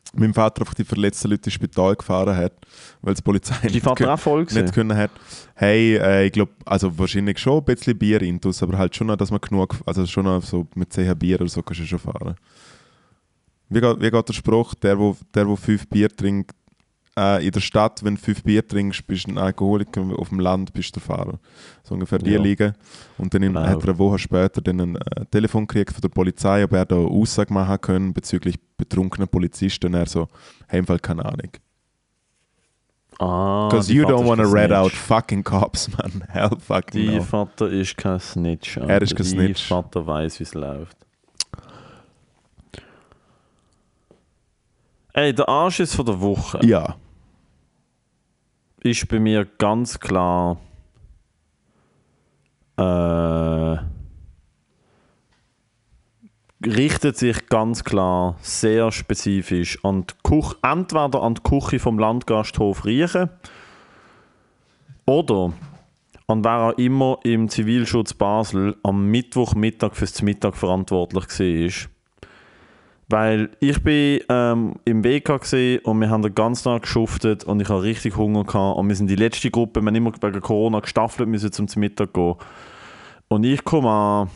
[0.10, 0.28] Statement.
[0.28, 2.54] mein Vater einfach die verletzten Leute ins Spital gefahren hat,
[3.02, 5.12] weil die Polizei Die nicht, Vater auch voll nicht können hat.
[5.56, 9.18] Hey, äh, ich glaube, also wahrscheinlich schon ein bisschen Bier intus, aber halt schon noch,
[9.18, 12.00] dass man genug, also schon noch so mit 10 Bier oder so kannst du schon
[12.00, 12.36] fahren.
[13.70, 16.56] Wie geht, wie geht der Spruch, der, wo, der, wo fünf Bier trinkt,
[17.20, 20.40] äh, in der Stadt, wenn du fünf Bier trinkst, bist du ein Alkoholiker, auf dem
[20.40, 21.40] Land bist du der Fahrer.
[21.84, 22.42] So ungefähr die Ja.
[22.42, 22.74] liegen.
[23.18, 23.66] Und dann in, Genau.
[23.68, 26.86] hat er eine Woche später dann ein äh, Telefon gekriegt von der Polizei, ob er
[26.86, 29.88] da Aussage machen können bezüglich betrunkener Polizisten.
[29.88, 30.28] Und er so,
[30.68, 31.52] hey, im Fall keine Ahnung.
[33.22, 36.24] Ah, Because you Vater don't ist want to red out fucking cops, man.
[36.30, 37.22] Hell fucking Die no.
[37.24, 38.78] Vater ist kein Snitch.
[38.78, 39.02] Er Alter.
[39.02, 39.62] ist kein Snitch.
[39.64, 40.96] Die Vater weiß, wie es läuft.
[45.14, 46.96] Ey, der Anschiss von der Woche Ja.
[48.84, 50.58] Ist bei mir ganz klar.
[52.78, 53.78] Äh,
[56.66, 62.86] richtet sich ganz klar sehr spezifisch an die Kuch entweder an die Küche vom Landgasthof
[62.86, 63.30] Riechen
[65.06, 65.54] oder
[66.28, 71.99] an wer auch immer im Zivilschutz Basel am Mittwochmittag fürs Mittag verantwortlich war.
[73.10, 75.42] Weil ich bin ähm, im WK
[75.84, 78.96] und wir haben den ganzen Tag geschuftet und ich hatte richtig Hunger gehabt und wir
[78.96, 82.36] sind die letzte Gruppe, wir haben immer wegen Corona gestaffelt müssen zum Mittag gehen.
[83.28, 84.30] Und ich komme an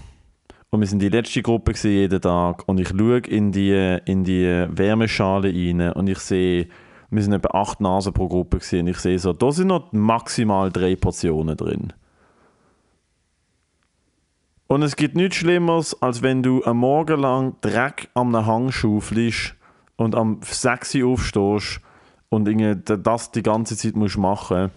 [0.71, 4.65] und wir sind die letzte Gruppe jeden Tag und ich schaue in die, in die
[4.69, 6.67] Wärmeschale rein und ich sehe,
[7.11, 9.91] wir sind etwa acht Nasen pro Gruppe gewesen, und ich sehe so, da sind noch
[9.91, 11.93] maximal drei Portionen drin.
[14.73, 19.53] Und es gibt nichts Schlimmeres, als wenn du am Morgen lang Dreck am Hang schaufelst
[19.97, 21.79] und am 6 Uhr aufstehst
[22.29, 22.49] und
[22.87, 24.71] das die ganze Zeit musst machen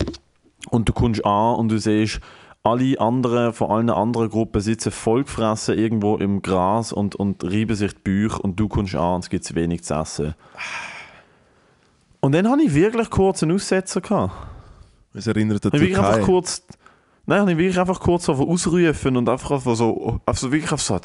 [0.69, 2.21] und du kommst an und du siehst
[2.63, 7.95] alle anderen, von allen anderen Gruppen sitzen vollgefressen irgendwo im Gras und, und reiben sich
[7.95, 10.35] die Bücher und du kommst an und es gibt zu wenig zu essen.
[12.21, 14.03] Und dann hatte ich wirklich kurz einen Aussetzer.
[14.03, 14.35] Gehabt.
[15.15, 16.27] Es erinnert an Ich die wirklich einfach Türkei.
[16.27, 16.67] kurz.
[17.29, 20.81] Nein, ich habe wirklich einfach kurz so ausrufen und einfach einfach so, also wirklich auf
[20.81, 20.99] so,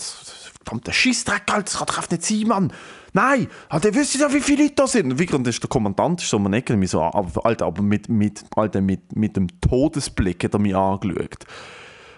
[0.63, 2.73] verdammter Scheißdreck, Alter, das kann doch nicht sein, Mann.
[3.13, 5.11] Nein, ihr wisst ja, wie viele Leute da sind.
[5.11, 8.45] Und wirklich, und ist der Kommandant ist so um Ecken, so, Alter, aber mit, mit,
[8.55, 11.45] Alter, mit, mit dem Todesblick hat er mich angeschaut.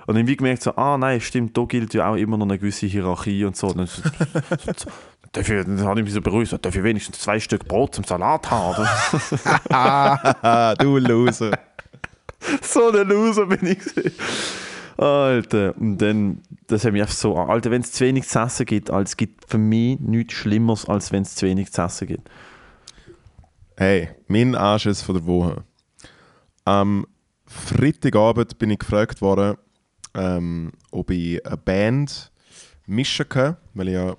[0.05, 2.59] Und dann wie gemerkt so, ah nein, stimmt, da gilt ja auch immer noch eine
[2.59, 3.67] gewisse Hierarchie und so.
[3.67, 4.01] Und Dann, so,
[4.65, 4.73] so,
[5.33, 8.03] so, ich, dann habe ich mich so beruhigt, so, ich wenigstens zwei Stück Brot zum
[8.03, 8.85] Salat haben?
[10.79, 11.57] du Loser.
[12.61, 13.79] so ein Loser bin ich.
[14.97, 18.65] Alter, und dann, das hat mich einfach so, Alter, wenn es zu wenig zu essen
[18.65, 22.29] gibt, es gibt für mich nichts Schlimmeres, als wenn es zu wenig zu essen gibt.
[23.75, 25.63] Hey, mein Anschiss von der Woche.
[26.63, 27.07] Am
[27.47, 29.57] Freitagabend bin ich gefragt worden,
[30.13, 32.31] ähm, ob ich eine Band
[32.85, 34.15] mischen kann, weil ich ja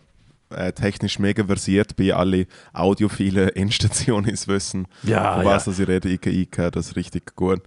[0.50, 6.08] äh, technisch mega versiert bin, alle audiophilen Endstationen wissen, Ja, von was das ich rede,
[6.08, 7.62] ich, ich kann das richtig gut.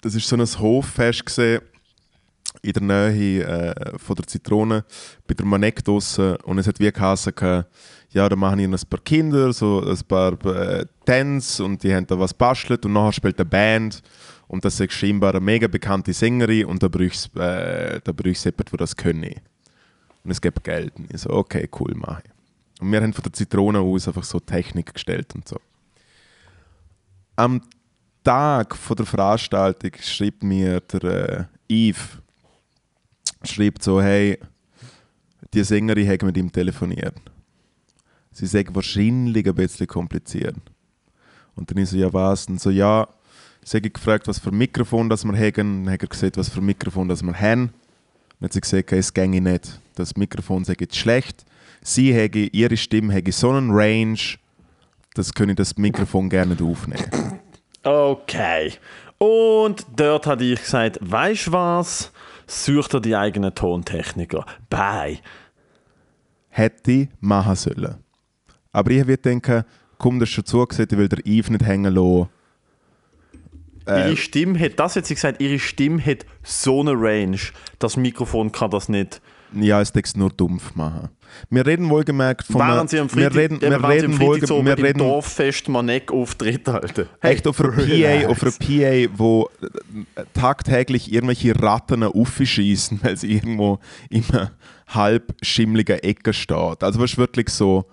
[0.00, 1.60] Das ist so ein Hoffest gesehen
[2.62, 4.84] in der Nähe äh, von der Zitrone,
[5.26, 7.70] bei der Manek draussen und es hat wie geheißen, gehabt,
[8.10, 12.06] ja, da machen hier ein paar Kinder, so ein paar äh, Tänze und die haben
[12.06, 14.02] da was bastelt und nachher spielt eine Band
[14.48, 18.44] und das ist scheinbar eine mega bekannte Sängerin und da brauchst du äh, da brauchst
[18.44, 19.34] du jemanden, der das können.
[20.22, 20.92] Und es gibt Geld.
[20.96, 22.82] Und ich so, okay, cool, mache ich.
[22.82, 25.58] Und wir haben von der Zitrone aus einfach so Technik gestellt und so.
[27.36, 27.62] Am
[28.22, 32.18] Tag von der Veranstaltung schreibt mir der äh, Yves,
[33.44, 34.38] schreibt so, hey,
[35.54, 37.14] die Sängerin hat mit ihm telefoniert.
[38.32, 40.56] Sie sagt wahrscheinlich ein bisschen kompliziert.
[41.56, 42.46] Und dann ist so, ja was?
[42.46, 43.08] Und so, ja,
[43.64, 45.84] sie hat gefragt, was für ein Mikrofon das wir haben.
[45.84, 47.72] Dann hat er gesagt, was für ein Mikrofon das wir haben.
[48.38, 49.80] Dann hat sie gesagt, es ginge nicht.
[49.94, 51.44] Das Mikrofon sei jetzt schlecht.
[51.82, 54.18] Sie hätte, ihre Stimme hätte so einen Range,
[55.14, 57.40] das könne das Mikrofon gerne aufnehmen.
[57.82, 58.72] Okay.
[59.18, 62.12] Und dort hatte ich gesagt, weißt du was?
[62.46, 64.44] Such dir die eigenen Tontechniker.
[64.68, 65.18] Bye.
[66.48, 67.96] Hätte ich machen sollen.
[68.72, 69.64] Aber ich würde denken,
[69.98, 72.28] komm, das ist schon zugesehen, ich will der Eve nicht hängen lassen.
[73.86, 74.08] Äh.
[74.08, 77.38] Ihre Stimme hat, das hat sie gesagt, ihre Stimme hat so eine Range.
[77.78, 79.20] Das Mikrofon kann das nicht.
[79.52, 81.08] Ja, es es nur dumpf machen.
[81.48, 84.12] Wir reden wohlgemerkt von Waren sie am wir Freitag, reden, wir waren sie am reden,
[84.12, 87.06] Freitag wohlge so wir reden Dorffest Manek auftritt, Alter.
[87.20, 89.50] echt auf einer PA, auf einer PA, wo
[90.14, 93.78] äh, tagtäglich irgendwelche Ratten aufschießen, weil sie irgendwo
[94.08, 94.52] in einer
[94.88, 96.82] halb schimmligen Ecke steht.
[96.82, 97.86] Also ist wirklich so,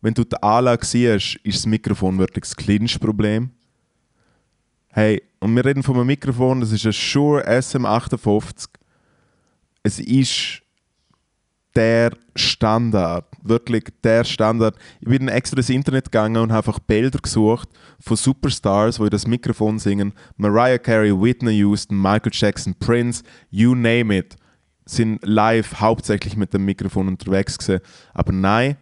[0.00, 3.50] wenn du die Anlage siehst, ist das Mikrofon wirklich das Clinch-Problem.
[4.88, 8.68] Hey, und wir reden von einem Mikrofon, das ist ein Shure SM58.
[9.82, 10.62] Es ist
[11.76, 14.76] der Standard, wirklich der Standard.
[15.00, 17.68] Ich bin extra ins Internet gegangen und habe einfach Bilder gesucht
[18.00, 20.12] von Superstars, die in das Mikrofon singen.
[20.36, 24.36] Mariah Carey, Whitney Houston, Michael Jackson, Prince, you name it,
[24.86, 27.80] sind live hauptsächlich mit dem Mikrofon unterwegs gewesen.
[28.14, 28.76] Aber nein,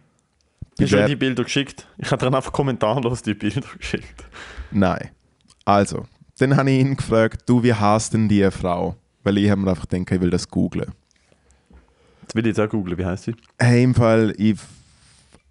[0.79, 1.87] Hast du die Bilder geschickt?
[1.97, 4.25] Ich habe dann einfach kommentarlos die Bilder geschickt.
[4.71, 5.09] Nein.
[5.63, 6.05] Also,
[6.37, 8.95] dann habe ich ihn gefragt, du, wie heißt denn die Frau?
[9.23, 10.91] Weil ich habe mir einfach gedacht, ich will das googlen.
[12.25, 13.35] Jetzt will ich jetzt auch googeln, wie heißt sie?
[13.59, 14.57] Hey, im Fall, ich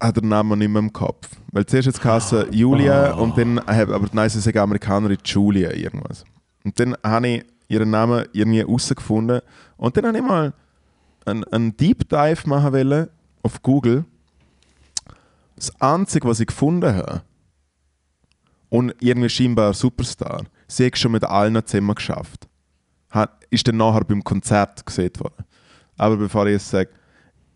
[0.01, 1.29] habe den Namen nicht mehr im Kopf.
[1.53, 6.25] Weil zuerst jetzt geheißen Julia und dann, hab- aber nein, sie sagen Amerikanerin Julia irgendwas.
[6.65, 9.39] Und dann habe ich ihren Namen irgendwie herausgefunden
[9.77, 10.53] und dann habe ich mal
[11.25, 13.07] einen, einen Deep Dive machen wollen
[13.41, 14.03] auf Google.
[15.55, 17.21] Das Einzige, was ich gefunden habe,
[18.69, 22.47] und irgendwie scheinbar ein Superstar, sie hat schon mit allen zusammen geschafft.
[23.09, 25.45] Hat, ist dann nachher beim Konzert gesehen worden.
[25.97, 26.89] Aber bevor ich es sage,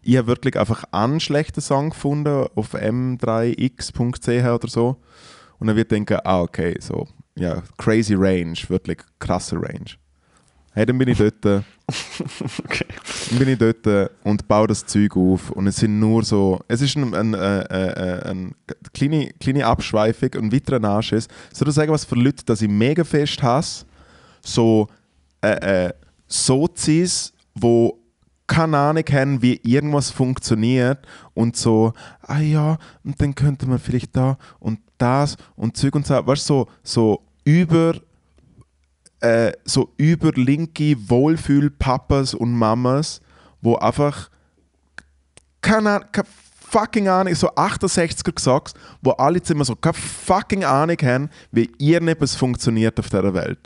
[0.01, 4.97] ich habe wirklich einfach einen schlechten Song gefunden auf m3x.ch oder so.
[5.59, 9.91] Und dann wird ich denken, ah, okay, so, ja, crazy Range, wirklich krasse Range.
[10.71, 11.65] Hey, dann bin ich dort, dann
[12.63, 12.85] Okay.
[13.37, 15.49] bin ich dort und baue das Zeug auf.
[15.51, 18.51] Und es sind nur so, es ist ein, ein, äh, äh, eine
[18.93, 21.27] kleine, kleine Abschweifung und weiterer Nachschiss.
[21.51, 23.85] Soll ich sagen, was für Leute, dass ich mega fest hasse?
[24.41, 24.87] So,
[25.41, 25.93] äh, äh,
[26.27, 27.99] Sozis, wo
[28.49, 34.15] keine Ahnung haben, wie irgendwas funktioniert und so, ah ja, und dann könnte man vielleicht
[34.17, 37.93] da und das und Zeug und so, weißt du, so, so über
[39.21, 43.21] äh, so über linke Wohlfühl-Papas und Mamas,
[43.61, 44.29] wo einfach
[45.61, 46.27] keine, Ahnung- keine
[46.69, 51.69] fucking Ahnung, so 68er gesagt, wo alle jetzt immer so keine fucking Ahnung haben, wie
[51.77, 53.59] irgendetwas funktioniert auf dieser Welt.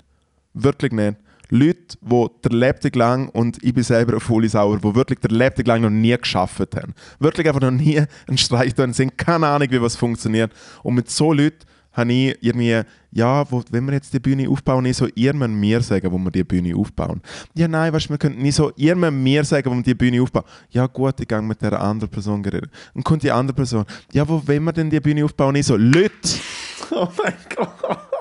[0.53, 1.17] Wirklich nicht.
[1.53, 5.31] Leute, die der Lebtag lang, und ich bin selber eine volle Sauer, die wirklich der
[5.31, 6.93] Lebtag lang noch nie geschafft haben.
[7.19, 10.51] Wirklich einfach noch nie einen Streich tun, sind keine Ahnung, wie was funktioniert.
[10.81, 11.59] Und mit so Leuten
[11.91, 12.81] habe ich irgendwie,
[13.11, 16.31] ja, wo, wenn wir jetzt die Bühne aufbauen, nicht so, müsst mir sagen, wo wir
[16.31, 17.21] die Bühne aufbauen.
[17.53, 20.21] Ja, nein, weißt du, wir könnten nicht so, müsst mir sagen, wo wir die Bühne
[20.21, 20.45] aufbauen.
[20.71, 22.71] Ja, gut, ich gehe mit der anderen Person reden.
[22.95, 25.53] Und kommt die andere Person, ja, wo wenn wir denn die Bühne aufbauen?
[25.53, 26.09] Nicht so, Leute,
[26.91, 28.12] Oh mein Gott.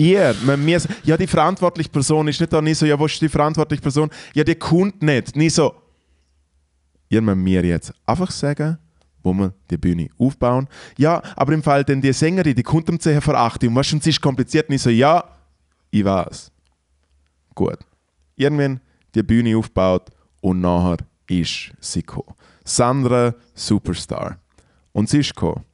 [0.00, 3.20] Ihr, müsst mir ja, die verantwortliche Person ist nicht da, nicht so, ja, wo ist
[3.20, 4.10] die verantwortliche Person?
[4.34, 5.36] Ja, die kommt nicht.
[5.36, 5.74] Nicht so,
[7.08, 8.78] ihr müsst mir jetzt einfach sagen,
[9.22, 10.66] wo wir die Bühne aufbauen.
[10.96, 13.76] Ja, aber im Fall, denn die Sängerin, die kommt um 10 vor 8 Uhr und
[13.76, 15.24] weißt sie ist kompliziert, nicht so, ja,
[15.90, 16.50] ich weiß.
[17.54, 17.78] Gut.
[18.36, 18.80] Irgendwann
[19.14, 20.08] die Bühne aufgebaut
[20.40, 20.98] und nachher
[21.28, 22.34] ist sie gekommen.
[22.64, 24.38] Sandra Superstar.
[24.92, 25.64] Und sie ist gekommen.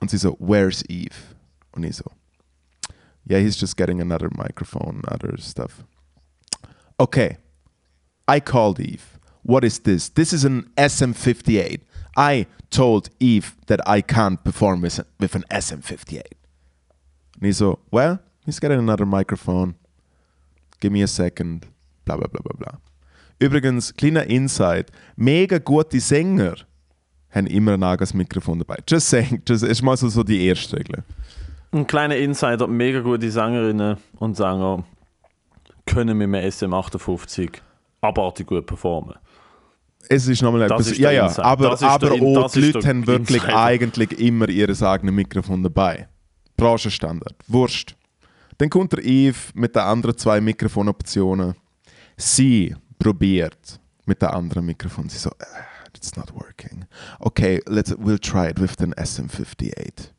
[0.00, 1.14] Und sie so, where's Eve?
[1.72, 2.04] Und ich so,
[3.26, 5.84] yeah, he's just getting another microphone, other stuff.
[6.98, 7.38] Okay,
[8.28, 9.18] I called Eve.
[9.42, 10.08] What is this?
[10.08, 11.82] This is an SM58.
[12.16, 16.22] I told Eve that I can't perform with, with an SM58.
[17.34, 19.74] And he's so, well, he's getting another microphone.
[20.80, 21.66] Give me a second.
[22.04, 22.80] Bla bla bla bla bla.
[23.40, 26.56] Übrigens, kleiner Insight: mega gute Sänger
[27.30, 28.76] haben immer ein eigenes Mikrofon dabei.
[28.86, 31.02] Just saying, das ist mal so, so die erste Regel.
[31.74, 34.84] Ein kleiner Insider, mega gute Sängerinnen und Sänger
[35.86, 37.50] können mit einem SM58
[38.00, 39.14] abartig gut performen.
[40.08, 40.86] Es ist nochmal etwas.
[40.86, 41.44] ist Ja, ja, Insight.
[41.44, 43.60] aber, aber der auch das die Leute haben wirklich Insider.
[43.60, 46.06] eigentlich immer ihr eigenes Mikrofon dabei.
[46.56, 47.34] Branchenstandard.
[47.48, 47.96] Wurscht.
[48.58, 51.56] Dann kommt der Eve mit den anderen zwei Mikrofonoptionen.
[52.16, 55.08] Sie probiert mit der anderen Mikrofon.
[55.08, 55.64] Sie so, "Ah,
[55.96, 56.84] it's not working.
[57.18, 60.13] Okay, let's, we'll try it with den SM58.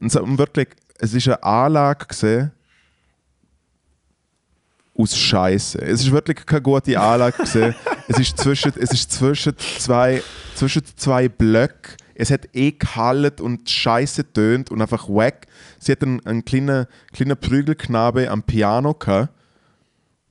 [0.00, 0.68] Und, wirklich,
[0.98, 2.52] es ist eine Anlage gesehen
[4.96, 5.80] aus Scheiße.
[5.82, 7.74] Es ist wirklich keine gute Anlage gesehen.
[8.08, 10.22] es ist zwischen, es ist zwischen zwei,
[10.54, 11.96] zwischen zwei Blöcken.
[12.14, 15.46] Es hat eh gehallt und Scheiße tönt und einfach weg.
[15.80, 19.30] Sie hat einen, einen kleinen, kleinen Prügelknabe am Piano gehabt,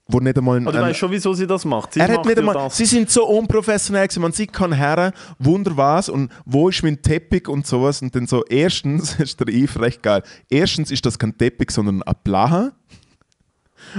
[0.08, 1.94] wo nicht einmal ein, Aber du weißt schon, wieso sie das macht.
[1.94, 2.76] Sie er macht nicht einmal, das.
[2.76, 4.22] sie sind so unprofessionell gewesen.
[4.22, 8.02] Man sieht kann her, wunder was und wo ist mein Teppich und sowas.
[8.02, 10.24] Und dann so, erstens ist der Eve recht geil.
[10.50, 12.74] Erstens ist das kein Teppich, sondern ein Blaha.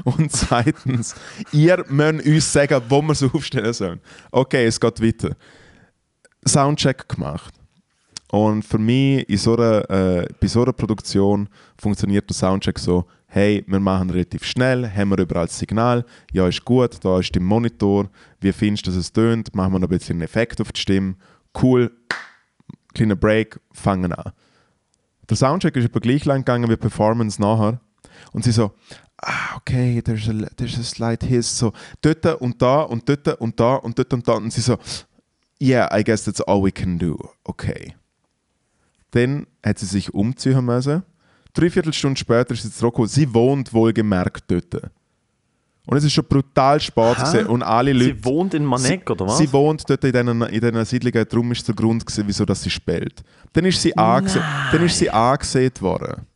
[0.05, 1.15] Und zweitens,
[1.53, 4.01] ihr müsst uns sagen, wo wir es aufstellen sollen.
[4.31, 5.37] Okay, es geht weiter.
[6.47, 7.55] Soundcheck gemacht.
[8.31, 11.49] Und für mich in so einer, äh, bei so einer Produktion
[11.79, 16.47] funktioniert der Soundcheck so, hey, wir machen relativ schnell, haben wir überall das Signal, ja
[16.47, 18.09] ist gut, da ist der Monitor,
[18.41, 20.81] wie findest du, dass es tönt, machen wir noch ein bisschen einen Effekt auf die
[20.81, 21.17] Stimme,
[21.61, 21.91] cool,
[22.95, 24.31] kleiner Break, fangen an.
[25.29, 27.81] Der Soundcheck ist aber gleich lang gegangen wie die Performance nachher.
[28.33, 28.71] Und sie so,
[29.17, 33.59] ah, okay, there's a, there's a slight hiss, so dort und da und dort und
[33.59, 34.35] da und dort und da.
[34.35, 34.79] Und sie so,
[35.61, 37.19] yeah, I guess that's all we can do.
[37.43, 37.97] Okay.
[39.11, 41.03] Dann hat sie sich umziehen müssen.
[41.55, 43.09] Dreiviertel Stunde später ist sie zurückgekommen.
[43.09, 44.91] Sie wohnt wohlgemerkt dort.
[45.87, 47.47] Und es ist schon brutal spät gewesen.
[47.47, 48.17] und alle Leute...
[48.17, 49.39] Sie wohnt in Manek, oder was?
[49.39, 52.63] Sie wohnt dort in diesen, in diesen Siedlungen, darum ist der Grund, gewesen, wieso dass
[52.63, 53.23] sie spielt.
[53.53, 56.27] Dann ist sie, angese dann ist sie angesehen worden.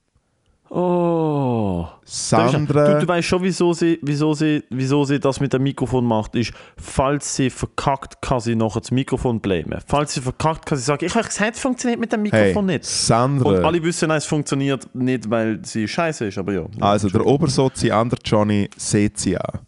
[0.70, 1.86] Oh.
[2.05, 2.95] Sandra...
[2.95, 6.35] Du, du weißt schon, wieso sie, wieso, sie, wieso sie das mit dem Mikrofon macht,
[6.35, 9.78] ist, falls sie verkackt, kann sie nachher das Mikrofon blamen.
[9.86, 12.66] Falls sie verkackt, kann sie sagen, ich habe gesagt, es funktioniert mit dem hey, Mikrofon
[12.66, 12.85] nicht.
[12.85, 13.49] Sandra...
[13.51, 16.66] Und alle wissen, nein, es funktioniert nicht, weil sie scheiße ist, aber ja.
[16.81, 19.61] Also der Obersozi Ander Johnny sieht sie an.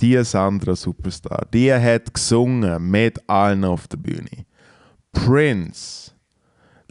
[0.00, 4.46] Die Sandra Superstar, die hat gesungen mit allen auf der Bühne.
[5.12, 6.12] Prince,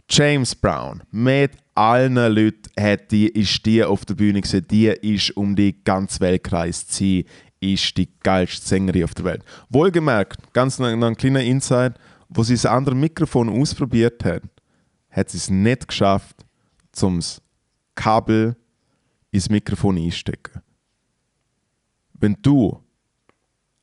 [0.08, 4.66] James Brown, mit allen Leuten hat die, ist die auf der Bühne gesehen.
[4.70, 6.92] Die ist um die ganze Welt gereist.
[6.92, 7.24] Sie
[7.58, 9.44] ist die geilste Sängerin auf der Welt.
[9.70, 11.98] Wohlgemerkt, ganz noch ein kleiner Insight,
[12.28, 14.42] wo sie das andere Mikrofon ausprobiert hat,
[15.10, 16.44] hat sie es nicht geschafft,
[16.92, 17.20] zum
[17.94, 18.56] Kabel
[19.30, 20.60] ins Mikrofon einstecken.
[22.12, 22.78] Wenn du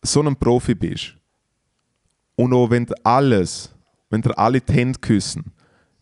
[0.03, 1.15] so ein Profi bist
[2.35, 3.73] und auch wenn alles,
[4.11, 5.51] wenn dir alle die Hände küssen,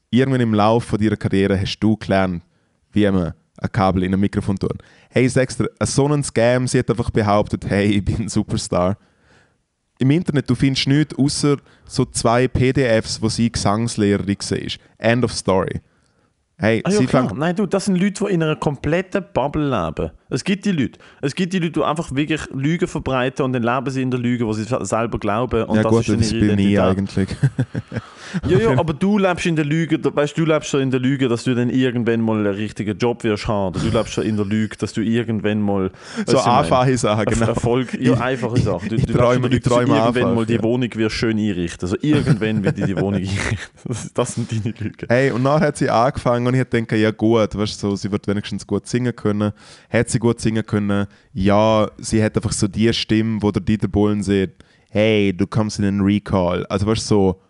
[0.10, 2.44] irgendwann im Laufe von deiner Karriere hast du gelernt,
[2.92, 4.82] wie man ein Kabel in ein Mikrofon tut.
[5.10, 8.30] Hey, ich sag's dir, so ein Scam, sie hat einfach behauptet, hey, ich bin ein
[8.30, 8.98] Superstar.
[9.98, 14.60] Im Internet, du findest nichts außer so zwei PDFs, wo sie Gesangslehrerin war.
[14.98, 15.82] End of story.
[16.58, 19.70] Hey, Ah, ja, sie fängt Nein, du, das sind Leute, die in einer kompletten Bubble
[19.70, 20.12] leben.
[20.30, 20.98] Es gibt die Leute.
[21.22, 24.20] Es gibt die Leute, die einfach wirklich Lügen verbreiten und dann leben sie in der
[24.20, 25.64] Lüge, wo sie selber glauben.
[25.66, 26.80] Und ja das gut, ist das ich Identität.
[26.80, 27.30] eigentlich.
[28.50, 31.30] Ja, ja, aber du lebst in der Lüge, weißt du, lebst schon in der Lüge,
[31.30, 33.80] dass du dann irgendwann mal einen richtigen Job wirst haben.
[33.80, 35.92] Du lebst schon in der Lüge, dass du irgendwann mal
[36.26, 37.46] so du, ich einfache Sachen, genau.
[37.46, 38.90] Erfolg, ja, Ich- einfache Sachen.
[38.90, 40.64] Du, ich du lebst träume- Lüge, ich träume du irgendwann einfach, mal die ja.
[40.64, 41.82] Wohnung wirst schön einrichten.
[41.88, 43.58] Also irgendwann wird die die Wohnung einrichten.
[43.88, 45.06] Das, das sind deine Lügen.
[45.08, 48.12] Hey, und dann hat sie angefangen und ich denke, ja gut, weißt du, so, sie
[48.12, 49.54] wird wenigstens gut singen können.
[49.90, 51.08] Hat sie gut singen können?
[51.34, 55.80] Ja, sie hat einfach so die Stimme, wo der Dieter Bohlen sagt, hey, du kommst
[55.80, 56.66] in einen Recall.
[56.68, 57.42] Also weißt du, so,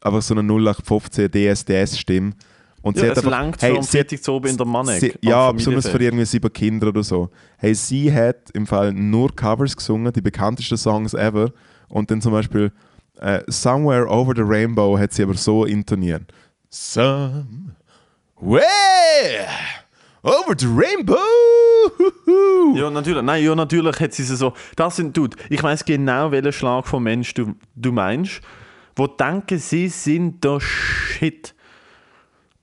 [0.00, 2.32] einfach so eine 0815 DSDS-Stimme.
[2.82, 4.66] Und sie Ja, hat es einfach, langt hey, für am sie hat- oben in der.
[5.00, 7.30] Sie, am ja, besonders für irgendwie sieben Kinder oder so.
[7.58, 11.50] Hey, sie hat im Fall nur Covers gesungen, die bekanntesten Songs ever.
[11.88, 12.70] Und dann zum Beispiel
[13.18, 16.32] äh, Somewhere Over the Rainbow hat sie aber so intoniert.
[16.68, 17.56] Somewhere
[20.26, 21.16] over the Rainbow.
[22.74, 23.22] Ja, natürlich.
[23.22, 24.52] Nein, ja, natürlich hat sie sie so.
[24.74, 28.40] Das sind, Dude, ich weiß genau, welchen Schlag von Mensch du, du meinst,
[28.96, 31.54] wo denken, sie sind der Shit.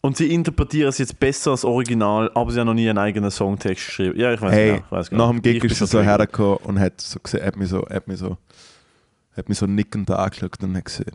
[0.02, 3.32] Und sie interpretieren es jetzt besser als Original, aber sie haben noch nie einen eigenen
[3.32, 4.20] Songtext geschrieben.
[4.20, 4.84] Ja, ich weiß Hey, genau.
[4.86, 5.26] Ich weiß genau.
[5.26, 8.08] nach dem Gig ist sie so hergekommen und hat, so gesehen, hat mich so, hat
[8.10, 8.38] mich so,
[9.38, 11.12] hat mich so nickend angeschaut und hat gesagt,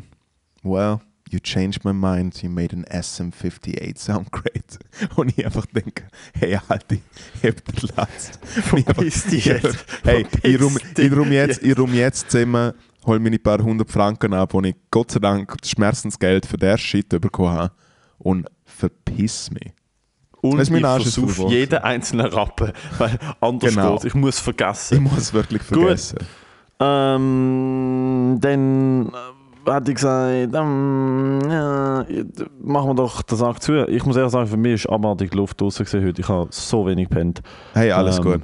[0.62, 1.00] well,
[1.30, 4.78] you changed my mind, you made an SM58 sound great.
[5.16, 8.30] Und ich einfach denke, hey, Alter, ich hab den Latz.
[8.42, 9.84] Verpiss dich jetzt.
[10.04, 12.72] Hey, ich rum, ich rum jetzt, ich rum jetzt zusammen,
[13.06, 17.08] hol meine paar hundert Franken ab, wo ich Gott sei Dank Schmerzensgeld für den Shit
[17.20, 17.72] bekommen habe
[18.18, 19.72] und verpiss mich.
[20.40, 23.92] Und ich versuche jeden einzelnen Rappen, weil anders Genau.
[23.94, 24.04] geht's.
[24.04, 25.02] Ich muss Ich vergessen.
[25.02, 25.78] muss es wirklich Gut.
[25.78, 26.18] vergessen.
[26.80, 29.10] Ähm, dann
[29.66, 32.04] hatte ich gesagt, ähm, ja,
[32.60, 33.86] machen wir doch den Sack zu.
[33.88, 36.20] Ich muss ehrlich sagen, für mich ist abartig Luft draußen heute.
[36.20, 37.42] Ich habe so wenig gepennt.
[37.74, 38.42] Hey, alles Ähm, gut.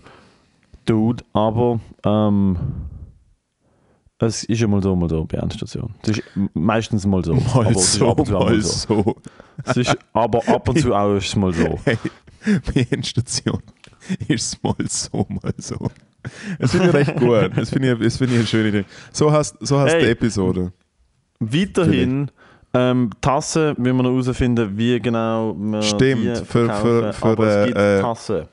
[0.86, 2.59] Dude, aber ähm,
[4.19, 5.95] es ist ja mal so, mal so bei Endstation.
[6.03, 6.23] Es ist
[6.55, 7.35] meistens mal so.
[7.35, 9.03] aber Mal ist so, mal mal so.
[9.03, 9.16] so.
[9.65, 11.78] Es ist, aber ab und zu auch ist es mal so.
[11.85, 13.62] Hey, bei Endstation
[14.28, 15.78] ist es mal so, mal so.
[16.59, 17.51] Das finde ich recht gut.
[17.57, 18.85] Das finde ich, das finde ich eine schöne Idee.
[19.12, 20.03] So hast, so hast Hey.
[20.05, 20.73] die Episode.
[21.52, 22.30] Weiterhin
[22.72, 27.46] ähm, Tasse, wie wir noch herausfinden, wie genau wir Stimmt, die für- für- für, aber
[27.46, 28.48] es gibt äh, äh, Tasse.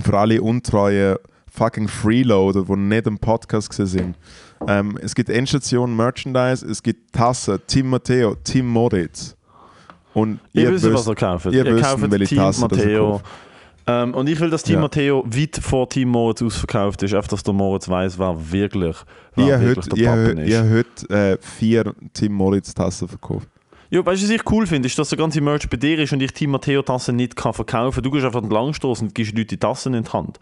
[0.00, 1.16] Für alle untreuen
[1.50, 4.16] fucking Freeloader, die nicht im Podcast gesehen sind.
[4.68, 9.34] Ähm, es gibt Endstation Merchandise, es gibt Tassen, Tim Matteo, Tim Moritz.
[10.14, 11.46] Und Ihr ihr wisst, was ihr kauft.
[11.46, 13.20] ihr Ihr kauft Team Tasse Matteo.
[13.88, 14.80] Ähm, und ich will, dass Team Ja.
[14.82, 18.96] Matteo weit vor Team Moritz ausverkauft ist, einfach, dass der Moritz weiß, wer wirklich,
[19.34, 20.50] wer ihr wirklich habt, der Pappen ist.
[20.50, 23.48] ihr habt äh, vier Tim Moritz Tassen verkauft.
[23.90, 26.12] Ja, weißt du, was ich cool finde, ist, dass der ganze Merch bei dir ist
[26.12, 28.02] und ich Team Matteo Tassen nicht kann verkaufen.
[28.02, 30.38] Du gehst einfach den Langstoß und gibst Leute die Tassen in die Hand.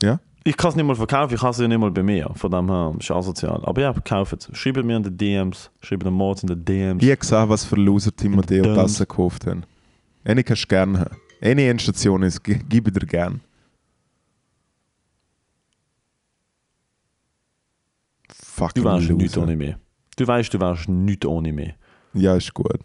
[0.00, 0.20] Ja?
[0.44, 2.30] Ich kann es nicht mal verkaufen, ich kann es ja nicht mal bei mir.
[2.34, 3.60] Von dem her ist asozial.
[3.64, 4.56] Aber ja, kauft es.
[4.56, 5.70] Schreibt mir in den DMs.
[5.80, 7.02] Schreibt den Moritz in den DMs.
[7.02, 8.62] Ich habe gesehen, was für Loser Tim Matteo.
[8.74, 9.64] Tassen gekauft haben.
[10.22, 11.16] Eine kannst du gerne haben.
[11.44, 13.40] Eine Endstation ist, ich dir gern.
[18.32, 19.74] Fucking Du wärst nichts ohne mich.
[20.16, 21.74] Du weißt, du wärst nichts ohne mich.
[22.14, 22.78] Ja, ist gut.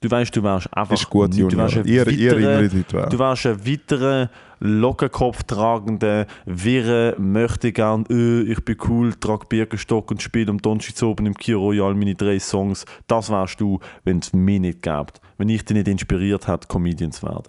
[0.00, 0.94] Du weißt, du wärst einfach.
[0.94, 1.36] Ist gut, nichts.
[1.36, 1.58] Du Junior.
[1.62, 3.10] wärst ein Ihr, ihr weiterer- dran.
[3.10, 10.10] Du wärst ein weiterer Lockenkopf tragender, wirre, möchte gern, äh, ich bin cool, trage Birkenstock
[10.10, 12.84] und spiele am Donnerstag oben im Kio Royal meine drei Songs.
[13.06, 15.06] Das wärst du, wenn es mich nicht gäbe.
[15.38, 17.44] Wenn ich dich nicht inspiriert hätte, Comedian zu werden.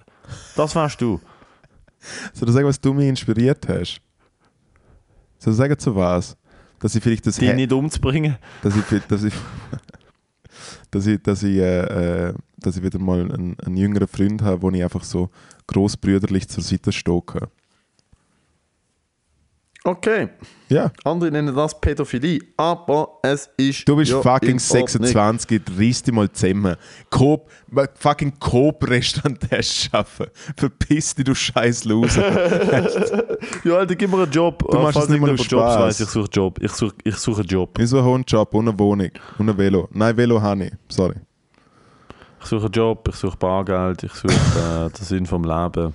[0.56, 1.20] Das wärst du.
[2.34, 4.02] Soll ich sagen, was du mich inspiriert hast?
[5.40, 6.36] Soll ich sagen, zu was?
[6.80, 8.38] Dass ich vielleicht das Die Hä- nicht umzubringen.
[8.62, 9.34] dass ich, dass ich,
[10.92, 14.62] dass ich, dass ich, äh, äh, dass ich wieder mal einen, einen jüngeren Freund habe,
[14.62, 15.30] wo ich einfach so
[15.68, 17.48] großbrüderlich zur Seite stehen kann.
[19.86, 20.30] Okay.
[20.70, 20.92] Ja.
[21.04, 23.88] Andere nennen das Pädophilie, aber es ist.
[23.88, 24.88] Du bist ja fucking in Ordnung.
[24.88, 26.78] 26, reiss dich mal zusammen.
[27.10, 27.50] Coop,
[27.96, 30.28] fucking Coop-Restaurant schaffen.
[30.56, 32.24] Verpiss dich, du scheiß Loser.
[33.66, 34.60] Ja, Alter, gib mir einen Job.
[34.72, 36.60] Du Äh, machst es nicht mal irgendjemand aus Jobs weiss, ich suche Job.
[36.62, 37.78] Ich suche, ich suche einen Job.
[37.78, 39.90] ich suche einen Job und eine Wohnung und ein Velo.
[39.92, 40.74] Nein, Velo habe ich.
[40.88, 41.16] Sorry.
[42.42, 45.94] Ich suche einen Job, ich suche Bargeld, ich suche äh, den Sinn vom Leben.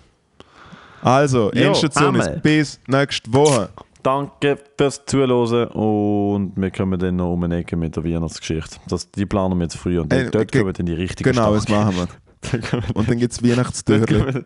[1.02, 2.20] Also, Jo, Endstation Amen.
[2.34, 3.68] ist bis nächste Woche.
[4.02, 8.76] Danke fürs Zuhören und wir kommen dann noch um eine Ecke mit der Weihnachtsgeschichte.
[8.88, 11.64] Das, die planen wir jetzt früh und Äh, dort kommen dann die richtigen Genau, das
[11.64, 11.96] Starken.
[11.96, 12.08] machen
[12.42, 12.94] wir.
[12.94, 14.44] Und dann gibt es Weihnachtstürchen.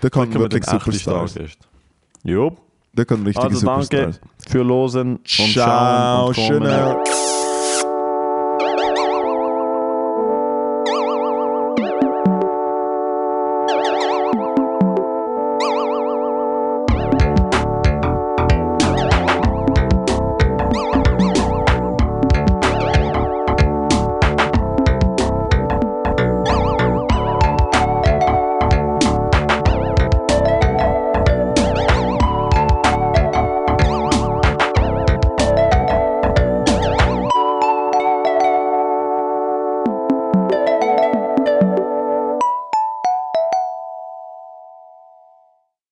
[0.00, 1.36] Da kommen kommen wirklich Superstars.
[2.24, 2.56] Jo,
[2.92, 4.20] Da kommen richtige also danke Superstars.
[4.48, 7.37] für Losen und Ciao, Schauen und.